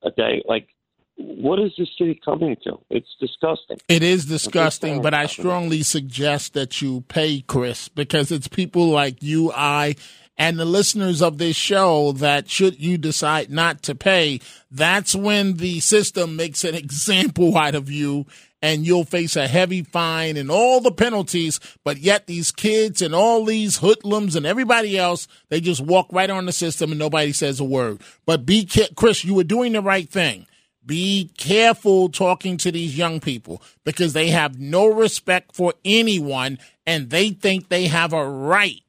a 0.02 0.10
day? 0.10 0.42
Like, 0.46 0.68
what 1.16 1.59
is 1.59 1.72
this 1.79 1.88
city 1.96 2.20
coming 2.22 2.57
to? 2.64 2.79
It's 2.90 3.09
disgusting. 3.18 3.79
It 3.88 4.02
is 4.02 4.26
disgusting, 4.26 5.00
but 5.00 5.14
I 5.14 5.26
strongly 5.26 5.83
suggest 5.83 6.55
that 6.55 6.83
you 6.83 7.02
pay 7.09 7.40
Chris 7.40 7.88
because 7.88 8.31
it's 8.31 8.48
people 8.48 8.88
like 8.90 9.22
you, 9.22 9.50
I, 9.52 9.96
and 10.37 10.59
the 10.59 10.66
listeners 10.66 11.22
of 11.22 11.38
this 11.38 11.57
show 11.57 12.12
that 12.12 12.50
should 12.50 12.79
you 12.79 12.98
decide 12.98 13.50
not 13.50 13.83
to 13.85 13.94
pay, 13.94 14.40
that's 14.70 15.14
when 15.14 15.55
the 15.55 15.81
system 15.81 16.37
makes 16.37 16.64
an 16.64 16.74
example 16.76 17.57
out 17.57 17.74
of 17.74 17.90
you 17.90 18.26
and 18.61 18.87
you'll 18.87 19.05
face 19.05 19.37
a 19.37 19.46
heavy 19.46 19.83
fine 19.83 20.37
and 20.37 20.50
all 20.50 20.81
the 20.81 20.92
penalties. 20.92 21.61
But 21.85 21.98
yet 21.98 22.26
these 22.26 22.50
kids 22.50 23.00
and 23.00 23.14
all 23.14 23.44
these 23.44 23.79
hoodlums 23.79 24.37
and 24.37 24.44
everybody 24.44 24.98
else, 24.98 25.29
they 25.48 25.61
just 25.61 25.81
walk 25.81 26.09
right 26.11 26.29
on 26.29 26.46
the 26.46 26.52
system 26.52 26.90
and 26.90 26.98
nobody 26.98 27.33
says 27.33 27.61
a 27.61 27.64
word. 27.64 28.02
But 28.26 28.44
be 28.44 28.68
Chris, 28.96 29.24
you 29.24 29.35
were 29.35 29.44
doing 29.44 29.72
the 29.72 29.83
right 29.83 30.09
thing. 30.09 30.46
Be 30.87 31.31
careful 31.37 32.09
talking 32.09 32.57
to 32.59 32.70
these 32.70 32.96
young 32.96 33.18
people 33.20 33.61
because 33.85 34.12
they 34.12 34.29
have 34.29 34.61
no 34.61 34.87
respect 34.87 35.55
for 35.55 35.75
anyone 35.85 36.59
and 36.87 37.11
they 37.11 37.31
think 37.31 37.68
they 37.68 37.88
have 37.88 38.12
a 38.12 38.29
right 38.29 38.81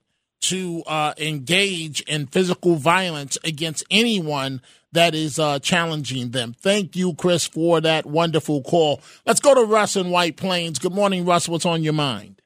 to 0.42 0.84
uh, 0.86 1.14
engage 1.18 2.02
in 2.02 2.28
physical 2.28 2.76
violence 2.76 3.38
against 3.44 3.84
anyone 3.90 4.62
that 4.92 5.14
is 5.16 5.40
uh, 5.40 5.60
challenging 5.60 6.32
them. 6.32 6.56
Thank 6.60 6.96
you, 6.96 7.14
Chris, 7.16 7.46
for 7.48 7.82
that 7.82 8.06
wonderful 8.06 8.62
call. 8.62 9.02
Let's 9.26 9.40
go 9.40 9.54
to 9.56 9.66
Russ 9.66 9.96
in 9.96 10.10
White 10.10 10.38
Plains. 10.38 10.80
Good 10.80 10.94
morning, 10.94 11.26
Russ. 11.26 11.50
What's 11.50 11.66
on 11.66 11.84
your 11.84 11.94
mind? 11.94 12.42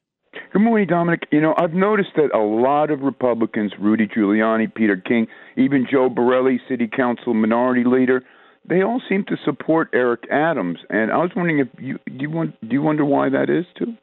Good 0.54 0.62
morning, 0.62 0.88
Dominic. 0.88 1.28
You 1.32 1.42
know, 1.42 1.54
I've 1.58 1.74
noticed 1.74 2.10
that 2.16 2.36
a 2.36 2.40
lot 2.40 2.90
of 2.90 3.02
Republicans, 3.02 3.72
Rudy 3.80 4.08
Giuliani, 4.08 4.74
Peter 4.74 4.98
King, 4.98 5.28
even 5.56 5.88
Joe 5.90 6.10
Borelli, 6.10 6.60
City 6.68 6.90
Council 6.94 7.34
Minority 7.34 7.84
Leader, 7.86 8.24
they 8.66 8.84
all 8.84 9.02
seem 9.10 9.24
to 9.26 9.38
support 9.44 9.90
Eric 9.94 10.26
Adams. 10.32 10.80
And 10.90 11.12
I 11.12 11.18
was 11.18 11.32
wondering 11.36 11.60
if 11.60 11.68
you 11.80 12.00
do 12.06 12.14
you 12.20 12.30
want 12.30 12.60
do 12.68 12.74
you 12.74 12.82
wonder 12.82 13.06
why 13.06 13.30
that 13.30 13.50
is 13.50 13.66
too? 13.78 13.96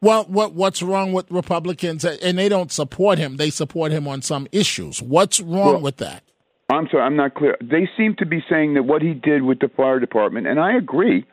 Well, 0.00 0.24
what 0.24 0.52
what's 0.52 0.82
wrong 0.82 1.12
with 1.12 1.30
Republicans? 1.30 2.04
And 2.04 2.36
they 2.38 2.48
don't 2.48 2.70
support 2.70 3.18
him; 3.18 3.36
they 3.36 3.50
support 3.50 3.90
him 3.90 4.06
on 4.06 4.22
some 4.22 4.46
issues. 4.52 5.00
What's 5.00 5.40
wrong 5.40 5.74
Well, 5.74 5.80
with 5.80 5.96
that? 5.98 6.22
I'm 6.70 6.88
sorry, 6.90 7.02
I'm 7.04 7.16
not 7.16 7.34
clear. 7.34 7.56
They 7.60 7.88
seem 7.96 8.14
to 8.18 8.26
be 8.26 8.42
saying 8.48 8.74
that 8.74 8.84
what 8.84 9.02
he 9.02 9.12
did 9.14 9.42
with 9.42 9.60
the 9.60 9.68
fire 9.68 10.00
department, 10.00 10.46
and 10.46 10.58
I 10.60 10.76
agree, 10.76 11.24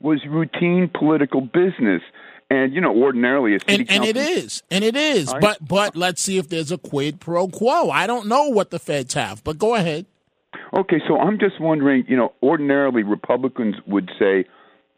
was 0.00 0.20
routine 0.26 0.90
political 0.92 1.40
business. 1.40 2.02
And 2.50 2.74
you 2.74 2.80
know, 2.80 2.94
ordinarily 2.94 3.56
a 3.56 3.60
city 3.60 3.86
And, 3.88 3.90
and 3.90 4.04
it 4.04 4.16
is, 4.18 4.62
and 4.70 4.84
it 4.84 4.94
is. 4.96 5.32
I- 5.32 5.40
But 5.40 5.66
but 5.66 5.96
let's 5.96 6.20
see 6.20 6.36
if 6.38 6.48
there's 6.48 6.70
a 6.70 6.78
quid 6.78 7.18
pro 7.20 7.48
quo. 7.48 7.90
I 7.90 8.06
don't 8.06 8.26
know 8.26 8.48
what 8.48 8.70
the 8.70 8.78
feds 8.78 9.14
have, 9.14 9.42
but 9.44 9.58
go 9.58 9.74
ahead. 9.74 10.04
Okay, 10.76 11.00
so 11.06 11.18
I'm 11.18 11.38
just 11.38 11.60
wondering, 11.60 12.04
you 12.08 12.16
know, 12.16 12.32
ordinarily 12.42 13.04
Republicans 13.04 13.76
would 13.86 14.10
say 14.18 14.44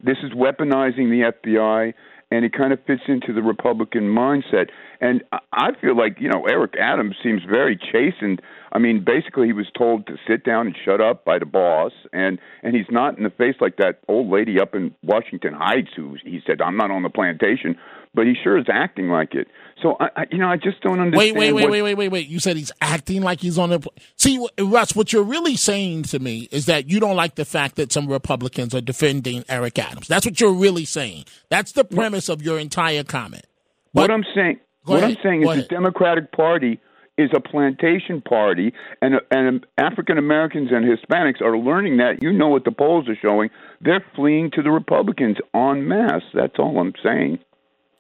this 0.03 0.17
is 0.23 0.33
weaponizing 0.33 1.11
the 1.11 1.33
FBI, 1.33 1.93
and 2.31 2.45
it 2.47 2.55
kind 2.55 2.73
of 2.73 2.79
fits 2.87 3.03
into 3.09 3.35
the 3.35 3.43
Republican 3.43 4.05
mindset. 4.05 4.71
And 5.03 5.23
I- 5.53 5.73
feel 5.81 5.95
like, 5.95 6.19
you 6.19 6.31
know, 6.31 6.47
Eric 6.47 6.75
Adams 6.81 7.17
seems 7.23 7.43
very 7.45 7.77
chastened. 7.77 8.41
I 8.73 8.79
mean, 8.79 9.05
basically, 9.05 9.49
he 9.49 9.53
was 9.53 9.71
told 9.77 10.07
to 10.07 10.17
sit 10.27 10.45
down 10.45 10.67
and 10.67 10.77
shut 10.83 11.03
up 11.03 11.25
by 11.27 11.39
the 11.39 11.47
boss, 11.47 11.93
and 12.13 12.39
and 12.63 12.75
he's 12.75 12.91
not 12.91 13.19
in 13.19 13.25
the 13.25 13.31
face 13.31 13.57
like 13.61 13.77
that 13.77 13.99
old 14.09 14.31
lady 14.31 14.59
up 14.59 14.75
in 14.75 14.95
Washington 15.03 15.53
Heights 15.53 15.91
who 15.95 16.17
he 16.25 16.41
said, 16.47 16.63
"I'm 16.63 16.77
not 16.77 16.91
on 16.91 17.03
the 17.03 17.11
plantation," 17.11 17.77
but 18.17 18.27
he 18.27 18.35
sure 18.43 18.59
is 18.59 18.65
acting 18.73 19.09
like 19.09 19.35
it. 19.35 19.47
So 19.83 19.97
I, 20.01 20.23
I 20.23 20.25
you 20.33 20.39
know, 20.39 20.49
I 20.49 20.57
just 20.57 20.81
don't 20.81 20.99
understand. 20.99 21.37
Wait, 21.37 21.37
wait, 21.37 21.53
wait, 21.53 21.63
what- 21.63 21.71
wait, 21.71 21.83
wait, 21.83 21.95
wait, 21.95 22.09
wait. 22.09 22.29
You 22.29 22.41
said 22.41 22.57
he's 22.57 22.73
acting 22.81 23.23
like 23.23 23.41
he's 23.41 23.59
on 23.59 23.71
the. 23.71 23.87
See, 24.17 24.45
Russ, 24.59 24.97
what 24.97 25.13
you're 25.13 25.23
really 25.23 25.55
saying 25.55 26.05
to 26.05 26.19
me 26.19 26.49
is 26.51 26.67
that 26.67 26.89
you 26.89 26.99
don't 26.99 27.15
like 27.15 27.37
the 27.37 27.45
fact 27.45 27.77
that 27.77 27.93
some 27.93 28.09
Republicans 28.09 28.75
are 28.75 28.81
defending 28.81 29.45
Eric 29.49 29.79
Adams. 29.79 30.09
That's 30.09 30.25
what 30.27 30.41
you're 30.41 30.55
really 30.55 30.87
saying. 30.87 31.27
That's 31.51 31.73
the 31.73 31.85
premise 31.85 32.29
of 32.29 32.43
your 32.43 32.59
entire 32.59 33.05
comment. 33.05 33.45
what 33.93 34.11
I'm 34.11 34.25
saying, 34.35 34.59
what 34.85 34.99
ahead. 35.03 35.11
I'm 35.11 35.23
saying 35.23 35.43
is 35.43 35.49
ahead. 35.49 35.65
the 35.65 35.69
Democratic 35.69 36.33
Party 36.33 36.81
is 37.19 37.31
a 37.35 37.41
plantation 37.41 38.21
party, 38.21 38.73
and 39.01 39.15
and 39.31 39.67
African 39.79 40.19
Americans 40.19 40.71
and 40.73 40.85
Hispanics 40.85 41.41
are 41.41 41.57
learning 41.57 41.99
that. 41.99 42.23
You 42.23 42.33
know 42.33 42.49
what 42.49 42.65
the 42.65 42.73
polls 42.73 43.09
are 43.09 43.17
showing? 43.21 43.51
They're 43.81 44.05
fleeing 44.15 44.51
to 44.53 44.63
the 44.63 44.71
Republicans 44.71 45.37
en 45.55 45.87
masse. 45.87 46.23
That's 46.35 46.59
all 46.59 46.79
I'm 46.79 46.95
saying. 47.03 47.39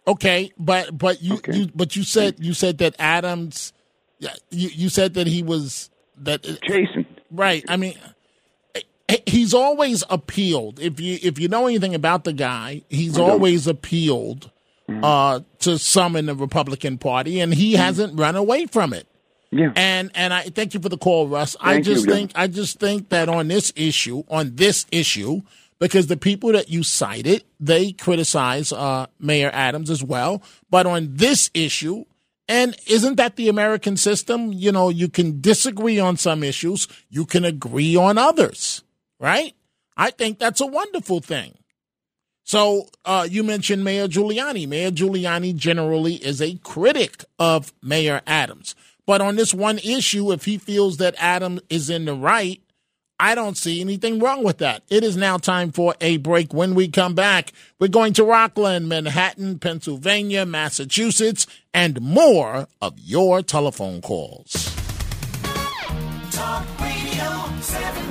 Okay, 0.08 0.52
but 0.58 0.96
but 0.96 1.22
you, 1.22 1.40
you 1.52 1.68
but 1.74 1.96
you 1.96 2.04
said 2.04 2.36
you 2.38 2.54
said 2.54 2.78
that 2.78 2.94
Adams, 2.98 3.72
yeah, 4.18 4.34
you 4.50 4.68
you 4.68 4.88
said 4.88 5.14
that 5.14 5.26
he 5.26 5.42
was 5.42 5.90
that 6.18 6.46
uh, 6.46 6.54
Jason. 6.66 7.06
Right. 7.30 7.64
I 7.68 7.76
mean, 7.76 7.98
eh, 8.74 8.80
eh, 9.08 9.16
he's 9.26 9.52
always 9.52 10.04
appealed. 10.08 10.78
If 10.78 11.00
you 11.00 11.18
if 11.22 11.38
you 11.38 11.48
know 11.48 11.66
anything 11.66 11.94
about 11.94 12.24
the 12.24 12.32
guy, 12.32 12.82
he's 12.88 13.18
I 13.18 13.22
always 13.22 13.66
appealed 13.66 14.50
mm-hmm. 14.88 15.02
uh, 15.02 15.40
to 15.60 15.78
some 15.78 16.16
in 16.16 16.26
the 16.26 16.34
Republican 16.34 16.98
Party, 16.98 17.40
and 17.40 17.52
he 17.52 17.72
mm-hmm. 17.72 17.82
hasn't 17.82 18.18
run 18.18 18.36
away 18.36 18.66
from 18.66 18.92
it. 18.92 19.06
Yeah. 19.50 19.72
And 19.76 20.10
and 20.14 20.34
I 20.34 20.42
thank 20.42 20.74
you 20.74 20.80
for 20.80 20.88
the 20.88 20.98
call, 20.98 21.28
Russ. 21.28 21.56
I 21.60 21.74
Thank 21.74 21.86
you, 21.86 21.94
just 21.94 22.06
yeah. 22.06 22.14
think 22.14 22.32
I 22.34 22.46
just 22.46 22.78
think 22.78 23.08
that 23.10 23.28
on 23.28 23.48
this 23.48 23.72
issue, 23.76 24.22
on 24.28 24.56
this 24.56 24.86
issue, 24.90 25.42
because 25.78 26.06
the 26.06 26.16
people 26.16 26.52
that 26.52 26.70
you 26.70 26.82
cited, 26.82 27.44
they 27.60 27.92
criticize 27.92 28.72
uh, 28.72 29.06
Mayor 29.18 29.50
Adams 29.52 29.90
as 29.90 30.02
well. 30.02 30.42
But 30.70 30.86
on 30.86 31.14
this 31.14 31.50
issue, 31.54 32.04
And 32.48 32.76
isn't 32.86 33.16
that 33.16 33.36
the 33.36 33.48
American 33.48 33.96
system? 33.96 34.52
You 34.52 34.70
know, 34.72 34.88
you 34.88 35.08
can 35.08 35.40
disagree 35.40 35.98
on 35.98 36.16
some 36.16 36.44
issues, 36.44 36.86
you 37.10 37.26
can 37.26 37.44
agree 37.44 37.96
on 37.96 38.18
others, 38.18 38.84
right? 39.18 39.54
I 39.96 40.10
think 40.10 40.38
that's 40.38 40.60
a 40.60 40.66
wonderful 40.66 41.20
thing. 41.20 41.58
So 42.44 42.88
uh, 43.04 43.26
you 43.28 43.42
mentioned 43.42 43.82
Mayor 43.82 44.06
Giuliani. 44.06 44.68
Mayor 44.68 44.92
Giuliani 44.92 45.56
generally 45.56 46.14
is 46.14 46.40
a 46.40 46.54
critic 46.62 47.24
of 47.38 47.72
Mayor 47.82 48.20
Adams. 48.26 48.76
But 49.04 49.20
on 49.20 49.34
this 49.34 49.52
one 49.52 49.78
issue, 49.78 50.32
if 50.32 50.44
he 50.44 50.58
feels 50.58 50.98
that 50.98 51.16
Adams 51.18 51.62
is 51.68 51.90
in 51.90 52.04
the 52.04 52.14
right, 52.14 52.60
I 53.18 53.34
don't 53.34 53.56
see 53.56 53.80
anything 53.80 54.18
wrong 54.18 54.44
with 54.44 54.58
that. 54.58 54.82
It 54.90 55.02
is 55.02 55.16
now 55.16 55.38
time 55.38 55.72
for 55.72 55.94
a 56.00 56.18
break. 56.18 56.52
When 56.52 56.74
we 56.74 56.88
come 56.88 57.14
back, 57.14 57.52
we're 57.78 57.88
going 57.88 58.12
to 58.14 58.24
Rockland, 58.24 58.88
Manhattan, 58.88 59.58
Pennsylvania, 59.58 60.44
Massachusetts, 60.44 61.46
and 61.72 62.00
more 62.00 62.68
of 62.82 62.98
your 62.98 63.42
telephone 63.42 64.02
calls. 64.02 64.74
Talk 66.30 66.66
Radio 66.80 67.60
77 67.60 68.10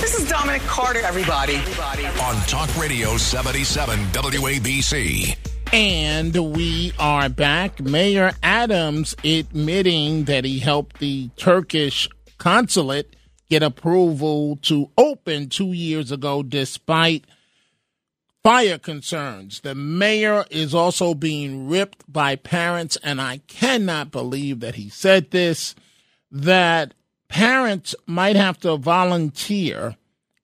This 0.00 0.18
is 0.18 0.28
Dominic 0.28 0.62
Carter, 0.62 1.00
everybody. 1.00 1.56
On 1.56 2.34
Talk 2.46 2.74
Radio 2.80 3.16
77 3.16 3.98
WABC. 4.12 5.36
And 5.72 6.34
we 6.54 6.92
are 6.98 7.28
back. 7.28 7.80
Mayor 7.80 8.32
Adams 8.42 9.14
admitting 9.22 10.24
that 10.24 10.44
he 10.44 10.58
helped 10.58 10.98
the 10.98 11.28
Turkish 11.36 12.08
consulate 12.38 13.14
get 13.48 13.62
approval 13.62 14.56
to 14.62 14.90
open 14.98 15.48
two 15.48 15.72
years 15.72 16.10
ago 16.10 16.42
despite 16.42 17.24
fire 18.42 18.78
concerns. 18.78 19.60
The 19.60 19.74
mayor 19.74 20.44
is 20.50 20.74
also 20.74 21.14
being 21.14 21.68
ripped 21.68 22.10
by 22.10 22.36
parents, 22.36 22.96
and 23.02 23.20
I 23.20 23.38
cannot 23.46 24.10
believe 24.10 24.60
that 24.60 24.76
he 24.76 24.88
said 24.88 25.30
this 25.30 25.74
that 26.30 26.94
parents 27.28 27.94
might 28.06 28.36
have 28.36 28.58
to 28.60 28.76
volunteer 28.76 29.96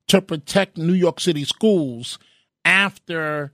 to 0.08 0.20
protect 0.20 0.76
New 0.76 0.92
York 0.92 1.20
City 1.20 1.44
schools 1.44 2.18
after 2.64 3.52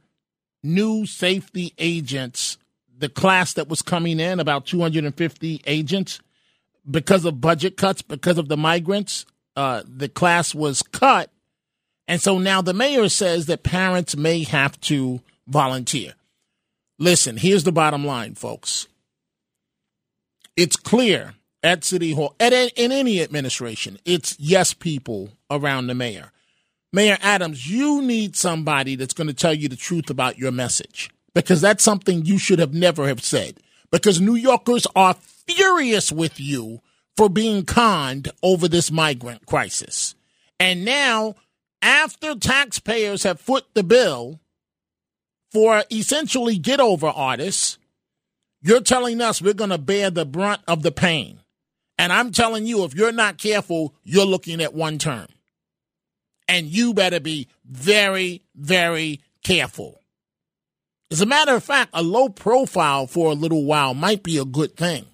new 0.62 1.06
safety 1.06 1.74
agents, 1.78 2.58
the 2.96 3.08
class 3.08 3.54
that 3.54 3.68
was 3.68 3.82
coming 3.82 4.20
in, 4.20 4.38
about 4.38 4.66
250 4.66 5.62
agents, 5.66 6.20
because 6.88 7.24
of 7.24 7.40
budget 7.40 7.76
cuts, 7.76 8.02
because 8.02 8.38
of 8.38 8.48
the 8.48 8.56
migrants, 8.56 9.26
uh, 9.56 9.82
the 9.86 10.08
class 10.08 10.54
was 10.54 10.82
cut. 10.82 11.30
And 12.08 12.20
so 12.20 12.38
now 12.38 12.62
the 12.62 12.74
mayor 12.74 13.08
says 13.08 13.46
that 13.46 13.62
parents 13.62 14.16
may 14.16 14.44
have 14.44 14.80
to 14.82 15.20
volunteer. 15.46 16.14
Listen, 16.98 17.36
here's 17.36 17.64
the 17.64 17.72
bottom 17.72 18.06
line, 18.06 18.34
folks. 18.34 18.86
It's 20.56 20.76
clear 20.76 21.34
at 21.62 21.84
City 21.84 22.12
Hall, 22.12 22.34
at 22.40 22.52
in 22.52 22.92
any 22.92 23.22
administration, 23.22 23.98
it's 24.04 24.38
yes 24.38 24.74
people 24.74 25.30
around 25.50 25.86
the 25.86 25.94
mayor. 25.94 26.32
Mayor 26.92 27.16
Adams, 27.22 27.70
you 27.70 28.02
need 28.02 28.36
somebody 28.36 28.96
that's 28.96 29.14
going 29.14 29.28
to 29.28 29.34
tell 29.34 29.54
you 29.54 29.68
the 29.68 29.76
truth 29.76 30.10
about 30.10 30.38
your 30.38 30.52
message 30.52 31.10
because 31.34 31.60
that's 31.60 31.82
something 31.82 32.24
you 32.24 32.38
should 32.38 32.58
have 32.58 32.74
never 32.74 33.08
have 33.08 33.22
said. 33.22 33.58
Because 33.90 34.20
New 34.20 34.34
Yorkers 34.34 34.86
are 34.94 35.14
furious 35.14 36.12
with 36.12 36.38
you 36.38 36.80
for 37.16 37.28
being 37.28 37.64
conned 37.64 38.30
over 38.42 38.68
this 38.68 38.90
migrant 38.90 39.46
crisis. 39.46 40.14
And 40.58 40.84
now, 40.84 41.36
after 41.82 42.34
taxpayers 42.36 43.24
have 43.24 43.40
foot 43.40 43.64
the 43.74 43.82
bill 43.82 44.40
for 45.50 45.84
essentially 45.90 46.56
get 46.56 46.80
over 46.80 47.08
artists, 47.08 47.78
you're 48.62 48.80
telling 48.80 49.20
us 49.20 49.42
we're 49.42 49.52
going 49.52 49.70
to 49.70 49.78
bear 49.78 50.10
the 50.10 50.24
brunt 50.24 50.62
of 50.68 50.82
the 50.82 50.92
pain. 50.92 51.40
And 51.98 52.12
I'm 52.12 52.32
telling 52.32 52.66
you, 52.66 52.84
if 52.84 52.94
you're 52.94 53.12
not 53.12 53.36
careful, 53.36 53.94
you're 54.02 54.24
looking 54.24 54.62
at 54.62 54.72
one 54.72 54.98
term. 54.98 55.26
And 56.48 56.66
you 56.66 56.94
better 56.94 57.20
be 57.20 57.48
very, 57.64 58.42
very 58.54 59.20
careful. 59.42 60.00
As 61.10 61.20
a 61.20 61.26
matter 61.26 61.54
of 61.54 61.62
fact, 61.62 61.90
a 61.92 62.02
low 62.02 62.28
profile 62.28 63.06
for 63.06 63.30
a 63.30 63.34
little 63.34 63.64
while 63.64 63.92
might 63.92 64.22
be 64.22 64.38
a 64.38 64.44
good 64.44 64.76
thing. 64.76 65.06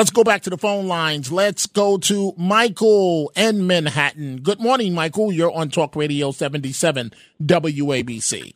Let's 0.00 0.08
go 0.08 0.24
back 0.24 0.40
to 0.44 0.50
the 0.50 0.56
phone 0.56 0.88
lines. 0.88 1.30
Let's 1.30 1.66
go 1.66 1.98
to 1.98 2.32
Michael 2.38 3.30
in 3.36 3.66
Manhattan. 3.66 4.38
Good 4.38 4.58
morning, 4.58 4.94
Michael. 4.94 5.30
You're 5.30 5.52
on 5.52 5.68
Talk 5.68 5.94
Radio 5.94 6.30
77 6.30 7.12
WABC. 7.42 8.54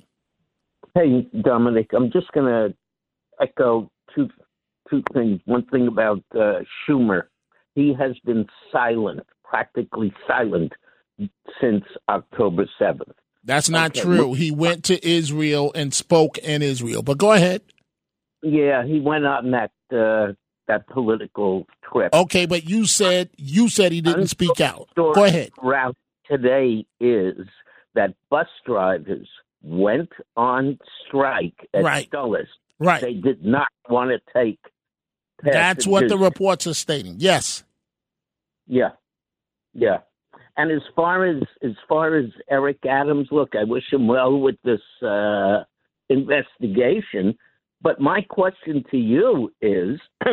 Hey, 0.95 1.29
Dominic, 1.39 1.91
I'm 1.95 2.11
just 2.11 2.33
going 2.33 2.47
to 2.47 2.75
echo 3.43 3.91
two 4.15 4.31
two 4.89 5.03
things. 5.13 5.43
One 5.45 5.67
thing 5.67 5.87
about 5.87 6.25
uh, 6.35 6.61
Schumer, 6.89 7.25
he 7.75 7.93
has 7.93 8.13
been 8.25 8.47
silent, 8.73 9.21
practically 9.45 10.15
silent, 10.27 10.73
since 11.61 11.85
October 12.09 12.65
7th. 12.81 13.13
That's 13.45 13.69
not 13.69 13.91
Okay, 13.91 14.01
true. 14.01 14.33
He 14.33 14.51
went 14.51 14.85
to 14.85 15.07
Israel 15.07 15.73
and 15.75 15.93
spoke 15.93 16.39
in 16.39 16.63
Israel. 16.63 17.03
But 17.03 17.19
go 17.19 17.33
ahead. 17.33 17.61
Yeah, 18.43 18.87
he 18.87 18.99
went 18.99 19.27
on 19.27 19.51
that 19.51 19.73
uh, 19.95 20.33
that 20.69 20.87
political 20.89 21.67
trip. 21.91 22.13
Okay, 22.13 22.47
but 22.47 22.65
you 22.65 22.87
said 22.87 23.31
you 23.37 23.69
said 23.69 23.93
he 23.93 24.01
didn't 24.01 24.29
speak 24.29 24.61
out. 24.61 24.89
Go 24.97 25.25
ahead. 25.25 25.51
Route 25.63 25.97
today 26.31 26.87
is 27.01 27.47
that 27.95 28.15
bus 28.31 28.49
drivers 28.67 29.29
went 29.63 30.11
on 30.37 30.79
strike 31.07 31.69
at 31.73 31.85
Right. 31.85 32.11
Dulles. 32.11 32.49
Right. 32.79 33.01
They 33.01 33.15
did 33.15 33.45
not 33.45 33.69
want 33.89 34.11
to 34.11 34.21
take. 34.33 34.59
That's 35.43 35.87
what 35.87 36.09
the 36.09 36.19
reports 36.19 36.67
are 36.67 36.75
stating. 36.75 37.17
Yes. 37.19 37.65
Yeah, 38.67 38.91
yeah. 39.75 39.99
And 40.57 40.71
as 40.71 40.83
far 40.95 41.27
as 41.27 41.43
as 41.63 41.73
far 41.89 42.17
as 42.17 42.27
Eric 42.51 42.79
Adams, 42.89 43.29
look, 43.31 43.55
I 43.55 43.65
wish 43.65 43.85
him 43.93 44.07
well 44.07 44.39
with 44.39 44.57
this 44.65 44.81
uh, 45.03 45.65
investigation. 46.09 47.37
But 47.83 48.01
my 48.01 48.23
question 48.23 48.85
to 48.91 48.97
you 48.97 49.53
is: 49.61 50.01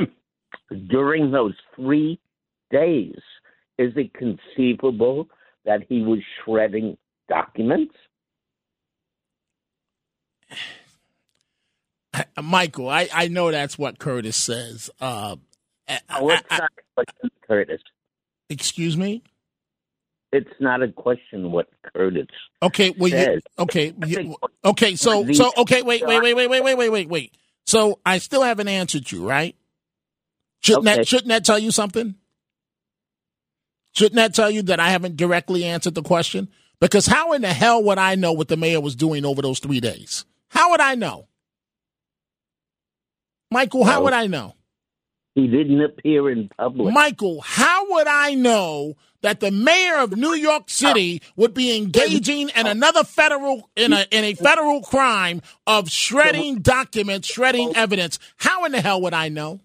during 0.90 1.32
those 1.32 1.54
three 1.76 2.20
days, 2.72 3.16
is 3.78 3.92
it 3.96 4.12
conceivable 4.14 5.28
that 5.66 5.82
he 5.88 6.02
was 6.02 6.20
shredding 6.44 6.98
documents? 7.30 7.94
Michael, 12.42 12.90
I, 12.90 13.08
I 13.14 13.28
know 13.28 13.52
that's 13.52 13.78
what 13.78 14.00
Curtis 14.00 14.36
says. 14.36 14.90
Uh, 15.00 15.36
Oh, 16.10 16.28
not 16.30 16.46
a 16.52 16.68
question, 16.96 17.32
Curtis. 17.46 17.82
excuse 18.50 18.96
me? 18.96 19.24
It's 20.32 20.50
not 20.62 20.82
a 20.82 20.88
question 20.88 21.52
what 21.52 21.68
Curtis 21.94 22.28
Okay, 22.64 22.92
well, 22.92 23.10
you, 23.10 23.42
okay, 23.60 23.94
you- 24.06 24.36
okay. 24.64 24.96
So, 24.96 25.26
so, 25.34 25.52
okay. 25.58 25.82
Wait, 25.82 26.06
wait, 26.06 26.22
wait, 26.22 26.34
wait, 26.36 26.48
wait, 26.50 26.62
wait, 26.64 26.78
wait, 26.78 26.90
wait, 26.90 27.10
wait. 27.10 27.36
So, 27.66 28.00
I 28.06 28.20
still 28.20 28.44
haven't 28.44 28.68
answered 28.70 29.12
you, 29.12 29.28
right? 29.28 29.56
Shouldn't 30.62 30.88
Okay. 30.88 30.98
that 30.98 31.08
shouldn't 31.08 31.30
that 31.30 31.44
tell 31.46 31.60
you 31.60 31.72
something? 31.72 32.16
Shouldn't 33.94 34.16
that 34.16 34.34
tell 34.34 34.50
you 34.50 34.62
that 34.64 34.80
I 34.80 34.90
haven't 34.90 35.18
directly 35.18 35.66
answered 35.66 35.96
the 35.96 36.02
question? 36.04 36.50
Because 36.80 37.06
how 37.08 37.34
in 37.34 37.42
the 37.42 37.54
hell 37.54 37.84
would 37.84 37.98
I 37.98 38.16
know 38.16 38.32
what 38.34 38.48
the 38.48 38.58
mayor 38.58 38.80
was 38.82 38.96
doing 38.96 39.26
over 39.26 39.42
those 39.42 39.60
three 39.60 39.80
days? 39.80 40.26
How 40.50 40.72
would 40.72 40.82
I 40.82 40.96
know, 40.96 41.28
Michael? 43.52 43.84
How 43.84 44.04
would 44.04 44.14
I 44.14 44.28
know? 44.28 44.56
He 45.36 45.48
didn't 45.48 45.82
appear 45.82 46.30
in 46.30 46.50
public. 46.58 46.94
Michael, 46.94 47.40
how 47.42 47.90
would 47.92 48.08
I 48.08 48.34
know 48.34 48.96
that 49.22 49.40
the 49.40 49.52
mayor 49.52 49.98
of 49.98 50.16
New 50.18 50.34
York 50.34 50.70
City 50.70 51.22
would 51.38 51.54
be 51.54 51.78
engaging 51.78 52.50
in 52.50 52.68
another 52.68 53.04
federal 53.04 53.70
in 53.76 53.94
a 53.94 54.06
in 54.12 54.24
a 54.26 54.34
federal 54.34 54.82
crime 54.82 55.42
of 55.66 55.90
shredding 55.90 56.60
documents, 56.60 57.28
shredding 57.32 57.76
evidence? 57.76 58.20
How 58.38 58.66
in 58.66 58.72
the 58.74 58.82
hell 58.82 59.02
would 59.02 59.14
I 59.14 59.30
know? 59.30 59.62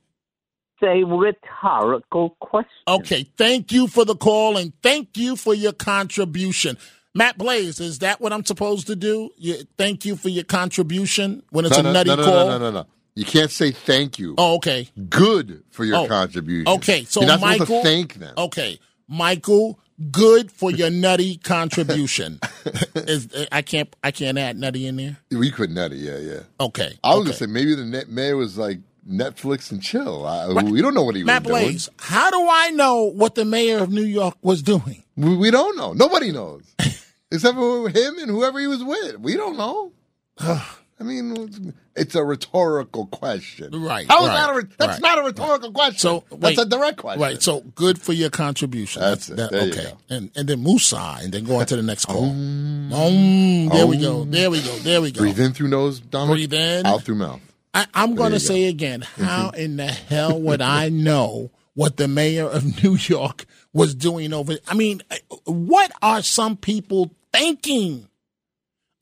It's 0.81 0.83
a 0.83 1.05
rhetorical 1.07 2.37
question. 2.41 2.71
Okay, 2.87 3.25
thank 3.37 3.73
you 3.73 3.87
for 3.87 4.05
the 4.05 4.17
call 4.17 4.57
and 4.57 4.73
thank 4.83 5.17
you 5.17 5.37
for 5.37 5.55
your 5.55 5.73
contribution. 5.73 6.77
Matt 7.15 7.39
Blaze, 7.39 7.81
is 7.81 8.01
that 8.01 8.21
what 8.21 8.33
I'm 8.33 8.45
supposed 8.45 8.89
to 8.89 8.97
do? 8.97 9.31
You, 9.39 9.57
thank 9.79 10.05
you 10.05 10.17
for 10.17 10.29
your 10.29 10.45
contribution 10.45 11.43
when 11.51 11.65
it's 11.65 11.75
no, 11.75 11.81
a 11.81 11.83
no, 11.85 11.93
nutty 11.93 12.11
no, 12.11 12.17
no, 12.17 12.25
call. 12.25 12.47
No, 12.47 12.59
no, 12.59 12.71
no, 12.71 12.71
no. 12.83 12.87
You 13.15 13.25
can't 13.25 13.51
say 13.51 13.71
thank 13.71 14.19
you. 14.19 14.35
Oh, 14.37 14.57
okay. 14.57 14.89
Good 15.09 15.63
for 15.71 15.85
your 15.85 16.05
Oh, 16.05 16.07
contribution. 16.07 16.69
Okay, 16.69 17.05
so 17.05 17.21
You're 17.21 17.29
not 17.29 17.41
Michael, 17.41 17.65
supposed 17.67 17.85
to 17.85 17.89
thank 17.89 18.15
them. 18.15 18.35
Okay, 18.37 18.79
Michael, 19.09 19.79
good 20.11 20.53
for 20.53 20.71
your 20.71 20.91
nutty 20.91 21.39
contribution. 21.39 22.39
Is, 22.95 23.29
I 23.51 23.63
can't 23.63 23.97
I 24.05 24.11
can't 24.11 24.37
add 24.37 24.59
nutty 24.59 24.87
in 24.87 24.97
there. 24.97 25.17
We 25.31 25.51
could 25.51 25.71
nutty, 25.71 25.97
yeah, 25.97 26.19
yeah. 26.19 26.41
Okay, 26.61 26.99
I 27.03 27.15
was 27.15 27.21
okay. 27.21 27.25
gonna 27.25 27.33
say 27.33 27.47
maybe 27.47 27.75
the 27.75 27.87
net 27.87 28.11
mayor 28.11 28.37
was 28.37 28.59
like 28.59 28.81
Netflix 29.09 29.71
and 29.71 29.83
chill. 29.83 30.27
I, 30.27 30.49
We 30.63 30.83
don't 30.83 30.95
know 30.95 31.03
what 31.05 31.15
he 31.15 31.25
Matt 31.25 31.45
was 31.45 31.51
doing. 31.51 31.65
Blaze, 31.65 31.89
how 31.99 32.31
do 32.31 32.49
I 32.51 32.71
know 32.71 33.05
what 33.05 33.35
the 33.35 33.45
mayor 33.45 33.79
of 33.79 33.91
New 33.91 34.05
York 34.05 34.37
was 34.43 34.63
doing? 34.63 35.03
We, 35.17 35.37
we 35.37 35.51
don't 35.51 35.77
know. 35.77 35.93
Nobody 35.93 36.33
knows, 36.33 36.63
except 37.31 37.57
for 37.57 37.89
him 37.89 38.19
and 38.19 38.31
whoever 38.31 38.59
he 38.59 38.67
was 38.67 38.83
with. 38.83 39.21
We 39.21 39.37
don't 39.37 39.57
know. 39.57 39.93
I 40.99 41.03
mean, 41.03 41.75
it's 41.95 42.15
a 42.15 42.25
rhetorical 42.25 43.07
question. 43.07 43.83
Right. 43.83 44.07
How 44.09 44.23
is 44.23 44.29
right, 44.29 44.35
that 44.35 44.51
a, 44.51 44.77
that's 44.79 44.93
right. 44.93 45.03
not 45.03 45.19
a 45.19 45.23
rhetorical 45.25 45.71
question. 45.73 45.99
So 45.99 46.25
that's 46.31 46.57
wait, 46.57 46.59
a 46.59 46.65
direct 46.65 46.97
question. 46.97 47.21
Right. 47.21 47.43
So 47.43 47.61
good 47.75 48.01
for 48.01 48.15
your 48.15 48.31
contribution. 48.31 49.03
That's 49.03 49.29
it. 49.29 49.39
You 49.39 49.45
okay. 49.45 49.93
And 50.09 50.31
and 50.35 50.49
then 50.49 50.63
Musa, 50.63 51.19
and 51.21 51.33
then 51.33 51.45
go 51.45 51.57
on 51.57 51.67
to 51.67 51.77
the 51.77 51.83
next 51.83 52.07
call. 52.07 52.35
Um, 52.87 53.69
there 53.69 53.87
we 53.87 53.99
go. 53.99 54.25
There 54.25 54.49
we 54.49 54.63
go. 54.63 54.77
There 54.77 55.01
we 55.01 55.11
go. 55.11 55.19
Breathe 55.19 55.41
in 55.41 55.53
through 55.53 55.69
nose, 55.69 55.99
Dominic. 55.99 56.49
Breathe 56.49 56.55
in. 56.55 56.87
Out 56.87 57.03
through 57.03 57.17
mouth. 57.17 57.41
I, 57.77 57.87
I'm 57.93 58.15
going 58.15 58.31
to 58.31 58.39
you 58.39 58.41
go. 58.41 58.47
say 58.47 58.65
again, 58.69 59.01
mm-hmm. 59.03 59.25
how 59.25 59.51
in 59.51 59.77
the 59.77 59.85
hell 59.87 60.41
would 60.41 60.63
I 60.63 60.89
know 60.89 61.51
what 61.75 61.99
the 61.99 62.09
mayor 62.09 62.47
of 62.47 62.83
New 62.83 62.97
York 62.97 63.45
was 63.75 63.95
doing 63.95 64.33
over? 64.33 64.55
I 64.67 64.73
mean, 64.73 65.03
what 65.45 65.93
are 66.01 66.23
some 66.23 66.57
people 66.57 67.11
thinking? 67.35 68.09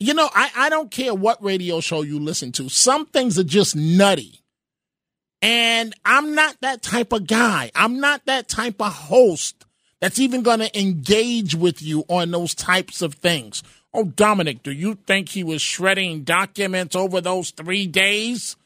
You 0.00 0.14
know, 0.14 0.28
I, 0.34 0.50
I 0.56 0.68
don't 0.70 0.90
care 0.90 1.14
what 1.14 1.42
radio 1.42 1.78
show 1.78 2.02
you 2.02 2.18
listen 2.18 2.50
to. 2.52 2.68
Some 2.68 3.06
things 3.06 3.38
are 3.38 3.44
just 3.44 3.76
nutty. 3.76 4.40
And 5.40 5.94
I'm 6.04 6.34
not 6.34 6.56
that 6.62 6.82
type 6.82 7.12
of 7.12 7.28
guy. 7.28 7.70
I'm 7.76 8.00
not 8.00 8.26
that 8.26 8.48
type 8.48 8.80
of 8.80 8.92
host 8.92 9.66
that's 10.00 10.18
even 10.18 10.42
going 10.42 10.58
to 10.58 10.78
engage 10.78 11.54
with 11.54 11.80
you 11.80 12.04
on 12.08 12.32
those 12.32 12.56
types 12.56 13.02
of 13.02 13.14
things. 13.14 13.62
Oh, 13.92 14.04
Dominic, 14.04 14.64
do 14.64 14.72
you 14.72 14.96
think 15.06 15.28
he 15.28 15.44
was 15.44 15.62
shredding 15.62 16.24
documents 16.24 16.96
over 16.96 17.20
those 17.20 17.50
three 17.50 17.86
days? 17.86 18.56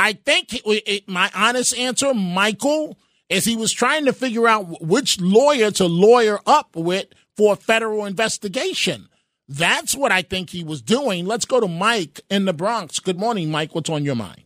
I 0.00 0.14
think 0.14 0.54
it, 0.54 0.62
it, 0.86 1.08
my 1.08 1.30
honest 1.34 1.76
answer, 1.76 2.14
Michael, 2.14 2.96
is 3.28 3.44
he 3.44 3.54
was 3.54 3.70
trying 3.70 4.06
to 4.06 4.14
figure 4.14 4.48
out 4.48 4.80
which 4.80 5.20
lawyer 5.20 5.70
to 5.72 5.84
lawyer 5.84 6.40
up 6.46 6.74
with 6.74 7.08
for 7.36 7.52
a 7.52 7.56
federal 7.56 8.06
investigation. 8.06 9.08
That's 9.46 9.94
what 9.94 10.10
I 10.10 10.22
think 10.22 10.50
he 10.50 10.64
was 10.64 10.80
doing. 10.80 11.26
Let's 11.26 11.44
go 11.44 11.60
to 11.60 11.68
Mike 11.68 12.20
in 12.30 12.46
the 12.46 12.54
Bronx. 12.54 12.98
Good 12.98 13.18
morning, 13.18 13.50
Mike. 13.50 13.74
What's 13.74 13.90
on 13.90 14.02
your 14.02 14.14
mind? 14.14 14.44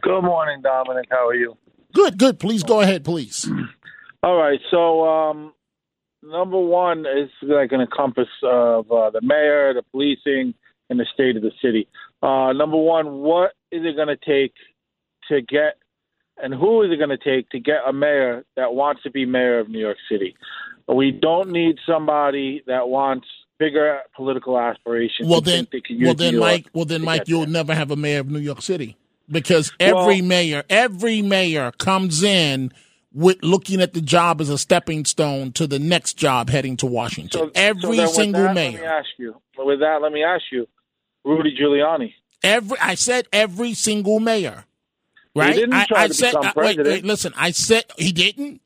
Good 0.00 0.22
morning, 0.22 0.62
Dominic. 0.62 1.08
How 1.10 1.28
are 1.28 1.34
you? 1.34 1.58
Good, 1.92 2.16
good. 2.16 2.38
Please 2.38 2.62
go 2.62 2.80
ahead, 2.80 3.04
please. 3.04 3.50
All 4.22 4.36
right. 4.36 4.60
So, 4.70 5.04
um, 5.04 5.52
number 6.22 6.58
one 6.58 7.00
is 7.00 7.28
like 7.42 7.72
an 7.72 7.82
encompass 7.82 8.28
of 8.42 8.90
uh, 8.90 9.10
the 9.10 9.20
mayor, 9.20 9.74
the 9.74 9.82
policing, 9.90 10.54
and 10.88 10.98
the 10.98 11.06
state 11.12 11.36
of 11.36 11.42
the 11.42 11.52
city. 11.60 11.88
Uh, 12.22 12.52
number 12.52 12.76
one, 12.76 13.18
what 13.18 13.52
is 13.70 13.82
it 13.84 13.96
going 13.96 14.08
to 14.08 14.16
take 14.16 14.52
to 15.28 15.40
get, 15.42 15.76
and 16.42 16.54
who 16.54 16.82
is 16.82 16.90
it 16.90 16.96
going 16.96 17.10
to 17.10 17.18
take 17.18 17.48
to 17.50 17.60
get 17.60 17.78
a 17.86 17.92
mayor 17.92 18.44
that 18.56 18.74
wants 18.74 19.02
to 19.02 19.10
be 19.10 19.26
mayor 19.26 19.58
of 19.58 19.68
New 19.68 19.78
York 19.80 19.98
City? 20.10 20.36
We 20.88 21.10
don't 21.10 21.50
need 21.50 21.76
somebody 21.86 22.62
that 22.66 22.88
wants 22.88 23.26
bigger 23.58 24.00
political 24.14 24.58
aspirations. 24.58 25.28
Well 25.28 25.40
then, 25.40 25.66
think 25.66 25.70
they 25.70 25.80
can 25.80 26.00
well 26.04 26.14
then, 26.14 26.34
New 26.34 26.40
York 26.40 26.50
Mike. 26.50 26.66
Well 26.72 26.84
then, 26.84 27.02
Mike. 27.02 27.22
You'll 27.26 27.46
never 27.46 27.74
have 27.74 27.90
a 27.90 27.96
mayor 27.96 28.20
of 28.20 28.30
New 28.30 28.38
York 28.38 28.62
City 28.62 28.96
because 29.30 29.72
every 29.80 30.20
Well- 30.20 30.22
mayor, 30.28 30.62
every 30.70 31.22
mayor 31.22 31.72
comes 31.78 32.22
in 32.22 32.72
with 33.12 33.42
looking 33.42 33.80
at 33.80 33.94
the 33.94 34.00
job 34.02 34.40
as 34.42 34.50
a 34.50 34.58
stepping 34.58 35.04
stone 35.06 35.50
to 35.52 35.66
the 35.66 35.78
next 35.78 36.14
job 36.14 36.50
heading 36.50 36.76
to 36.76 36.86
Washington. 36.86 37.30
So- 37.40 37.46
so 37.46 37.52
every 37.54 37.98
with 37.98 38.10
single 38.10 38.42
that, 38.42 38.54
Let 38.54 38.72
me 38.72 38.76
mayor. 38.76 38.84
ask 38.86 39.08
you. 39.18 39.36
With 39.58 39.80
that, 39.80 40.02
let 40.02 40.12
me 40.12 40.22
ask 40.22 40.44
you, 40.52 40.68
Rudy 41.26 41.56
Giuliani. 41.56 42.14
Every 42.42 42.78
I 42.78 42.94
said 42.94 43.26
every 43.32 43.74
single 43.74 44.20
mayor. 44.20 44.64
Right? 45.34 45.54
He 45.54 45.60
didn't 45.60 45.74
I, 45.74 45.84
try 45.84 46.02
I 46.04 46.08
to 46.08 46.14
said 46.14 46.30
become 46.30 46.44
uh, 46.44 46.52
wait, 46.54 46.54
president. 46.54 46.88
wait, 46.88 47.04
listen, 47.04 47.32
I 47.36 47.50
said 47.50 47.84
he 47.98 48.12
didn't. 48.12 48.60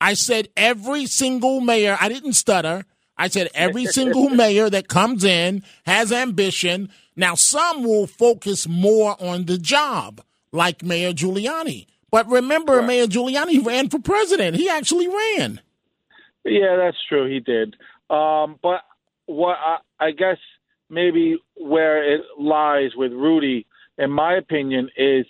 I 0.00 0.12
said 0.14 0.48
every 0.56 1.06
single 1.06 1.60
mayor, 1.60 1.96
I 1.98 2.08
didn't 2.10 2.34
stutter. 2.34 2.84
I 3.16 3.28
said 3.28 3.48
every 3.54 3.86
single 3.98 4.28
mayor 4.28 4.68
that 4.68 4.88
comes 4.88 5.24
in 5.24 5.62
has 5.86 6.12
ambition. 6.12 6.90
Now 7.14 7.34
some 7.34 7.84
will 7.84 8.06
focus 8.06 8.68
more 8.68 9.16
on 9.18 9.46
the 9.46 9.56
job, 9.56 10.20
like 10.52 10.82
Mayor 10.82 11.12
Giuliani. 11.12 11.86
But 12.10 12.28
remember, 12.28 12.82
Mayor 12.82 13.06
Giuliani 13.06 13.64
ran 13.64 13.88
for 13.88 13.98
president. 13.98 14.56
He 14.56 14.68
actually 14.68 15.08
ran. 15.08 15.60
Yeah, 16.44 16.76
that's 16.76 16.98
true. 17.08 17.28
He 17.28 17.40
did. 17.40 17.76
Um, 18.10 18.58
but 18.62 18.82
what 19.26 19.56
I, 19.58 19.78
I 19.98 20.10
guess 20.12 20.38
maybe 20.90 21.36
where 21.56 22.14
it 22.14 22.22
lies 22.38 22.90
with 22.96 23.12
Rudy, 23.12 23.66
in 23.98 24.10
my 24.10 24.34
opinion, 24.34 24.88
is 24.96 25.26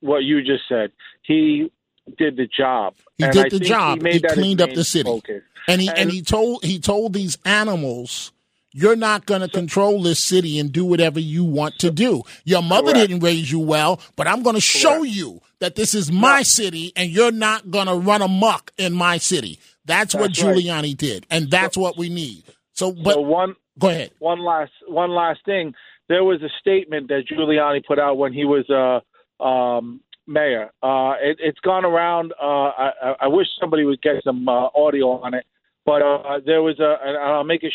what 0.00 0.18
you 0.24 0.42
just 0.42 0.64
said. 0.68 0.92
He 1.22 1.70
did 2.18 2.36
the 2.36 2.46
job. 2.46 2.94
He 3.18 3.24
And 3.24 3.32
did 3.32 3.46
I 3.46 3.48
the 3.50 3.58
job. 3.60 4.02
made 4.02 4.14
He, 4.14 4.18
that 4.20 4.32
cleaned 4.32 4.60
up 4.60 4.72
the 4.72 4.84
city, 4.84 5.08
focus. 5.10 5.42
and 5.66 5.80
he 5.80 5.88
and, 5.88 5.98
And- 5.98 6.10
he 6.10 6.22
told 6.22 6.64
he 6.64 6.78
told 6.78 7.12
these 7.12 7.36
animals, 7.44 8.32
"You're 8.72 8.96
not 8.96 9.26
going 9.26 9.40
to 9.42 9.48
control 9.48 10.02
this 10.02 10.18
city 10.22 10.58
and 10.58 10.72
do 10.72 10.84
whatever 10.84 11.20
you 11.20 11.44
want 11.44 11.78
to 11.80 11.90
do. 11.90 12.22
Your 12.44 12.62
mother 12.62 12.92
Correct. 12.92 13.08
didn't 13.08 13.22
raise 13.22 13.50
you 13.52 13.58
well, 13.58 14.00
but 14.16 14.26
I'm 14.26 14.42
going 14.42 14.54
to 14.54 14.60
show 14.60 15.02
you 15.02 15.40
that 15.60 15.74
this 15.74 15.94
is 15.94 16.10
my 16.12 16.42
city, 16.42 16.92
and 16.96 17.10
you're 17.10 17.32
not 17.32 17.70
going 17.70 17.86
to 17.88 17.94
run 17.94 18.22
amok 18.22 18.72
in 18.78 18.92
my 18.94 19.18
city." 19.18 19.58
That's, 19.84 20.14
what 20.14 20.34
That's 20.34 20.42
right. 20.44 20.54
Giuliani 20.56 20.94
did, 20.96 21.26
and 21.30 21.50
that's 21.50 21.74
what 21.74 21.96
we 21.96 22.10
need. 22.10 22.42
So, 22.74 22.92
but 22.92 23.14
so 23.14 23.20
one 23.22 23.56
go 23.78 23.88
ahead. 23.88 24.10
One 24.18 24.40
last 24.40 24.72
one 24.86 25.10
last 25.10 25.40
thing. 25.44 25.74
There 26.08 26.24
was 26.24 26.42
a 26.42 26.48
statement 26.60 27.08
that 27.08 27.24
Giuliani 27.30 27.84
put 27.84 27.98
out 27.98 28.16
when 28.16 28.32
he 28.32 28.44
was 28.44 28.64
uh, 28.70 29.44
um, 29.44 30.00
mayor. 30.26 30.70
Uh, 30.82 31.14
it, 31.20 31.36
it's 31.40 31.60
gone 31.60 31.84
around. 31.84 32.32
Uh, 32.40 32.46
I, 32.46 33.14
I- 33.22 33.28
wish 33.28 33.46
somebody 33.60 33.84
would 33.84 34.00
get 34.02 34.22
some 34.24 34.48
uh, 34.48 34.68
audio 34.74 35.20
on 35.20 35.34
it. 35.34 35.44
But 35.84 36.02
uh, 36.02 36.40
there 36.44 36.62
was 36.62 36.78
a, 36.80 36.96
I'll 37.22 37.44
make 37.44 37.62
it 37.62 37.72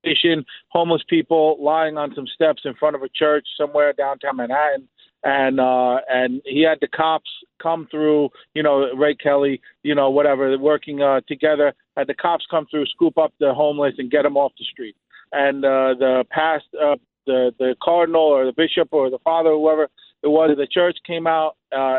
station, 0.00 0.44
homeless 0.68 1.02
people 1.08 1.56
lying 1.60 1.96
on 1.96 2.14
some 2.14 2.26
steps 2.26 2.62
in 2.64 2.74
front 2.74 2.96
of 2.96 3.02
a 3.02 3.08
church 3.08 3.46
somewhere 3.58 3.92
downtown 3.92 4.36
Manhattan, 4.36 4.88
and 5.24 5.60
uh, 5.60 5.98
and 6.08 6.40
he 6.44 6.62
had 6.62 6.78
the 6.80 6.88
cops 6.88 7.30
come 7.62 7.86
through, 7.90 8.30
you 8.54 8.62
know, 8.62 8.92
Ray 8.94 9.14
Kelly, 9.14 9.60
you 9.82 9.94
know, 9.94 10.10
whatever, 10.10 10.56
working 10.58 11.02
uh, 11.02 11.20
together. 11.28 11.74
Had 11.96 12.06
the 12.06 12.14
cops 12.14 12.46
come 12.50 12.66
through, 12.70 12.86
scoop 12.86 13.18
up 13.18 13.32
the 13.40 13.52
homeless, 13.52 13.94
and 13.98 14.10
get 14.10 14.22
them 14.22 14.36
off 14.36 14.52
the 14.58 14.64
street. 14.64 14.96
And 15.32 15.64
uh, 15.64 15.94
the 15.98 16.24
past, 16.30 16.64
uh, 16.74 16.96
the 17.26 17.52
the 17.58 17.74
cardinal 17.82 18.22
or 18.22 18.44
the 18.44 18.52
bishop 18.52 18.88
or 18.92 19.10
the 19.10 19.18
father, 19.18 19.50
whoever 19.50 19.84
it 20.22 20.28
was, 20.28 20.54
the 20.56 20.66
church 20.66 20.96
came 21.06 21.26
out, 21.26 21.56
uh, 21.76 21.98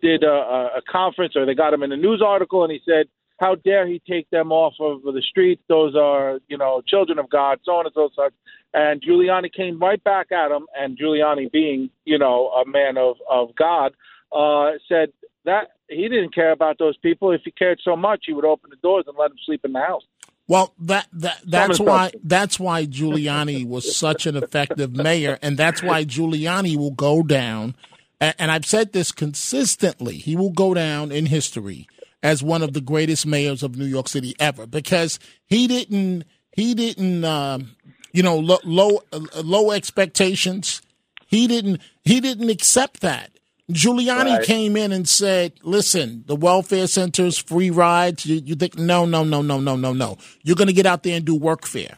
did 0.00 0.24
a, 0.24 0.70
a 0.76 0.82
conference, 0.90 1.34
or 1.36 1.46
they 1.46 1.54
got 1.54 1.72
him 1.72 1.82
in 1.82 1.92
a 1.92 1.96
news 1.96 2.22
article, 2.24 2.64
and 2.64 2.72
he 2.72 2.80
said 2.84 3.06
how 3.42 3.56
dare 3.56 3.88
he 3.88 4.00
take 4.08 4.30
them 4.30 4.52
off 4.52 4.74
of 4.78 5.02
the 5.02 5.22
streets? 5.28 5.62
Those 5.68 5.96
are, 5.96 6.38
you 6.48 6.56
know, 6.56 6.80
children 6.86 7.18
of 7.18 7.28
God, 7.28 7.58
so 7.64 7.72
on 7.72 7.86
and 7.86 7.92
so 7.92 8.08
forth. 8.14 8.32
And 8.72 9.02
Giuliani 9.02 9.52
came 9.52 9.80
right 9.80 10.02
back 10.04 10.30
at 10.30 10.52
him, 10.52 10.66
and 10.78 10.96
Giuliani, 10.96 11.50
being, 11.50 11.90
you 12.04 12.18
know, 12.18 12.48
a 12.50 12.64
man 12.64 12.96
of 12.96 13.16
of 13.28 13.54
God, 13.56 13.92
uh, 14.30 14.78
said 14.88 15.12
that 15.44 15.72
he 15.88 16.08
didn't 16.08 16.34
care 16.34 16.52
about 16.52 16.78
those 16.78 16.96
people. 16.98 17.32
If 17.32 17.42
he 17.44 17.50
cared 17.50 17.80
so 17.84 17.96
much, 17.96 18.24
he 18.26 18.32
would 18.32 18.44
open 18.44 18.70
the 18.70 18.76
doors 18.76 19.04
and 19.06 19.16
let 19.18 19.28
them 19.28 19.38
sleep 19.44 19.64
in 19.64 19.72
the 19.72 19.80
house. 19.80 20.02
Well, 20.48 20.74
that 20.80 21.06
that 21.12 21.38
that's 21.46 21.78
why 21.80 22.10
that's 22.24 22.58
why 22.58 22.86
Giuliani 22.86 23.66
was 23.66 23.96
such 23.96 24.26
an 24.26 24.36
effective 24.36 24.92
mayor, 24.94 25.38
and 25.42 25.56
that's 25.56 25.82
why 25.82 26.04
Giuliani 26.04 26.76
will 26.76 26.90
go 26.90 27.22
down. 27.22 27.74
a- 28.20 28.34
And 28.40 28.50
I've 28.50 28.66
said 28.66 28.92
this 28.92 29.12
consistently. 29.12 30.16
He 30.16 30.34
will 30.36 30.50
go 30.50 30.74
down 30.74 31.12
in 31.12 31.26
history 31.26 31.86
as 32.22 32.42
one 32.42 32.62
of 32.62 32.72
the 32.72 32.80
greatest 32.80 33.26
mayors 33.26 33.62
of 33.62 33.76
New 33.76 33.84
York 33.84 34.08
City 34.08 34.34
ever 34.40 34.66
because 34.66 35.18
he 35.46 35.66
didn't 35.68 36.24
he 36.52 36.74
didn't 36.74 37.24
um, 37.24 37.76
you 38.12 38.22
know 38.22 38.36
low 38.38 38.58
low, 38.64 39.00
uh, 39.12 39.20
low 39.44 39.70
expectations. 39.70 40.82
He 41.26 41.46
didn't 41.46 41.80
he 42.04 42.20
didn't 42.20 42.50
accept 42.50 43.00
that. 43.00 43.30
Giuliani 43.74 44.36
Right. 44.38 44.46
came 44.46 44.76
in 44.76 44.92
and 44.92 45.08
said, 45.08 45.52
"Listen, 45.62 46.24
the 46.26 46.36
welfare 46.36 46.86
centers, 46.86 47.38
free 47.38 47.70
rides. 47.70 48.24
You, 48.26 48.42
you 48.44 48.54
think 48.54 48.78
no, 48.78 49.04
no, 49.04 49.24
no, 49.24 49.42
no, 49.42 49.60
no, 49.60 49.76
no, 49.76 49.92
no. 49.92 50.18
You're 50.42 50.56
going 50.56 50.68
to 50.68 50.72
get 50.74 50.86
out 50.86 51.02
there 51.02 51.16
and 51.16 51.24
do 51.24 51.38
workfare. 51.38 51.96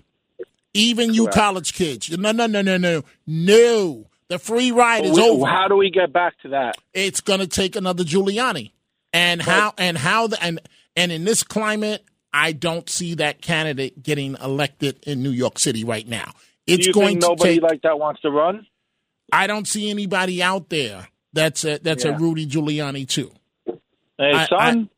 Even 0.72 1.14
you 1.14 1.24
Correct. 1.24 1.36
college 1.36 1.74
kids, 1.74 2.10
no, 2.10 2.32
no, 2.32 2.46
no, 2.46 2.60
no, 2.60 2.76
no, 2.76 3.02
no. 3.26 4.06
The 4.28 4.38
free 4.38 4.72
ride 4.72 5.04
is 5.04 5.12
We- 5.12 5.22
over. 5.22 5.46
How 5.46 5.68
do 5.68 5.76
we 5.76 5.90
get 5.90 6.12
back 6.12 6.34
to 6.42 6.48
that? 6.48 6.76
It's 6.92 7.20
going 7.20 7.40
to 7.40 7.46
take 7.46 7.76
another 7.76 8.02
Giuliani, 8.04 8.72
and 9.12 9.40
how 9.40 9.72
and 9.78 9.96
how 9.96 10.26
the 10.26 10.42
and 10.42 10.60
and 10.96 11.12
in 11.12 11.24
this 11.24 11.42
climate, 11.42 12.02
I 12.32 12.52
don't 12.52 12.88
see 12.90 13.14
that 13.14 13.40
candidate 13.42 14.02
getting 14.02 14.36
elected 14.42 14.98
in 15.06 15.22
New 15.22 15.30
York 15.30 15.58
City 15.58 15.84
right 15.84 16.06
now. 16.08 16.32
It's 16.66 16.88
going 16.88 17.20
to 17.20 17.28
nobody 17.28 17.54
take. 17.54 17.62
like 17.62 17.82
that 17.82 17.98
wants 17.98 18.22
to 18.22 18.30
run? 18.30 18.66
I 19.32 19.46
don't 19.46 19.68
see 19.68 19.90
anybody 19.90 20.42
out 20.42 20.70
there 20.70 21.08
that's 21.34 21.64
a, 21.64 21.78
that's 21.78 22.04
Yeah. 22.04 22.16
a 22.16 22.18
Rudy 22.18 22.46
Giuliani 22.46 23.06
too. 23.06 23.30
Hey, 24.16 24.32
I- 24.32 24.46
son. 24.46 24.88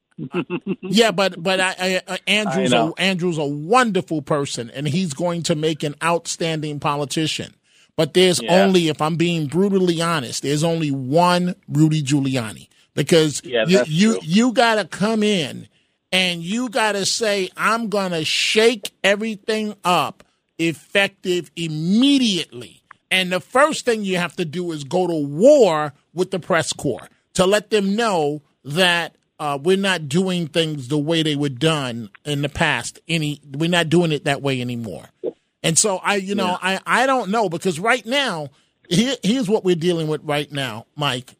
Yeah, 0.81 1.11
but 1.11 1.43
but 1.43 1.61
I, 1.61 1.75
I, 1.79 2.03
uh, 2.07 2.17
Andrew's 2.27 2.73
I 2.73 2.87
a. 2.87 2.93
Andrew's 2.97 3.37
a 3.37 3.45
wonderful 3.45 4.23
person, 4.23 4.71
and 4.71 4.89
he's 4.89 5.13
going 5.13 5.43
to 5.45 5.55
make 5.55 5.83
an 5.83 5.95
outstanding 6.03 6.81
politician. 6.81 7.55
But 7.97 8.15
there's 8.15 8.41
Yeah. 8.43 8.63
only, 8.65 8.89
if 8.89 9.03
I'm 9.03 9.17
being 9.17 9.47
brutally 9.47 10.01
honest, 10.01 10.43
there's 10.43 10.65
only 10.65 10.91
one 10.91 11.55
Rudy 11.69 12.03
Giuliani 12.03 12.69
because 12.95 13.43
Yeah, 13.45 13.65
you 13.67 13.83
you 13.87 14.13
true. 14.13 14.21
you 14.23 14.53
got 14.53 14.77
to 14.77 14.85
come 14.87 15.23
in 15.23 15.69
and 16.13 16.43
you 16.43 16.71
got 16.71 16.93
to 16.93 17.05
say 17.05 17.51
I'm 17.57 17.91
going 17.91 18.13
to 18.13 18.25
shake 18.25 18.93
everything 19.05 19.75
up 19.85 20.25
effective 20.59 21.51
immediately. 21.57 22.83
And 23.11 23.31
the 23.33 23.41
first 23.41 23.85
thing 23.85 24.03
you 24.05 24.17
have 24.17 24.37
to 24.37 24.45
do 24.47 24.73
is 24.73 24.85
go 24.85 25.07
to 25.07 25.15
war 25.15 25.93
with 26.17 26.33
the 26.33 26.41
press 26.41 26.73
corps 26.73 27.09
to 27.35 27.47
let 27.47 27.71
them 27.71 27.95
know 27.95 28.43
that 28.65 29.15
uh, 29.39 29.59
we're 29.63 29.77
not 29.77 30.09
doing 30.09 30.49
things 30.49 30.89
the 30.89 30.99
way 30.99 31.23
they 31.23 31.37
were 31.37 31.49
done 31.51 32.09
in 32.25 32.43
the 32.43 32.49
past. 32.49 32.99
Any, 33.07 33.41
we're 33.53 33.69
not 33.71 33.89
doing 33.89 34.11
it 34.11 34.25
that 34.25 34.41
way 34.43 34.61
anymore. 34.61 35.05
And 35.63 35.79
so 35.79 35.99
I, 35.99 36.17
you 36.17 36.35
know, 36.35 36.57
I, 36.61 36.81
I 36.87 37.07
don't 37.07 37.31
know 37.31 37.49
because 37.49 37.79
right 37.79 38.05
now, 38.07 38.49
here, 38.89 39.15
here's 39.23 39.49
what 39.49 39.63
we're 39.65 39.77
dealing 39.77 40.09
with 40.09 40.23
right 40.25 40.51
now, 40.51 40.87
Mike. 40.97 41.35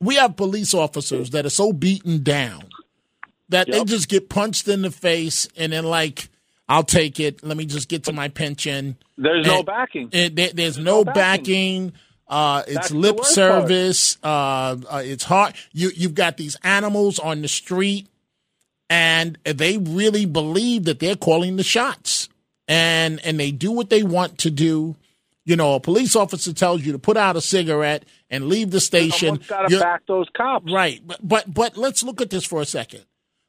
We 0.00 0.14
have 0.16 0.36
police 0.36 0.74
officers 0.74 1.30
that 1.30 1.44
are 1.46 1.50
so 1.50 1.72
beaten 1.72 2.22
down 2.22 2.68
that 3.48 3.66
they 3.70 3.84
just 3.84 4.08
get 4.08 4.28
punched 4.28 4.68
in 4.68 4.82
the 4.82 4.90
face 4.90 5.48
and 5.56 5.72
then 5.72 5.84
like, 5.84 6.28
I'll 6.68 6.82
take 6.82 7.20
it. 7.20 7.42
Let 7.44 7.56
me 7.56 7.64
just 7.66 7.88
get 7.88 8.04
to 8.04 8.12
my 8.12 8.28
pension. 8.28 8.96
There's 9.16 9.46
no 9.46 9.62
backing. 9.62 10.10
and 10.12 10.36
there- 10.36 10.50
there's 10.52 10.78
no 10.78 11.04
backing. 11.04 11.92
Uh, 12.28 12.62
it's 12.66 12.74
That's 12.74 12.90
lip 12.90 13.24
service. 13.24 14.18
Uh, 14.22 14.76
uh, 14.90 15.02
it's 15.04 15.24
hard. 15.24 15.54
You 15.72 15.90
you've 15.94 16.14
got 16.14 16.36
these 16.36 16.56
animals 16.64 17.18
on 17.18 17.42
the 17.42 17.48
street, 17.48 18.08
and 18.90 19.38
they 19.44 19.78
really 19.78 20.26
believe 20.26 20.84
that 20.84 20.98
they're 20.98 21.16
calling 21.16 21.56
the 21.56 21.62
shots, 21.62 22.28
and 22.66 23.24
and 23.24 23.38
they 23.38 23.52
do 23.52 23.70
what 23.70 23.90
they 23.90 24.02
want 24.02 24.38
to 24.38 24.50
do. 24.50 24.96
You 25.44 25.54
know, 25.54 25.74
a 25.74 25.80
police 25.80 26.16
officer 26.16 26.52
tells 26.52 26.82
you 26.82 26.90
to 26.92 26.98
put 26.98 27.16
out 27.16 27.36
a 27.36 27.40
cigarette 27.40 28.04
and 28.28 28.48
leave 28.48 28.72
the 28.72 28.80
station. 28.80 29.38
Got 29.46 29.70
to 29.70 29.78
back 29.78 30.02
those 30.08 30.26
cops. 30.36 30.72
Right, 30.72 31.00
but, 31.06 31.20
but 31.22 31.54
but 31.54 31.76
let's 31.76 32.02
look 32.02 32.20
at 32.20 32.30
this 32.30 32.44
for 32.44 32.60
a 32.60 32.66
second. 32.66 33.04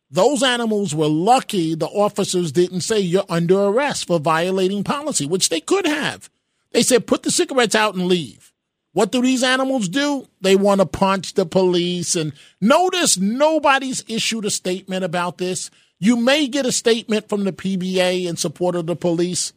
Those 0.10 0.44
animals 0.44 0.94
were 0.94 1.08
lucky 1.08 1.74
the 1.74 1.88
officers 1.88 2.52
didn't 2.52 2.82
say 2.82 3.00
you're 3.00 3.26
under 3.28 3.60
arrest 3.64 4.08
for 4.08 4.20
violating 4.20 4.84
policy, 4.84 5.26
which 5.26 5.50
they 5.50 5.60
could 5.60 5.88
have. 5.88 6.30
They 6.72 6.84
said 6.84 7.08
put 7.08 7.24
the 7.24 7.32
cigarettes 7.32 7.76
out 7.76 7.96
and 7.96 8.06
leave. 8.06 8.54
What 8.98 9.12
do 9.12 9.22
these 9.22 9.44
animals 9.44 9.90
do? 9.90 10.28
They 10.42 10.56
want 10.56 10.82
to 10.82 10.88
punch 10.88 11.36
the 11.36 11.46
police. 11.46 12.16
And 12.16 12.34
notice 12.60 13.16
nobody's 13.16 14.04
issued 14.08 14.44
a 14.44 14.50
statement 14.50 15.04
about 15.04 15.38
this. 15.38 15.70
You 16.00 16.16
may 16.16 16.48
get 16.48 16.66
a 16.66 16.72
statement 16.72 17.30
from 17.30 17.44
the 17.44 17.54
PBA 17.54 18.26
in 18.26 18.38
support 18.38 18.76
of 18.76 18.88
the 18.88 18.96
police. 18.96 19.54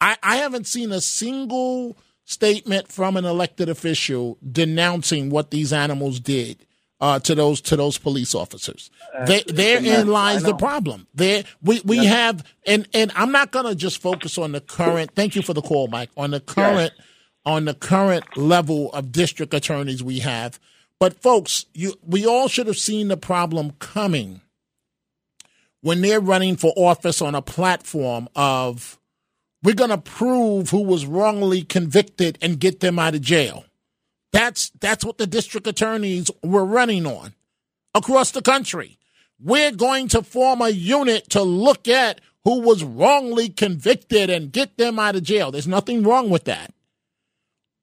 I, 0.00 0.16
I 0.24 0.38
haven't 0.38 0.66
seen 0.66 0.90
a 0.90 1.00
single 1.00 1.98
statement 2.24 2.88
from 2.90 3.16
an 3.16 3.24
elected 3.24 3.68
official 3.68 4.38
denouncing 4.50 5.30
what 5.30 5.52
these 5.52 5.72
animals 5.72 6.18
did 6.18 6.66
uh, 7.00 7.20
to 7.20 7.36
those 7.36 7.60
to 7.60 7.76
those 7.76 7.96
police 7.96 8.34
officers. 8.34 8.90
They, 9.24 9.44
therein 9.46 10.08
lies 10.08 10.42
the 10.42 10.56
problem. 10.56 11.06
There 11.14 11.44
we 11.62 11.80
we 11.84 12.06
have 12.06 12.44
and 12.66 12.88
and 12.92 13.12
I'm 13.14 13.30
not 13.30 13.52
going 13.52 13.66
to 13.66 13.76
just 13.76 14.02
focus 14.02 14.36
on 14.36 14.50
the 14.50 14.60
current. 14.60 15.12
Thank 15.14 15.36
you 15.36 15.42
for 15.42 15.54
the 15.54 15.62
call, 15.62 15.86
Mike. 15.86 16.10
On 16.16 16.32
the 16.32 16.40
current 16.40 16.92
on 17.44 17.64
the 17.64 17.74
current 17.74 18.36
level 18.36 18.92
of 18.92 19.12
district 19.12 19.54
attorneys 19.54 20.02
we 20.02 20.20
have, 20.20 20.58
but 20.98 21.22
folks, 21.22 21.66
you 21.72 21.94
we 22.06 22.26
all 22.26 22.48
should 22.48 22.66
have 22.66 22.76
seen 22.76 23.08
the 23.08 23.16
problem 23.16 23.72
coming 23.78 24.42
when 25.80 26.02
they're 26.02 26.20
running 26.20 26.56
for 26.56 26.72
office 26.76 27.22
on 27.22 27.34
a 27.34 27.42
platform 27.42 28.28
of 28.36 28.98
we're 29.62 29.74
going 29.74 29.90
to 29.90 29.98
prove 29.98 30.70
who 30.70 30.82
was 30.82 31.06
wrongly 31.06 31.62
convicted 31.62 32.38
and 32.40 32.60
get 32.60 32.80
them 32.80 32.98
out 32.98 33.14
of 33.14 33.20
jail. 33.22 33.64
That's 34.32 34.70
that's 34.80 35.04
what 35.04 35.18
the 35.18 35.26
district 35.26 35.66
attorneys 35.66 36.30
were 36.42 36.64
running 36.64 37.06
on 37.06 37.34
across 37.94 38.30
the 38.30 38.42
country. 38.42 38.98
We're 39.42 39.72
going 39.72 40.08
to 40.08 40.22
form 40.22 40.60
a 40.60 40.68
unit 40.68 41.30
to 41.30 41.42
look 41.42 41.88
at 41.88 42.20
who 42.44 42.60
was 42.60 42.84
wrongly 42.84 43.48
convicted 43.48 44.30
and 44.30 44.52
get 44.52 44.76
them 44.76 44.98
out 44.98 45.16
of 45.16 45.22
jail. 45.22 45.50
There's 45.50 45.66
nothing 45.66 46.02
wrong 46.02 46.30
with 46.30 46.44
that. 46.44 46.72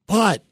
But 0.08 0.42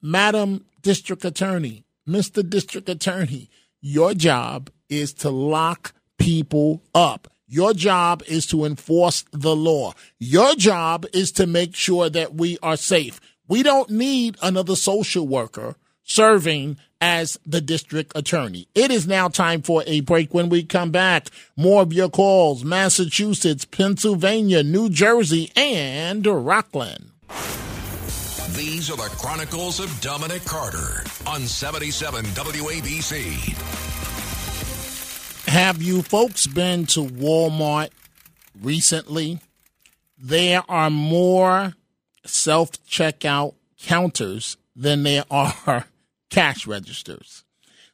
Madam 0.00 0.64
District 0.80 1.24
Attorney, 1.24 1.84
Mr. 2.08 2.48
District 2.48 2.88
Attorney, 2.88 3.50
your 3.80 4.14
job 4.14 4.70
is 4.88 5.12
to 5.14 5.30
lock 5.30 5.92
people 6.16 6.82
up. 6.94 7.28
Your 7.48 7.74
job 7.74 8.22
is 8.26 8.46
to 8.46 8.64
enforce 8.64 9.24
the 9.32 9.56
law. 9.56 9.94
Your 10.18 10.54
job 10.54 11.06
is 11.12 11.32
to 11.32 11.46
make 11.46 11.74
sure 11.74 12.08
that 12.08 12.34
we 12.34 12.56
are 12.62 12.76
safe. 12.76 13.20
We 13.48 13.62
don't 13.62 13.90
need 13.90 14.36
another 14.42 14.76
social 14.76 15.26
worker 15.26 15.74
serving 16.04 16.78
as 17.00 17.38
the 17.44 17.60
district 17.60 18.12
attorney. 18.14 18.68
It 18.74 18.90
is 18.90 19.06
now 19.06 19.28
time 19.28 19.62
for 19.62 19.82
a 19.86 20.00
break. 20.00 20.32
When 20.32 20.48
we 20.48 20.62
come 20.62 20.90
back, 20.90 21.28
more 21.56 21.82
of 21.82 21.92
your 21.92 22.10
calls 22.10 22.64
Massachusetts, 22.64 23.64
Pennsylvania, 23.64 24.62
New 24.62 24.88
Jersey, 24.88 25.50
and 25.56 26.26
Rockland. 26.26 27.10
These 28.54 28.90
are 28.90 28.96
the 28.96 29.14
Chronicles 29.18 29.78
of 29.78 30.00
Dominic 30.00 30.42
Carter 30.44 31.04
on 31.26 31.42
77 31.42 32.24
WABC. 32.24 33.54
Have 35.48 35.82
you 35.82 36.02
folks 36.02 36.46
been 36.46 36.86
to 36.86 37.00
Walmart 37.00 37.90
recently? 38.60 39.40
There 40.16 40.62
are 40.68 40.88
more 40.88 41.74
self 42.24 42.72
checkout 42.84 43.54
counters 43.78 44.56
than 44.74 45.02
there 45.02 45.24
are 45.30 45.84
cash 46.30 46.66
registers. 46.66 47.44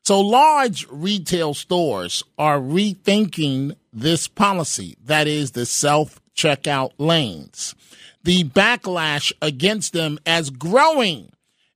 So 0.03 0.21
large 0.21 0.87
retail 0.89 1.55
stores 1.55 2.23
are 2.39 2.61
rethinking 2.61 3.75
this 3.93 4.29
policy 4.29 4.97
that 5.05 5.27
is 5.27 5.51
the 5.51 5.67
self 5.67 6.21
checkout 6.37 6.93
lanes. 6.99 7.75
The 8.25 8.45
backlash 8.45 9.33
against 9.43 9.93
them 9.93 10.19
as 10.25 10.49
growing 10.49 11.31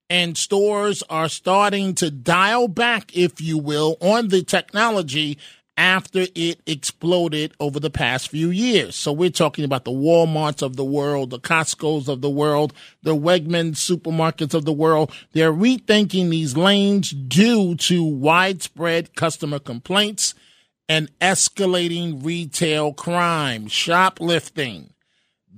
and 0.09 0.37
stores 0.37 1.03
are 1.11 1.29
starting 1.29 1.95
to 1.97 2.11
dial 2.11 2.69
back, 2.69 3.15
if 3.15 3.39
you 3.41 3.59
will, 3.59 3.99
on 4.01 4.29
the 4.29 4.43
technology 4.43 5.39
after 5.77 6.25
it 6.35 6.61
exploded 6.67 7.53
over 7.61 7.79
the 7.79 7.91
past 7.91 8.31
few 8.31 8.49
years. 8.49 8.97
So 8.97 9.13
we're 9.13 9.29
talking 9.29 9.65
about 9.65 9.85
the 9.85 9.93
Walmarts 9.93 10.63
of 10.63 10.77
the 10.77 10.85
world, 10.85 11.31
the 11.31 11.39
Costco's 11.39 12.09
of 12.09 12.23
the 12.23 12.31
world, 12.31 12.73
the 13.03 13.15
Wegmans 13.15 13.77
supermarkets 13.77 14.55
of 14.55 14.65
the 14.65 14.73
world. 14.73 15.13
They're 15.35 15.53
rethinking 15.53 16.31
these 16.31 16.57
lanes 16.57 17.11
due 17.11 17.77
to 17.77 18.03
widespread 18.03 19.15
customer 19.15 19.59
complaints 19.59 20.35
and 20.89 21.11
escalating 21.21 22.25
retail 22.25 22.95
crime, 22.95 23.69
shoplifting. 23.69 24.95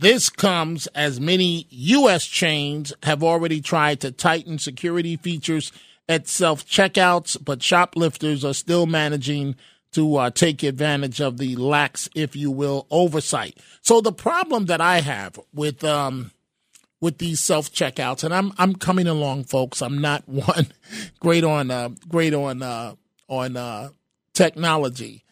This 0.01 0.31
comes 0.31 0.87
as 0.95 1.21
many 1.21 1.67
U.S. 1.69 2.25
chains 2.25 2.91
have 3.03 3.23
already 3.23 3.61
tried 3.61 4.01
to 4.01 4.11
tighten 4.11 4.59
security 4.59 5.19
features 5.19 5.73
at 6.09 6.27
self 6.27 6.65
checkouts, 6.65 7.37
but 7.45 7.63
shoplifters 7.63 8.43
are 8.43 8.55
still 8.55 8.87
managing 8.87 9.57
to 9.93 10.17
uh, 10.17 10.31
take 10.31 10.63
advantage 10.63 11.21
of 11.21 11.37
the 11.37 11.55
lax, 11.57 12.09
if 12.15 12.35
you 12.35 12.51
will, 12.51 12.87
oversight. 12.91 13.59
So 13.83 14.01
the 14.01 14.11
problem 14.11 14.67
that 14.67 14.81
I 14.81 15.01
have 15.01 15.39
with 15.53 15.85
um, 15.85 16.31
with 17.03 17.19
these 17.19 17.41
self 17.41 17.71
checkouts, 17.71 18.25
and 18.25 18.33
I'm 18.33 18.53
I'm 18.57 18.77
coming 18.77 19.07
along, 19.07 19.45
folks. 19.45 19.83
I'm 19.83 20.01
not 20.01 20.27
one 20.27 20.69
great 21.19 21.45
on 21.45 21.71
uh, 21.71 21.91
great 22.09 22.33
on 22.33 22.63
uh, 22.63 22.95
on 23.29 23.55
uh, 23.55 23.91
technology, 24.33 25.25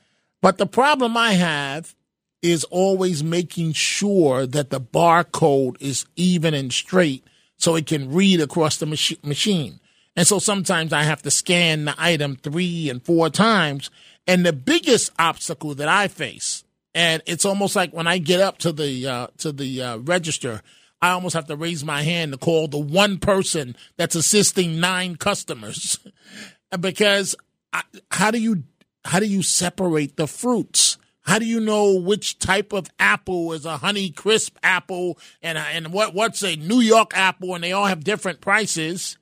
but 0.43 0.59
the 0.59 0.67
problem 0.67 1.17
I 1.17 1.33
have 1.33 1.95
is 2.43 2.65
always 2.65 3.25
making 3.25 3.73
sure 3.73 4.47
that 4.47 4.71
the 4.71 4.81
barcode 4.81 5.77
is 5.81 6.07
even 6.17 6.55
and 6.55 6.73
straight 6.73 7.25
so 7.57 7.75
it 7.75 7.87
can 7.87 8.13
read 8.13 8.41
across 8.41 8.77
the 8.77 8.87
machi- 8.87 9.19
machine. 9.23 9.81
And 10.15 10.27
so 10.27 10.39
sometimes 10.39 10.93
I 10.93 11.03
have 11.03 11.23
to 11.23 11.31
scan 11.31 11.85
the 11.85 11.95
item 11.99 12.37
three 12.37 12.91
and 12.91 13.05
four 13.05 13.31
times. 13.31 13.91
And 14.27 14.45
the 14.45 14.53
biggest 14.53 15.13
obstacle 15.19 15.75
that 15.77 15.89
I 15.89 16.09
face, 16.09 16.65
and 16.95 17.23
it's 17.27 17.45
almost 17.45 17.75
like 17.77 17.93
when 17.93 18.07
I 18.07 18.19
get 18.19 18.41
up 18.41 18.59
to 18.59 18.73
the 18.73 19.07
uh, 19.07 19.27
to 19.39 19.53
the 19.53 19.83
uh, 19.83 19.97
register, 19.99 20.61
I 21.01 21.11
almost 21.11 21.35
have 21.35 21.47
to 21.47 21.57
raise 21.57 21.85
my 21.85 22.03
hand 22.03 22.33
to 22.33 22.39
call 22.39 22.69
the 22.69 22.79
one 22.79 23.19
person 23.19 23.77
that's 23.97 24.15
assisting 24.15 24.81
nine 24.81 25.17
customers, 25.17 25.99
because 26.81 27.37
I, 27.73 27.83
how 28.11 28.31
do 28.31 28.39
you 28.39 28.65
how 29.05 29.21
do 29.21 29.27
you 29.27 29.43
separate 29.43 30.17
the 30.17 30.27
fruits? 30.27 30.99
How 31.23 31.39
do 31.39 31.45
you 31.45 31.61
know 31.61 31.95
which 31.95 32.39
type 32.39 32.73
of 32.73 32.89
apple 32.99 33.53
is 33.53 33.67
a 33.67 33.77
Honey 33.79 34.11
Crisp 34.11 34.57
apple 34.63 35.19
and 35.43 35.59
and 35.59 35.93
what 35.93 36.15
what's 36.15 36.43
a 36.43 36.57
New 36.57 36.81
York 36.81 37.13
apple? 37.15 37.55
And 37.55 37.63
they 37.63 37.73
all 37.73 37.87
have 37.87 38.05
different 38.05 38.41
prices, 38.41 39.19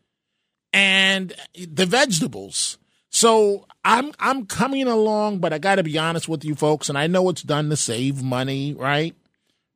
and 0.72 1.32
the 1.55 1.86
vegetables. 1.86 2.78
So 3.11 3.66
I'm 3.84 4.12
I'm 4.18 4.47
coming 4.47 4.86
along, 4.86 5.38
but 5.38 5.53
I 5.53 5.59
got 5.59 5.76
to 5.76 5.82
be 5.82 5.99
honest 5.99 6.28
with 6.28 6.44
you 6.44 6.55
folks, 6.55 6.88
and 6.88 6.99
I 6.99 7.07
know 7.07 7.28
it's 7.28 7.42
done 7.42 7.70
to 7.70 7.76
save 7.76 8.22
money, 8.22 8.74
right? 8.74 9.14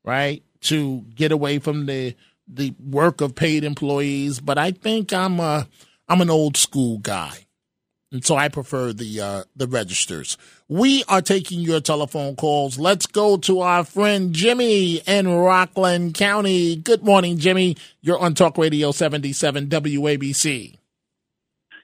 Right 0.04 0.42
to 0.62 1.04
get 1.14 1.32
away 1.32 1.58
from 1.58 1.86
the 1.86 2.14
the 2.46 2.74
work 2.84 3.20
of 3.20 3.34
paid 3.34 3.64
employees, 3.64 4.40
but 4.40 4.58
I 4.58 4.72
think 4.72 5.12
I'm 5.12 5.40
a 5.40 5.66
I'm 6.08 6.20
an 6.20 6.30
old 6.30 6.56
school 6.56 6.98
guy. 6.98 7.46
And 8.12 8.24
so 8.24 8.34
I 8.34 8.48
prefer 8.48 8.92
the 8.92 9.20
uh, 9.20 9.44
the 9.54 9.68
registers. 9.68 10.36
We 10.68 11.04
are 11.06 11.22
taking 11.22 11.60
your 11.60 11.80
telephone 11.80 12.34
calls. 12.34 12.76
Let's 12.76 13.06
go 13.06 13.36
to 13.38 13.60
our 13.60 13.84
friend 13.84 14.32
Jimmy 14.32 14.96
in 15.06 15.28
Rockland 15.28 16.14
County. 16.14 16.74
Good 16.74 17.04
morning, 17.04 17.38
Jimmy. 17.38 17.76
You're 18.00 18.18
on 18.18 18.34
Talk 18.34 18.58
Radio 18.58 18.90
77 18.90 19.68
WABC. 19.68 20.76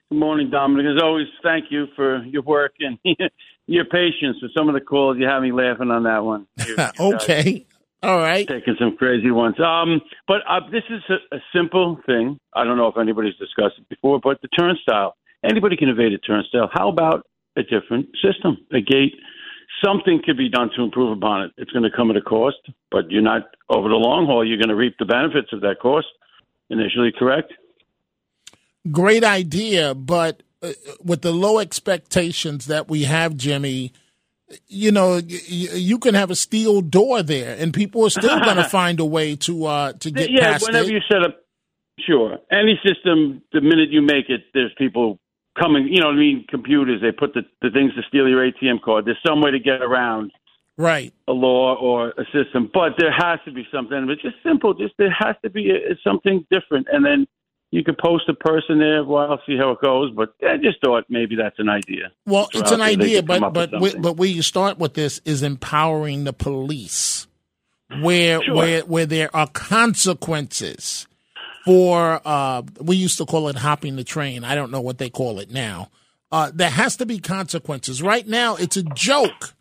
Good 0.09 0.19
morning, 0.19 0.49
Dominic. 0.49 0.85
As 0.97 1.01
always, 1.01 1.27
thank 1.43 1.65
you 1.69 1.85
for 1.95 2.21
your 2.25 2.41
work 2.41 2.73
and 2.81 2.97
your 3.67 3.85
patience 3.85 4.37
with 4.41 4.51
some 4.53 4.67
of 4.67 4.73
the 4.73 4.81
calls. 4.81 5.17
You 5.17 5.27
have 5.27 5.41
me 5.41 5.53
laughing 5.53 5.91
on 5.91 6.03
that 6.03 6.25
one. 6.25 6.45
okay. 6.99 7.65
All 8.03 8.17
right. 8.17 8.45
Taking 8.45 8.75
some 8.77 8.97
crazy 8.97 9.31
ones. 9.31 9.55
Um, 9.61 10.01
but 10.27 10.41
uh, 10.47 10.59
this 10.71 10.83
is 10.89 11.01
a, 11.09 11.37
a 11.37 11.39
simple 11.55 11.99
thing. 12.05 12.37
I 12.53 12.65
don't 12.65 12.75
know 12.75 12.87
if 12.87 12.97
anybody's 12.97 13.35
discussed 13.35 13.75
it 13.79 13.87
before, 13.89 14.19
but 14.21 14.41
the 14.41 14.49
turnstile 14.49 15.15
Anybody 15.47 15.77
can 15.77 15.89
evade 15.89 16.13
a 16.13 16.17
turnstile. 16.17 16.69
How 16.71 16.89
about 16.89 17.25
a 17.55 17.63
different 17.63 18.09
system, 18.21 18.57
a 18.71 18.81
gate? 18.81 19.15
Something 19.83 20.21
could 20.25 20.37
be 20.37 20.49
done 20.49 20.69
to 20.75 20.83
improve 20.83 21.17
upon 21.17 21.43
it. 21.43 21.51
It's 21.57 21.71
going 21.71 21.83
to 21.83 21.95
come 21.95 22.09
at 22.09 22.17
a 22.17 22.21
cost, 22.21 22.57
but 22.91 23.09
you're 23.11 23.21
not 23.21 23.43
over 23.69 23.87
the 23.87 23.95
long 23.95 24.25
haul. 24.25 24.45
You're 24.45 24.57
going 24.57 24.69
to 24.69 24.75
reap 24.75 24.95
the 24.97 25.05
benefits 25.05 25.53
of 25.53 25.61
that 25.61 25.79
cost. 25.79 26.07
Initially, 26.69 27.13
correct? 27.17 27.53
Great 28.91 29.23
idea, 29.23 29.95
but 29.95 30.43
uh, 30.61 30.73
with 31.03 31.21
the 31.21 31.31
low 31.31 31.59
expectations 31.59 32.65
that 32.65 32.89
we 32.89 33.03
have, 33.03 33.37
Jimmy, 33.37 33.93
you 34.67 34.91
know, 34.91 35.21
you, 35.25 35.99
can 35.99 36.13
have 36.13 36.31
a 36.31 36.35
steel 36.35 36.81
door 36.81 37.21
there, 37.21 37.55
and 37.57 37.73
people 37.73 38.05
are 38.05 38.09
still 38.09 38.39
going 38.39 38.55
to 38.63 38.63
find 38.63 38.99
a 38.99 39.05
way 39.05 39.35
to 39.35 39.65
uh, 39.65 39.93
to 39.93 40.11
get 40.11 40.25
it. 40.25 40.31
yeah, 40.31 40.53
past 40.53 40.67
whenever 40.67 40.89
it. 40.89 40.93
you 40.93 40.99
set 41.11 41.21
up, 41.21 41.37
sure, 41.99 42.37
any 42.51 42.79
system, 42.85 43.41
the 43.53 43.61
minute 43.61 43.89
you 43.91 44.01
make 44.01 44.29
it, 44.29 44.45
there's 44.53 44.73
people 44.77 45.19
coming, 45.59 45.87
you 45.87 45.99
know 46.01 46.07
what 46.07 46.15
I 46.15 46.19
mean, 46.19 46.45
computers, 46.49 47.01
they 47.01 47.11
put 47.11 47.33
the, 47.33 47.41
the 47.61 47.69
things 47.71 47.93
to 47.95 48.01
steal 48.07 48.27
your 48.27 48.49
ATM 48.49 48.81
card. 48.81 49.05
There's 49.05 49.17
some 49.25 49.41
way 49.41 49.51
to 49.51 49.59
get 49.59 49.81
around 49.81 50.31
right 50.77 51.13
a 51.27 51.31
law 51.33 51.75
or 51.75 52.09
a 52.09 52.23
system, 52.31 52.69
but 52.73 52.93
there 52.97 53.11
has 53.11 53.39
to 53.45 53.51
be 53.51 53.67
something. 53.73 54.07
It's 54.09 54.21
just 54.21 54.35
simple. 54.43 54.73
Just 54.73 54.93
there 54.97 55.11
has 55.11 55.35
to 55.43 55.49
be 55.49 55.71
a, 55.71 55.95
something 56.03 56.45
different, 56.51 56.87
and 56.91 57.03
then 57.05 57.27
you 57.71 57.83
could 57.83 57.97
post 57.97 58.29
a 58.29 58.33
person 58.33 58.79
there. 58.79 59.03
Well, 59.03 59.31
I'll 59.31 59.41
see 59.45 59.57
how 59.57 59.71
it 59.71 59.81
goes, 59.81 60.11
but 60.15 60.33
I 60.41 60.57
just 60.57 60.79
thought 60.83 61.05
maybe 61.09 61.35
that's 61.35 61.59
an 61.59 61.69
idea. 61.69 62.11
Well, 62.25 62.47
it's 62.53 62.71
an 62.71 62.81
idea, 62.81 63.23
but 63.23 63.53
but 63.53 63.81
we, 63.81 63.95
but 63.95 64.17
where 64.17 64.29
you 64.29 64.41
start 64.41 64.77
with 64.77 64.93
this 64.93 65.19
is 65.25 65.43
empowering 65.43 66.23
the 66.23 66.33
police, 66.33 67.27
where 68.01 68.41
Sure. 68.43 68.55
where 68.55 68.81
where 68.81 69.05
there 69.05 69.35
are 69.35 69.47
consequences 69.47 71.07
for 71.67 72.21
uh, 72.23 72.61
we 72.79 72.95
used 72.95 73.17
to 73.17 73.25
call 73.25 73.49
it 73.49 73.57
hopping 73.57 73.97
the 73.97 74.05
train. 74.05 74.45
I 74.45 74.55
don't 74.55 74.71
know 74.71 74.79
what 74.79 74.99
they 74.99 75.09
call 75.09 75.39
it 75.39 75.51
now. 75.51 75.89
Uh, 76.31 76.49
there 76.53 76.69
has 76.69 76.95
to 76.95 77.05
be 77.05 77.19
consequences. 77.19 78.01
Right 78.01 78.25
now, 78.25 78.55
it's 78.55 78.77
a 78.77 78.83
joke. 78.83 79.53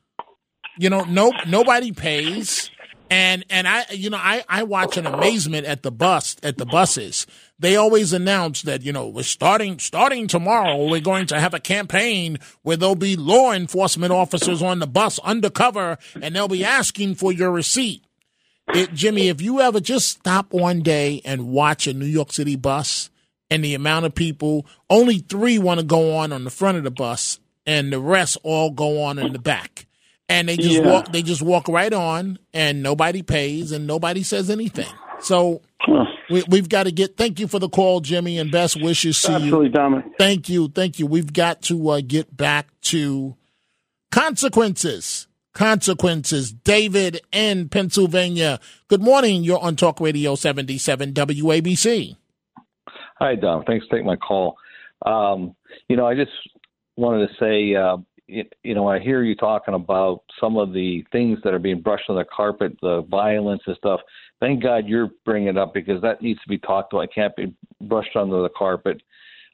You 0.78 0.88
know, 0.88 1.02
no 1.02 1.32
nobody 1.48 1.90
pays. 1.90 2.70
And 3.10 3.44
and 3.50 3.66
I 3.66 3.86
you 3.90 4.10
know 4.10 4.18
I, 4.20 4.44
I 4.48 4.62
watch 4.62 4.96
an 4.96 5.06
amazement 5.06 5.66
at 5.66 5.82
the 5.82 5.90
bus 5.90 6.36
at 6.44 6.58
the 6.58 6.66
buses. 6.66 7.26
They 7.58 7.74
always 7.74 8.12
announce 8.12 8.62
that 8.62 8.82
you 8.82 8.92
know 8.92 9.08
we're 9.08 9.24
starting 9.24 9.80
starting 9.80 10.28
tomorrow. 10.28 10.86
We're 10.86 11.00
going 11.00 11.26
to 11.26 11.40
have 11.40 11.54
a 11.54 11.60
campaign 11.60 12.38
where 12.62 12.76
there'll 12.76 12.94
be 12.94 13.16
law 13.16 13.52
enforcement 13.52 14.12
officers 14.12 14.62
on 14.62 14.78
the 14.78 14.86
bus 14.86 15.18
undercover, 15.20 15.98
and 16.22 16.36
they'll 16.36 16.46
be 16.46 16.64
asking 16.64 17.16
for 17.16 17.32
your 17.32 17.50
receipt. 17.50 18.05
It, 18.74 18.92
Jimmy, 18.92 19.28
if 19.28 19.40
you 19.40 19.60
ever 19.60 19.80
just 19.80 20.08
stop 20.08 20.52
one 20.52 20.80
day 20.80 21.20
and 21.24 21.48
watch 21.48 21.86
a 21.86 21.94
New 21.94 22.06
York 22.06 22.32
City 22.32 22.56
bus, 22.56 23.10
and 23.48 23.64
the 23.64 23.74
amount 23.74 24.04
of 24.06 24.14
people, 24.14 24.66
only 24.90 25.18
three 25.18 25.58
want 25.58 25.78
to 25.78 25.86
go 25.86 26.16
on 26.16 26.32
on 26.32 26.42
the 26.44 26.50
front 26.50 26.76
of 26.78 26.84
the 26.84 26.90
bus, 26.90 27.38
and 27.64 27.92
the 27.92 28.00
rest 28.00 28.36
all 28.42 28.70
go 28.70 29.02
on 29.02 29.18
in 29.18 29.32
the 29.32 29.38
back 29.38 29.86
and 30.28 30.48
they 30.48 30.56
just 30.56 30.82
Yeah. 30.82 30.90
walk 30.90 31.12
they 31.12 31.22
just 31.22 31.42
walk 31.42 31.68
right 31.68 31.92
on 31.92 32.38
and 32.52 32.82
nobody 32.82 33.22
pays 33.22 33.72
and 33.72 33.86
nobody 33.86 34.22
says 34.22 34.50
anything 34.50 34.88
so 35.20 35.62
we, 36.30 36.42
we've 36.48 36.68
got 36.68 36.84
to 36.84 36.92
get 36.92 37.16
thank 37.16 37.38
you 37.40 37.46
for 37.48 37.58
the 37.58 37.68
call 37.68 38.00
jimmy 38.00 38.38
and 38.38 38.50
best 38.50 38.80
wishes 38.80 39.20
to 39.22 39.28
you. 39.30 39.36
Absolutely, 39.36 39.66
you 39.66 39.72
Dominic. 39.72 40.04
thank 40.18 40.48
you 40.48 40.68
thank 40.68 40.98
you 40.98 41.06
we've 41.06 41.32
got 41.32 41.62
to 41.62 41.88
uh, 41.90 42.00
get 42.06 42.36
back 42.36 42.68
to 42.82 43.36
consequences 44.10 45.26
consequences 45.56 46.52
david 46.52 47.20
in 47.32 47.68
pennsylvania 47.68 48.60
good 48.88 49.00
morning 49.02 49.42
you're 49.42 49.58
on 49.58 49.74
talk 49.74 49.98
radio 50.00 50.34
77 50.34 51.12
wabc 51.14 52.16
Hi, 53.18 53.34
Dom. 53.34 53.64
Thanks 53.64 53.86
for 53.86 53.96
taking 53.96 54.06
my 54.06 54.16
call. 54.16 54.58
Um, 55.06 55.56
you 55.88 55.96
know, 55.96 56.06
I 56.06 56.14
just 56.14 56.32
wanted 56.96 57.26
to 57.26 57.34
say, 57.40 57.74
uh, 57.74 57.96
you, 58.26 58.44
you 58.62 58.74
know, 58.74 58.86
I 58.88 58.98
hear 58.98 59.22
you 59.22 59.34
talking 59.34 59.72
about 59.72 60.22
some 60.38 60.58
of 60.58 60.74
the 60.74 61.02
things 61.12 61.38
that 61.42 61.54
are 61.54 61.58
being 61.58 61.80
brushed 61.80 62.10
on 62.10 62.16
the 62.16 62.24
carpet, 62.24 62.76
the 62.82 63.06
violence 63.10 63.62
and 63.66 63.76
stuff. 63.76 64.00
Thank 64.38 64.62
God 64.62 64.86
you're 64.86 65.10
bringing 65.24 65.48
it 65.48 65.56
up 65.56 65.72
because 65.72 66.02
that 66.02 66.20
needs 66.20 66.40
to 66.42 66.48
be 66.48 66.58
talked 66.58 66.92
about. 66.92 67.04
It 67.04 67.14
can't 67.14 67.34
be 67.36 67.54
brushed 67.80 68.16
under 68.16 68.42
the 68.42 68.50
carpet. 68.50 69.00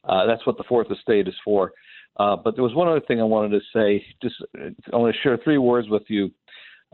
Uh, 0.09 0.26
that's 0.26 0.44
what 0.44 0.57
the 0.57 0.64
fourth 0.68 0.90
estate 0.90 1.28
is 1.28 1.34
for. 1.44 1.72
Uh, 2.18 2.36
but 2.36 2.54
there 2.54 2.64
was 2.64 2.74
one 2.74 2.88
other 2.88 3.00
thing 3.00 3.20
I 3.20 3.24
wanted 3.24 3.58
to 3.58 3.60
say. 3.74 4.04
Just 4.22 4.36
I 4.92 4.96
want 4.96 5.14
to 5.14 5.20
share 5.22 5.38
three 5.38 5.58
words 5.58 5.88
with 5.88 6.02
you. 6.08 6.30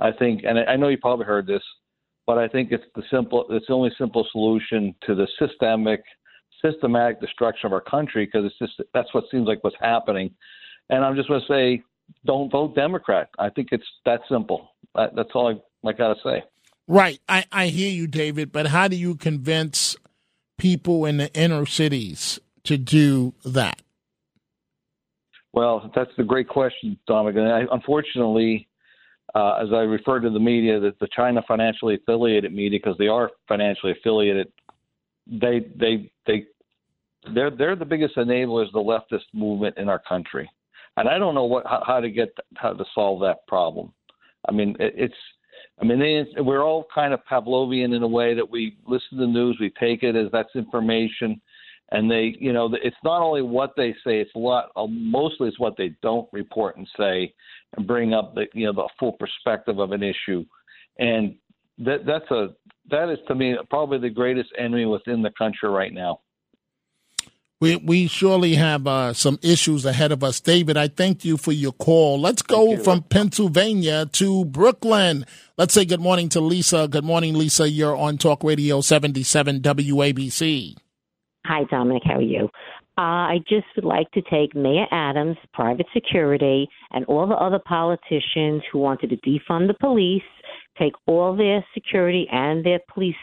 I 0.01 0.13
think, 0.13 0.43
and 0.45 0.59
I 0.59 0.77
know 0.77 0.89
you 0.89 0.99
probably 0.99 1.27
heard 1.27 1.47
this, 1.47 1.63
but 2.25 2.39
I 2.39 2.47
think 2.47 2.71
it's 2.71 2.85
the 2.95 3.03
simple. 3.11 3.47
It's 3.51 3.67
the 3.67 3.75
only 3.75 3.91
simple 3.99 4.27
solution 4.33 4.95
to 5.07 5.15
the 5.15 5.27
systemic 5.39 6.03
systematic 6.65 7.21
destruction 7.21 7.67
of 7.67 7.73
our 7.73 7.81
country 7.81 8.27
because 8.27 8.45
it's 8.45 8.59
just 8.59 8.89
that's 8.95 9.13
what 9.15 9.25
seems 9.31 9.47
like 9.47 9.63
what's 9.63 9.77
happening. 9.81 10.31
And 10.91 11.05
I'm 11.05 11.17
just 11.17 11.29
going 11.29 11.41
to 11.41 11.47
say, 11.47 11.83
don't 12.25 12.51
vote 12.51 12.75
Democrat. 12.75 13.29
I 13.39 13.51
think 13.51 13.69
it's 13.73 13.85
that 14.05 14.21
simple. 14.31 14.73
That, 14.95 15.15
that's 15.15 15.31
all 15.35 15.49
I, 15.49 15.89
I 15.89 15.93
got 15.93 16.15
to 16.15 16.21
say. 16.25 16.43
Right. 16.87 17.21
I, 17.29 17.45
I 17.53 17.67
hear 17.67 17.91
you, 17.91 18.07
David, 18.07 18.51
but 18.51 18.69
how 18.69 18.89
do 18.89 18.97
you 18.97 19.15
convince 19.15 19.97
people 20.57 21.05
in 21.05 21.19
the 21.19 21.33
inner 21.35 21.67
cities 21.67 22.41
to 22.65 22.79
do 22.79 23.35
that? 23.45 23.83
Well, 25.53 25.91
that's 25.95 26.11
a 26.19 26.23
great 26.23 26.49
question, 26.49 26.99
Dominic. 27.07 27.37
And 27.37 27.53
I, 27.53 27.63
unfortunately, 27.73 28.69
uh, 29.35 29.55
as 29.63 29.69
I 29.73 29.81
refer 29.81 30.21
to 30.21 30.31
the 30.31 30.41
media, 30.41 30.81
that 30.81 30.99
the 31.01 31.09
China 31.15 31.43
financially 31.47 31.95
affiliated 31.95 32.53
media, 32.53 32.79
because 32.83 32.99
they 32.99 33.09
are 33.09 33.31
financially 33.47 33.93
affiliated, 33.93 34.53
they 35.27 35.67
they 35.77 36.11
they 36.27 36.47
they're 37.35 37.51
they're 37.51 37.77
the 37.77 37.85
biggest 37.85 38.17
enablers 38.17 38.67
of 38.67 38.73
the 38.73 38.79
leftist 38.79 39.25
movement 39.35 39.77
in 39.77 39.89
our 39.89 39.99
country, 39.99 40.51
and 40.97 41.09
I 41.09 41.19
don't 41.19 41.35
know 41.35 41.45
what 41.45 41.67
how, 41.67 41.83
how 41.87 42.01
to 42.01 42.11
get 42.11 42.31
how 42.57 42.73
to 42.73 42.85
solve 42.95 43.21
that 43.21 43.47
problem. 43.47 43.93
I 44.49 44.53
mean, 44.53 44.77
it, 44.81 44.95
it's 44.97 45.15
I 45.81 45.85
mean 45.85 45.99
they, 45.99 46.41
we're 46.41 46.65
all 46.65 46.87
kind 46.95 47.13
of 47.13 47.21
Pavlovian 47.31 47.95
in 47.95 48.03
a 48.03 48.09
way 48.09 48.35
that 48.35 48.49
we 48.49 48.79
listen 48.87 49.19
to 49.19 49.27
the 49.27 49.27
news, 49.27 49.59
we 49.61 49.71
take 49.79 50.03
it 50.03 50.17
as 50.17 50.31
that's 50.33 50.55
information, 50.55 51.41
and 51.91 52.11
they 52.11 52.37
you 52.39 52.53
know 52.53 52.71
it's 52.83 52.97
not 53.03 53.23
only 53.23 53.43
what 53.43 53.75
they 53.77 53.93
say, 54.05 54.21
it's 54.21 54.35
a 54.35 54.39
lot 54.39 54.71
uh, 54.77 54.87
mostly 54.87 55.49
it's 55.49 55.59
what 55.59 55.77
they 55.77 55.95
don't 56.03 56.29
report 56.33 56.77
and 56.77 56.89
say, 56.97 57.33
and 57.77 57.87
bring 57.87 58.13
up 58.13 58.35
the 58.35 58.47
you 58.53 58.67
know 58.67 58.73
the 58.73 58.89
full 58.99 59.13
perspective 59.13 59.79
of 59.79 59.93
an 59.93 60.03
issue, 60.03 60.45
and 60.99 61.37
that 61.79 62.05
that's 62.07 62.31
a 62.31 62.49
that 62.91 63.11
is 63.11 63.19
to 63.29 63.35
me 63.35 63.57
probably 63.71 63.99
the 63.99 64.11
greatest 64.11 64.51
enemy 64.59 64.87
within 64.87 65.23
the 65.23 65.31
country 65.31 65.69
right 65.69 65.93
now. 65.93 66.21
We 67.61 67.75
we 67.77 68.07
surely 68.07 68.55
have 68.55 68.87
uh, 68.87 69.15
some 69.15 69.39
issues 69.43 69.85
ahead 69.85 70.13
of 70.13 70.23
us, 70.23 70.41
David. 70.41 70.77
I 70.77 70.87
thank 70.87 71.25
you 71.25 71.37
for 71.37 71.51
your 71.51 71.73
call. 71.73 72.21
Let's 72.21 72.43
go 72.43 72.77
from 72.77 73.03
Pennsylvania 73.03 74.07
to 74.13 74.45
Brooklyn. 74.45 75.27
Let's 75.57 75.75
say 75.75 75.85
good 75.85 76.01
morning 76.01 76.29
to 76.31 76.41
Lisa. 76.41 76.87
Good 76.87 77.05
morning, 77.05 77.35
Lisa. 77.35 77.69
You're 77.69 77.97
on 77.97 78.17
Talk 78.17 78.45
Radio 78.45 78.81
77 78.81 79.61
WABC. 79.61 80.77
Hi, 81.49 81.65
Dominic. 81.71 82.03
How 82.05 82.17
are 82.17 82.21
you? 82.21 82.45
Uh, 82.99 83.33
I 83.33 83.39
just 83.49 83.65
would 83.75 83.87
like 83.87 84.11
to 84.11 84.21
take 84.31 84.55
Mayor 84.55 84.87
Adams, 84.91 85.39
private 85.55 85.87
security, 85.95 86.69
and 86.91 87.07
all 87.07 87.27
the 87.27 87.37
other 87.37 87.59
politicians 87.65 88.63
who 88.71 88.81
wanted 88.81 89.09
to 89.09 89.17
defund 89.17 89.67
the 89.67 89.77
police, 89.81 90.21
take 90.79 90.93
all 91.07 91.35
their 91.35 91.65
security 91.73 92.29
and 92.31 92.63
their 92.67 92.81
police, 92.93 93.17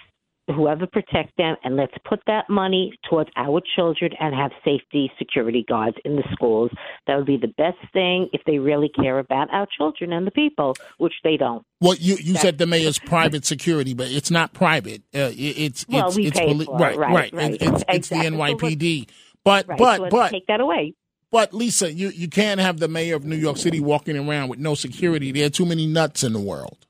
whoever 0.48 0.86
protect 0.86 1.36
them, 1.38 1.56
and 1.64 1.76
let's 1.76 1.94
put 2.08 2.20
that 2.28 2.50
money 2.50 2.94
towards 3.10 3.30
our 3.36 3.62
children 3.76 4.12
and 4.20 4.36
have 4.36 4.52
safety 4.64 5.12
security 5.18 5.66
guards 5.68 5.98
in 6.06 6.16
the 6.16 6.24
schools. 6.34 6.72
That 7.08 7.18
would 7.18 7.26
be 7.26 7.38
the 7.38 7.48
best 7.58 7.78
thing 7.94 8.30
if 8.34 8.42
they 8.46 8.60
really 8.60 8.90
care 8.90 9.18
about 9.20 9.50
our 9.52 9.68
children 9.78 10.14
and 10.14 10.26
the 10.28 10.32
people, 10.32 10.76
which 10.98 11.14
they 11.24 11.38
don't. 11.38 11.64
Well, 11.82 11.96
you, 11.96 12.16
you 12.22 12.36
said 12.36 12.58
the 12.58 12.68
mayor's 12.68 13.00
private 13.00 13.46
security, 13.46 13.94
but 13.94 14.10
it's 14.12 14.30
not 14.32 14.54
private. 14.54 15.02
Uh, 15.14 15.32
it, 15.32 15.36
it's 15.36 15.86
Well, 15.90 16.08
it's 16.08 16.16
we 16.18 16.28
it's 16.28 16.40
pay 16.40 16.46
poli- 16.48 16.66
for 16.66 16.76
it. 16.76 16.80
right, 16.80 16.98
Right, 16.98 17.34
right. 17.34 17.54
It- 17.54 17.62
It's, 17.62 17.84
it's 17.90 18.10
the 18.10 18.16
Exactly. 18.18 18.30
So 18.30 18.38
let's- 18.38 18.54
NYPD. 18.62 19.10
But 19.44 19.68
Right, 19.68 19.78
but 19.78 19.98
so 19.98 20.10
but 20.10 20.32
take 20.32 20.48
that 20.48 20.60
away. 20.60 20.94
But 21.32 21.54
Lisa, 21.54 21.92
you 21.92 22.10
you 22.10 22.28
can't 22.30 22.60
have 22.60 22.80
the 22.80 22.88
mayor 22.88 23.16
of 23.16 23.26
New 23.26 23.36
York 23.36 23.58
City 23.58 23.80
walking 23.80 24.18
around 24.18 24.50
with 24.50 24.60
no 24.60 24.74
security. 24.74 25.32
There 25.32 25.46
are 25.48 25.50
too 25.50 25.66
many 25.66 25.86
nuts 25.86 26.24
in 26.24 26.34
the 26.34 26.40
world. 26.40 26.86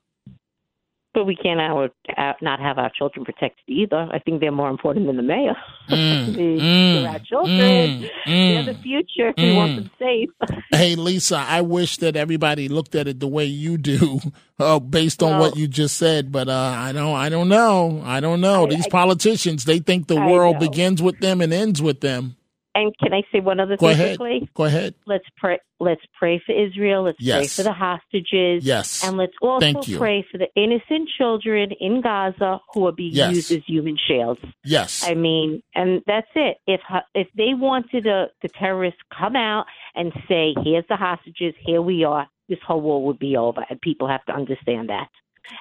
But 1.16 1.24
we 1.24 1.34
can't 1.34 1.58
our, 1.60 1.88
uh, 2.14 2.32
not 2.42 2.60
have 2.60 2.76
our 2.76 2.90
children 2.90 3.24
protected 3.24 3.64
either. 3.66 4.06
I 4.12 4.18
think 4.18 4.40
they're 4.42 4.52
more 4.52 4.68
important 4.68 5.06
than 5.06 5.16
the 5.16 5.22
mayor. 5.22 5.56
Mm, 5.88 6.34
They- 6.34 6.42
mm, 6.42 7.02
they're 7.02 7.10
our 7.10 7.18
children. 7.20 7.56
mm, 7.58 8.10
They're 8.26 8.62
mm, 8.64 8.66
the 8.66 8.74
future. 8.82 9.32
We 9.38 9.56
want 9.56 9.72
mm. 9.72 9.76
them 9.76 9.90
safe. 9.98 10.28
Hey, 10.72 10.94
Lisa, 10.94 11.36
I 11.38 11.62
wish 11.62 11.96
that 11.98 12.16
everybody 12.16 12.68
looked 12.68 12.94
at 12.96 13.06
it 13.08 13.18
the 13.20 13.28
way 13.28 13.44
you 13.46 13.78
do, 13.78 14.20
uh, 14.58 14.78
based 14.80 15.22
on 15.22 15.30
Well- 15.30 15.40
what 15.40 15.56
you 15.56 15.68
just 15.68 15.96
said. 15.96 16.30
But 16.32 16.48
uh, 16.50 16.74
I 16.76 16.92
don't, 16.92 17.14
I 17.16 17.28
don't 17.30 17.48
know. 17.48 18.02
I 18.04 18.20
don't 18.20 18.42
know. 18.42 18.66
These 18.66 18.88
politicians, 18.88 19.64
they 19.64 19.78
think 19.78 20.08
the 20.08 20.16
I 20.18 20.26
world 20.30 20.54
know. 20.60 20.68
begins 20.68 21.00
with 21.00 21.20
them 21.20 21.40
and 21.40 21.50
ends 21.52 21.80
with 21.80 22.00
them. 22.02 22.36
And 22.78 22.92
can 22.98 23.14
I 23.14 23.22
say 23.32 23.40
one 23.40 23.58
other 23.58 23.76
Go 23.78 23.86
thing 23.88 23.94
ahead. 23.94 24.18
quickly? 24.18 24.48
Go 24.54 24.64
ahead. 24.64 24.94
Let's 25.06 25.24
pray. 25.38 25.58
Let's 25.80 26.02
pray 26.18 26.42
for 26.44 26.52
Israel. 26.52 27.04
Let's 27.04 27.18
pray 27.26 27.46
for 27.46 27.62
the 27.62 27.72
hostages. 27.72 28.64
Yes. 28.64 29.02
And 29.02 29.16
let's 29.16 29.32
also 29.40 29.80
pray 29.96 30.26
for 30.30 30.36
the 30.36 30.48
innocent 30.56 31.08
children 31.16 31.70
in 31.80 32.02
Gaza 32.02 32.60
who 32.74 32.86
are 32.86 32.92
being 32.92 33.14
Yes. 33.14 33.34
used 33.34 33.52
as 33.52 33.62
human 33.66 33.96
shields. 34.06 34.40
Yes. 34.62 35.08
I 35.08 35.14
mean, 35.14 35.62
and 35.74 36.02
that's 36.06 36.28
it. 36.34 36.58
If 36.66 36.82
if 37.14 37.28
they 37.34 37.54
wanted 37.54 38.04
to, 38.04 38.26
the 38.42 38.48
terrorists 38.60 39.00
come 39.18 39.36
out 39.36 39.64
and 39.94 40.12
say, 40.28 40.54
"Here's 40.62 40.84
the 40.88 40.96
hostages. 40.96 41.54
Here 41.64 41.80
we 41.80 42.04
are," 42.04 42.28
this 42.50 42.58
whole 42.66 42.82
war 42.82 43.02
would 43.06 43.18
be 43.18 43.36
over, 43.38 43.64
and 43.70 43.80
people 43.80 44.06
have 44.08 44.24
to 44.26 44.32
understand 44.34 44.90
that. 44.90 45.08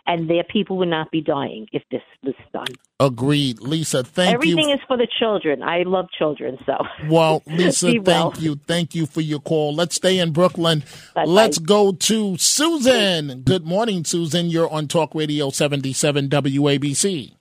And 0.08 0.30
their 0.30 0.44
people 0.44 0.78
would 0.78 0.88
not 0.90 1.12
be 1.12 1.22
dying 1.22 1.68
if 1.72 1.84
this 1.92 2.02
was 2.24 2.36
done. 2.54 2.68
Agreed, 3.00 3.60
Lisa. 3.60 4.04
Thank 4.04 4.36
Everything 4.36 4.58
you. 4.58 4.64
Everything 4.64 4.80
is 4.80 4.86
for 4.88 4.98
the 4.98 5.08
children. 5.20 5.64
I 5.64 5.84
love 5.84 6.08
children, 6.18 6.58
so 6.66 6.78
Well, 7.10 7.44
Lisa, 7.48 7.88
Be 7.92 8.00
well. 8.00 8.32
thank 8.32 8.44
you. 8.44 8.56
Thank 8.56 8.96
you 8.96 9.06
for 9.06 9.22
your 9.22 9.40
call. 9.40 9.74
Let's 9.76 9.96
stay 9.96 10.20
in 10.20 10.32
Brooklyn. 10.32 10.84
Let's 11.16 11.58
go 11.58 11.92
to 11.92 12.38
Susan. 12.38 13.42
Good 13.42 13.66
morning, 13.66 14.04
Susan. 14.06 14.48
You're 14.48 14.70
on 14.70 14.88
Talk 14.88 15.14
Radio 15.16 15.50
77 15.50 16.30
WABC. 16.30 17.34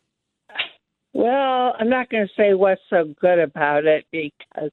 Well, 1.12 1.74
I'm 1.78 1.88
not 1.88 2.10
going 2.10 2.26
to 2.26 2.32
say 2.36 2.54
what's 2.54 2.80
so 2.90 3.14
good 3.20 3.38
about 3.38 3.84
it 3.84 4.04
because 4.10 4.70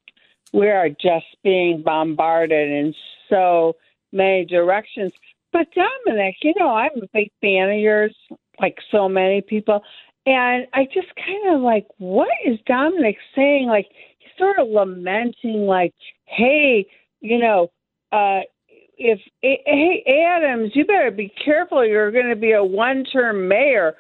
we 0.53 0.67
are 0.69 0.89
just 0.89 1.25
being 1.43 1.83
bombarded 1.83 2.69
in 2.69 2.93
so 3.29 3.75
many 4.11 4.45
directions. 4.45 5.13
But 5.51 5.67
Dominic, 5.75 6.35
you 6.43 6.53
know, 6.57 6.69
I'm 6.69 6.91
a 7.01 7.07
big 7.13 7.29
fan 7.41 7.69
of 7.69 7.79
yours, 7.79 8.15
like 8.59 8.77
so 8.91 9.09
many 9.09 9.41
people. 9.41 9.81
And 10.25 10.67
I 10.73 10.85
just 10.85 11.07
kind 11.15 11.55
of 11.55 11.61
like, 11.61 11.87
what 11.97 12.29
is 12.45 12.59
Dominic 12.65 13.17
saying? 13.35 13.67
Like, 13.67 13.87
he's 14.19 14.29
sort 14.37 14.59
of 14.59 14.67
lamenting, 14.69 15.65
like, 15.65 15.93
hey, 16.25 16.85
you 17.21 17.39
know, 17.39 17.71
uh, 18.11 18.41
if, 18.97 19.19
hey, 19.41 20.03
Adams, 20.27 20.71
you 20.75 20.85
better 20.85 21.11
be 21.11 21.33
careful. 21.43 21.85
You're 21.85 22.11
going 22.11 22.29
to 22.29 22.35
be 22.35 22.51
a 22.51 22.63
one 22.63 23.03
term 23.03 23.47
mayor. 23.47 23.95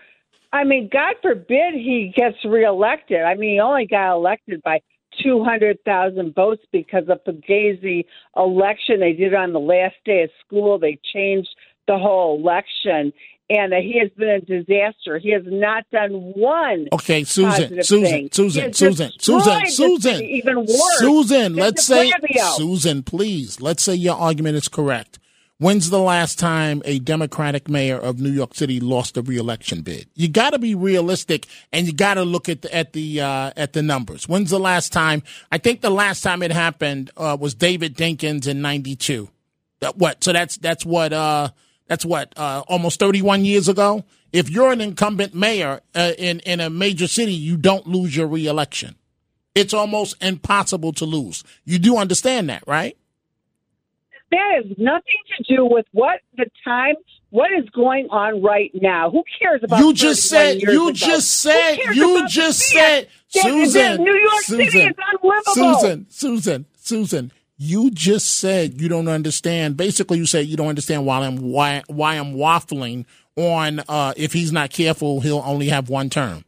I 0.53 0.63
mean, 0.63 0.89
God 0.91 1.15
forbid 1.21 1.73
he 1.73 2.13
gets 2.15 2.37
reelected. 2.45 3.21
I 3.21 3.35
mean, 3.35 3.55
he 3.55 3.59
only 3.59 3.87
got 3.87 4.13
elected 4.13 4.61
by 4.63 4.81
200,000 5.23 6.33
votes 6.33 6.63
because 6.71 7.03
of 7.09 7.19
the 7.25 7.33
Fugazi 7.33 8.05
election 8.35 8.99
they 8.99 9.13
did 9.13 9.33
it 9.33 9.35
on 9.35 9.53
the 9.53 9.59
last 9.59 9.95
day 10.05 10.23
of 10.23 10.29
school. 10.45 10.79
They 10.79 10.99
changed 11.13 11.49
the 11.87 11.97
whole 11.97 12.39
election, 12.39 13.11
and 13.49 13.73
he 13.73 13.99
has 13.99 14.09
been 14.17 14.29
a 14.29 14.39
disaster. 14.39 15.19
He 15.19 15.31
has 15.31 15.43
not 15.45 15.85
done 15.91 16.11
one. 16.11 16.87
Okay, 16.93 17.23
Susan, 17.23 17.83
Susan, 17.83 18.29
Susan, 18.31 18.73
Susan, 18.73 19.11
Susan, 19.19 19.65
Susan, 19.67 20.23
even 20.23 20.57
worse. 20.59 20.99
Susan. 20.99 21.55
Let's 21.55 21.85
say, 21.85 22.11
Susan, 22.55 23.03
please. 23.03 23.59
Let's 23.59 23.83
say 23.83 23.95
your 23.95 24.15
argument 24.15 24.55
is 24.55 24.67
correct. 24.67 25.19
When's 25.61 25.91
the 25.91 25.99
last 25.99 26.39
time 26.39 26.81
a 26.85 26.97
Democratic 26.97 27.69
mayor 27.69 27.95
of 27.95 28.19
New 28.19 28.31
York 28.31 28.55
City 28.55 28.79
lost 28.79 29.15
a 29.15 29.21
reelection 29.21 29.83
bid? 29.83 30.07
You 30.15 30.27
got 30.27 30.53
to 30.53 30.57
be 30.57 30.73
realistic, 30.73 31.45
and 31.71 31.85
you 31.85 31.93
got 31.93 32.15
to 32.15 32.23
look 32.23 32.49
at 32.49 32.63
the 32.63 32.75
at 32.75 32.93
the 32.93 33.21
uh, 33.21 33.51
at 33.55 33.73
the 33.73 33.83
numbers. 33.83 34.27
When's 34.27 34.49
the 34.49 34.59
last 34.59 34.91
time? 34.91 35.21
I 35.51 35.59
think 35.59 35.81
the 35.81 35.91
last 35.91 36.21
time 36.21 36.41
it 36.41 36.51
happened 36.51 37.11
uh, 37.15 37.37
was 37.39 37.53
David 37.53 37.95
Dinkins 37.95 38.47
in 38.47 38.63
'92. 38.63 39.29
That 39.81 39.99
what? 39.99 40.23
So 40.23 40.33
that's 40.33 40.57
that's 40.57 40.83
what 40.83 41.13
uh, 41.13 41.49
that's 41.85 42.05
what 42.05 42.33
uh, 42.37 42.63
almost 42.67 42.99
31 42.99 43.45
years 43.45 43.69
ago. 43.69 44.03
If 44.33 44.49
you're 44.49 44.71
an 44.71 44.81
incumbent 44.81 45.35
mayor 45.35 45.81
uh, 45.93 46.13
in 46.17 46.39
in 46.39 46.59
a 46.59 46.71
major 46.71 47.07
city, 47.07 47.33
you 47.33 47.55
don't 47.55 47.85
lose 47.85 48.17
your 48.17 48.25
reelection. 48.25 48.95
It's 49.53 49.75
almost 49.75 50.15
impossible 50.23 50.93
to 50.93 51.05
lose. 51.05 51.43
You 51.65 51.77
do 51.77 51.97
understand 51.97 52.49
that, 52.49 52.63
right? 52.65 52.97
That 54.31 54.63
has 54.63 54.77
nothing 54.77 55.03
to 55.37 55.55
do 55.55 55.65
with 55.65 55.85
what 55.91 56.21
the 56.37 56.45
time, 56.63 56.95
what 57.31 57.51
is 57.51 57.69
going 57.69 58.07
on 58.09 58.41
right 58.41 58.71
now. 58.73 59.09
Who 59.11 59.23
cares 59.41 59.61
about? 59.63 59.79
You 59.79 59.93
just 59.93 60.27
said. 60.27 60.61
You 60.61 60.87
ago? 60.87 60.93
just 60.93 61.41
said. 61.41 61.77
You 61.93 62.27
just 62.27 62.59
said. 62.59 63.07
that 63.33 63.43
Susan. 63.43 64.03
New 64.03 64.15
York 64.15 64.41
Susan. 64.41 64.65
City 64.65 64.81
is 64.85 64.95
unlivable. 65.11 65.53
Susan. 65.53 66.05
Susan. 66.09 66.65
Susan. 66.77 67.31
You 67.57 67.91
just 67.91 68.39
said 68.39 68.81
you 68.81 68.89
don't 68.89 69.07
understand. 69.07 69.77
Basically, 69.77 70.17
you 70.17 70.25
said 70.25 70.47
you 70.47 70.57
don't 70.57 70.69
understand 70.69 71.05
why 71.05 71.19
I'm 71.19 71.37
why 71.37 71.83
why 71.87 72.15
I'm 72.15 72.33
waffling 72.33 73.05
on. 73.35 73.81
Uh, 73.87 74.13
if 74.17 74.33
he's 74.33 74.51
not 74.51 74.71
careful, 74.71 75.21
he'll 75.21 75.43
only 75.45 75.69
have 75.69 75.89
one 75.89 76.09
term. 76.09 76.43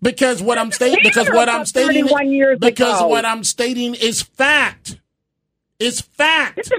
Because 0.00 0.42
what 0.42 0.56
I'm 0.56 0.72
stating, 0.72 1.00
because 1.02 1.28
what 1.28 1.48
I'm 1.48 1.66
stating, 1.66 2.06
31 2.06 2.30
years 2.30 2.58
because 2.58 3.00
ago. 3.00 3.08
what 3.08 3.24
I'm 3.24 3.44
stating 3.44 3.94
is 3.94 4.22
fact. 4.22 5.00
It's 5.78 6.00
fact. 6.00 6.70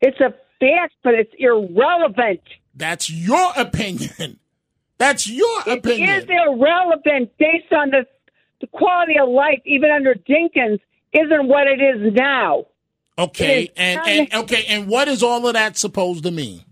It's 0.00 0.20
a 0.20 0.34
fact, 0.60 0.94
but 1.02 1.14
it's 1.14 1.32
irrelevant. 1.38 2.40
That's 2.74 3.10
your 3.10 3.50
opinion. 3.56 4.38
That's 4.98 5.28
your 5.28 5.60
opinion. 5.66 6.08
It 6.10 6.24
is 6.24 6.30
irrelevant 6.30 7.36
based 7.38 7.72
on 7.72 7.90
the 7.90 8.06
the 8.60 8.66
quality 8.66 9.14
of 9.20 9.28
life, 9.28 9.60
even 9.64 9.90
under 9.90 10.14
Dinkins, 10.14 10.80
isn't 11.12 11.46
what 11.48 11.68
it 11.68 11.80
is 11.80 12.12
now. 12.12 12.66
Okay, 13.16 13.64
It 13.64 13.72
and, 13.76 14.00
and 14.06 14.34
okay, 14.42 14.64
and 14.68 14.88
what 14.88 15.08
is 15.08 15.22
all 15.22 15.46
of 15.46 15.54
that 15.54 15.76
supposed 15.76 16.24
to 16.24 16.30
mean? 16.30 16.64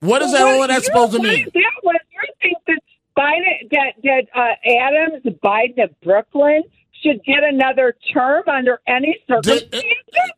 What 0.00 0.22
is 0.22 0.32
Well, 0.32 0.46
that 0.46 0.54
all 0.54 0.62
of 0.62 0.68
that 0.68 0.84
supposed 0.84 1.12
to 1.12 1.18
mean? 1.20 1.46
Yeah, 1.54 1.62
what 1.82 1.96
you 2.12 2.32
think 2.42 2.58
that 2.66 2.80
Biden, 3.16 3.70
that 3.70 3.92
that 4.02 4.26
uh, 4.34 4.54
Adams, 4.68 5.24
Biden 5.42 5.84
of 5.84 6.00
Brooklyn 6.00 6.62
should 7.04 7.22
get 7.24 7.42
another 7.42 7.94
term 8.12 8.42
under 8.48 8.80
any 8.86 9.18
circumstances? 9.28 9.84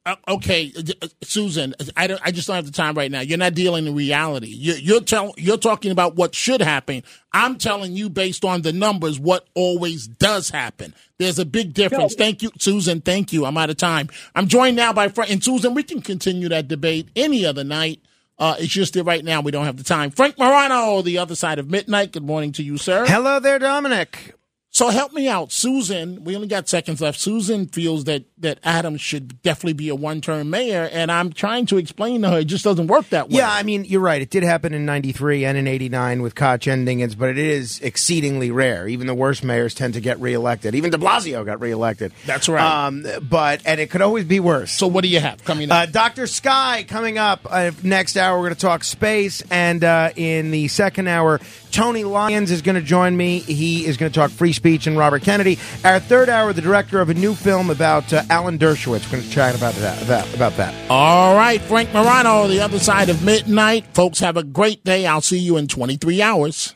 Uh, 0.04 0.16
okay, 0.28 0.72
uh, 0.76 1.08
Susan, 1.22 1.74
I, 1.96 2.06
don't, 2.06 2.20
I 2.24 2.30
just 2.30 2.46
don't 2.46 2.56
have 2.56 2.66
the 2.66 2.72
time 2.72 2.94
right 2.94 3.10
now. 3.10 3.20
You're 3.20 3.38
not 3.38 3.54
dealing 3.54 3.86
in 3.86 3.94
reality. 3.94 4.48
You're 4.48 4.76
you're, 4.76 5.00
tell, 5.00 5.34
you're 5.36 5.58
talking 5.58 5.90
about 5.90 6.16
what 6.16 6.34
should 6.34 6.60
happen. 6.60 7.02
I'm 7.32 7.56
telling 7.56 7.92
you 7.92 8.08
based 8.08 8.44
on 8.44 8.62
the 8.62 8.72
numbers 8.72 9.18
what 9.18 9.46
always 9.54 10.06
does 10.06 10.50
happen. 10.50 10.94
There's 11.18 11.38
a 11.38 11.44
big 11.44 11.74
difference. 11.74 12.16
No. 12.16 12.24
Thank 12.24 12.42
you, 12.42 12.50
Susan. 12.58 13.00
Thank 13.00 13.32
you. 13.32 13.44
I'm 13.46 13.56
out 13.56 13.70
of 13.70 13.76
time. 13.76 14.08
I'm 14.34 14.48
joined 14.48 14.76
now 14.76 14.92
by 14.92 15.08
Frank 15.08 15.30
and 15.30 15.42
Susan. 15.42 15.74
We 15.74 15.82
can 15.82 16.00
continue 16.00 16.48
that 16.48 16.68
debate 16.68 17.08
any 17.16 17.44
other 17.44 17.64
night. 17.64 18.00
Uh, 18.38 18.54
it's 18.58 18.72
just 18.72 18.94
that 18.94 19.04
right 19.04 19.24
now 19.24 19.40
we 19.40 19.50
don't 19.50 19.64
have 19.64 19.78
the 19.78 19.84
time. 19.84 20.10
Frank 20.10 20.38
Morano, 20.38 21.00
the 21.00 21.18
other 21.18 21.34
side 21.34 21.58
of 21.58 21.70
midnight. 21.70 22.12
Good 22.12 22.24
morning 22.24 22.52
to 22.52 22.62
you, 22.62 22.76
sir. 22.76 23.06
Hello 23.06 23.40
there, 23.40 23.58
Dominic. 23.58 24.34
So 24.76 24.90
help 24.90 25.14
me 25.14 25.26
out, 25.26 25.52
Susan. 25.52 26.22
We 26.22 26.36
only 26.36 26.48
got 26.48 26.68
seconds 26.68 27.00
left. 27.00 27.18
Susan 27.18 27.66
feels 27.66 28.04
that 28.04 28.24
that 28.38 28.58
Adams 28.62 29.00
should 29.00 29.40
definitely 29.42 29.72
be 29.72 29.88
a 29.88 29.94
one 29.94 30.20
term 30.20 30.50
mayor. 30.50 30.88
And 30.92 31.10
I'm 31.10 31.32
trying 31.32 31.66
to 31.66 31.78
explain 31.78 32.22
to 32.22 32.30
her 32.30 32.38
it 32.40 32.44
just 32.44 32.64
doesn't 32.64 32.86
work 32.86 33.08
that 33.10 33.30
way. 33.30 33.38
Yeah, 33.38 33.50
I 33.50 33.62
mean, 33.62 33.84
you're 33.84 34.00
right. 34.00 34.20
It 34.20 34.30
did 34.30 34.42
happen 34.42 34.74
in 34.74 34.84
93 34.84 35.44
and 35.44 35.56
in 35.56 35.66
89 35.66 36.22
with 36.22 36.34
Koch 36.34 36.66
and 36.66 36.86
Dinkins, 36.86 37.16
but 37.16 37.30
it 37.30 37.38
is 37.38 37.80
exceedingly 37.80 38.50
rare. 38.50 38.86
Even 38.86 39.06
the 39.06 39.14
worst 39.14 39.42
mayors 39.42 39.74
tend 39.74 39.94
to 39.94 40.00
get 40.00 40.20
reelected. 40.20 40.74
Even 40.74 40.90
de 40.90 40.98
Blasio 40.98 41.44
got 41.46 41.60
reelected. 41.60 42.12
That's 42.26 42.48
right. 42.48 42.86
Um, 42.86 43.06
but, 43.22 43.62
and 43.64 43.80
it 43.80 43.90
could 43.90 44.02
always 44.02 44.24
be 44.24 44.40
worse. 44.40 44.70
So 44.70 44.86
what 44.86 45.02
do 45.02 45.08
you 45.08 45.20
have 45.20 45.42
coming 45.44 45.70
up? 45.70 45.76
Uh, 45.76 45.86
Dr. 45.86 46.26
Sky 46.26 46.84
coming 46.86 47.16
up 47.16 47.46
uh, 47.48 47.70
next 47.82 48.16
hour. 48.16 48.36
We're 48.38 48.46
going 48.48 48.54
to 48.54 48.60
talk 48.60 48.84
space. 48.84 49.42
And 49.50 49.82
uh, 49.82 50.10
in 50.14 50.50
the 50.50 50.68
second 50.68 51.08
hour, 51.08 51.40
Tony 51.70 52.04
Lyons 52.04 52.50
is 52.50 52.62
going 52.62 52.74
to 52.74 52.82
join 52.82 53.16
me. 53.16 53.38
He 53.38 53.86
is 53.86 53.96
going 53.96 54.12
to 54.12 54.18
talk 54.18 54.30
free 54.30 54.52
speech 54.52 54.86
and 54.86 54.96
Robert 54.96 55.22
Kennedy. 55.22 55.58
Our 55.84 56.00
third 56.00 56.28
hour, 56.28 56.52
the 56.52 56.62
director 56.62 57.00
of 57.00 57.10
a 57.10 57.14
new 57.14 57.34
film 57.34 57.70
about 57.70 58.12
uh, 58.12 58.22
Alan 58.30 58.58
Dershowitz. 58.58 59.06
We're 59.06 59.18
going 59.18 59.24
to 59.24 59.30
chat 59.30 59.56
about 59.56 59.74
that. 59.74 60.02
About, 60.02 60.34
about 60.34 60.56
that. 60.56 60.74
All 60.90 61.34
right, 61.34 61.60
Frank 61.60 61.92
Morano, 61.92 62.46
the 62.48 62.60
other 62.60 62.78
side 62.78 63.08
of 63.08 63.24
midnight. 63.24 63.84
Folks, 63.94 64.18
have 64.20 64.36
a 64.36 64.42
great 64.42 64.84
day. 64.84 65.06
I'll 65.06 65.20
see 65.20 65.38
you 65.38 65.56
in 65.56 65.68
23 65.68 66.22
hours. 66.22 66.74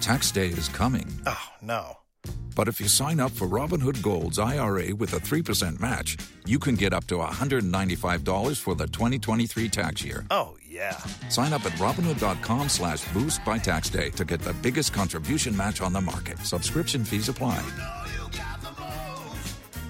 Tax 0.00 0.30
day 0.30 0.48
is 0.48 0.68
coming. 0.68 1.06
Oh, 1.26 1.48
no. 1.60 1.96
But 2.56 2.68
if 2.68 2.80
you 2.80 2.88
sign 2.88 3.20
up 3.20 3.30
for 3.30 3.46
Robinhood 3.46 4.02
Gold's 4.02 4.38
IRA 4.38 4.94
with 4.94 5.14
a 5.14 5.18
3% 5.18 5.80
match, 5.80 6.18
you 6.46 6.58
can 6.58 6.74
get 6.74 6.92
up 6.92 7.06
to 7.06 7.14
$195 7.16 8.58
for 8.58 8.74
the 8.74 8.86
2023 8.86 9.68
tax 9.68 10.04
year. 10.04 10.26
Oh, 10.30 10.56
yeah. 10.68 10.98
Sign 11.28 11.52
up 11.52 11.64
at 11.64 11.72
Robinhood.com 11.72 12.68
slash 12.68 13.04
boost 13.12 13.44
by 13.44 13.58
tax 13.58 13.88
day 13.88 14.10
to 14.10 14.24
get 14.24 14.40
the 14.40 14.52
biggest 14.54 14.92
contribution 14.92 15.56
match 15.56 15.80
on 15.80 15.92
the 15.92 16.00
market. 16.00 16.38
Subscription 16.40 17.04
fees 17.04 17.28
apply. 17.28 17.64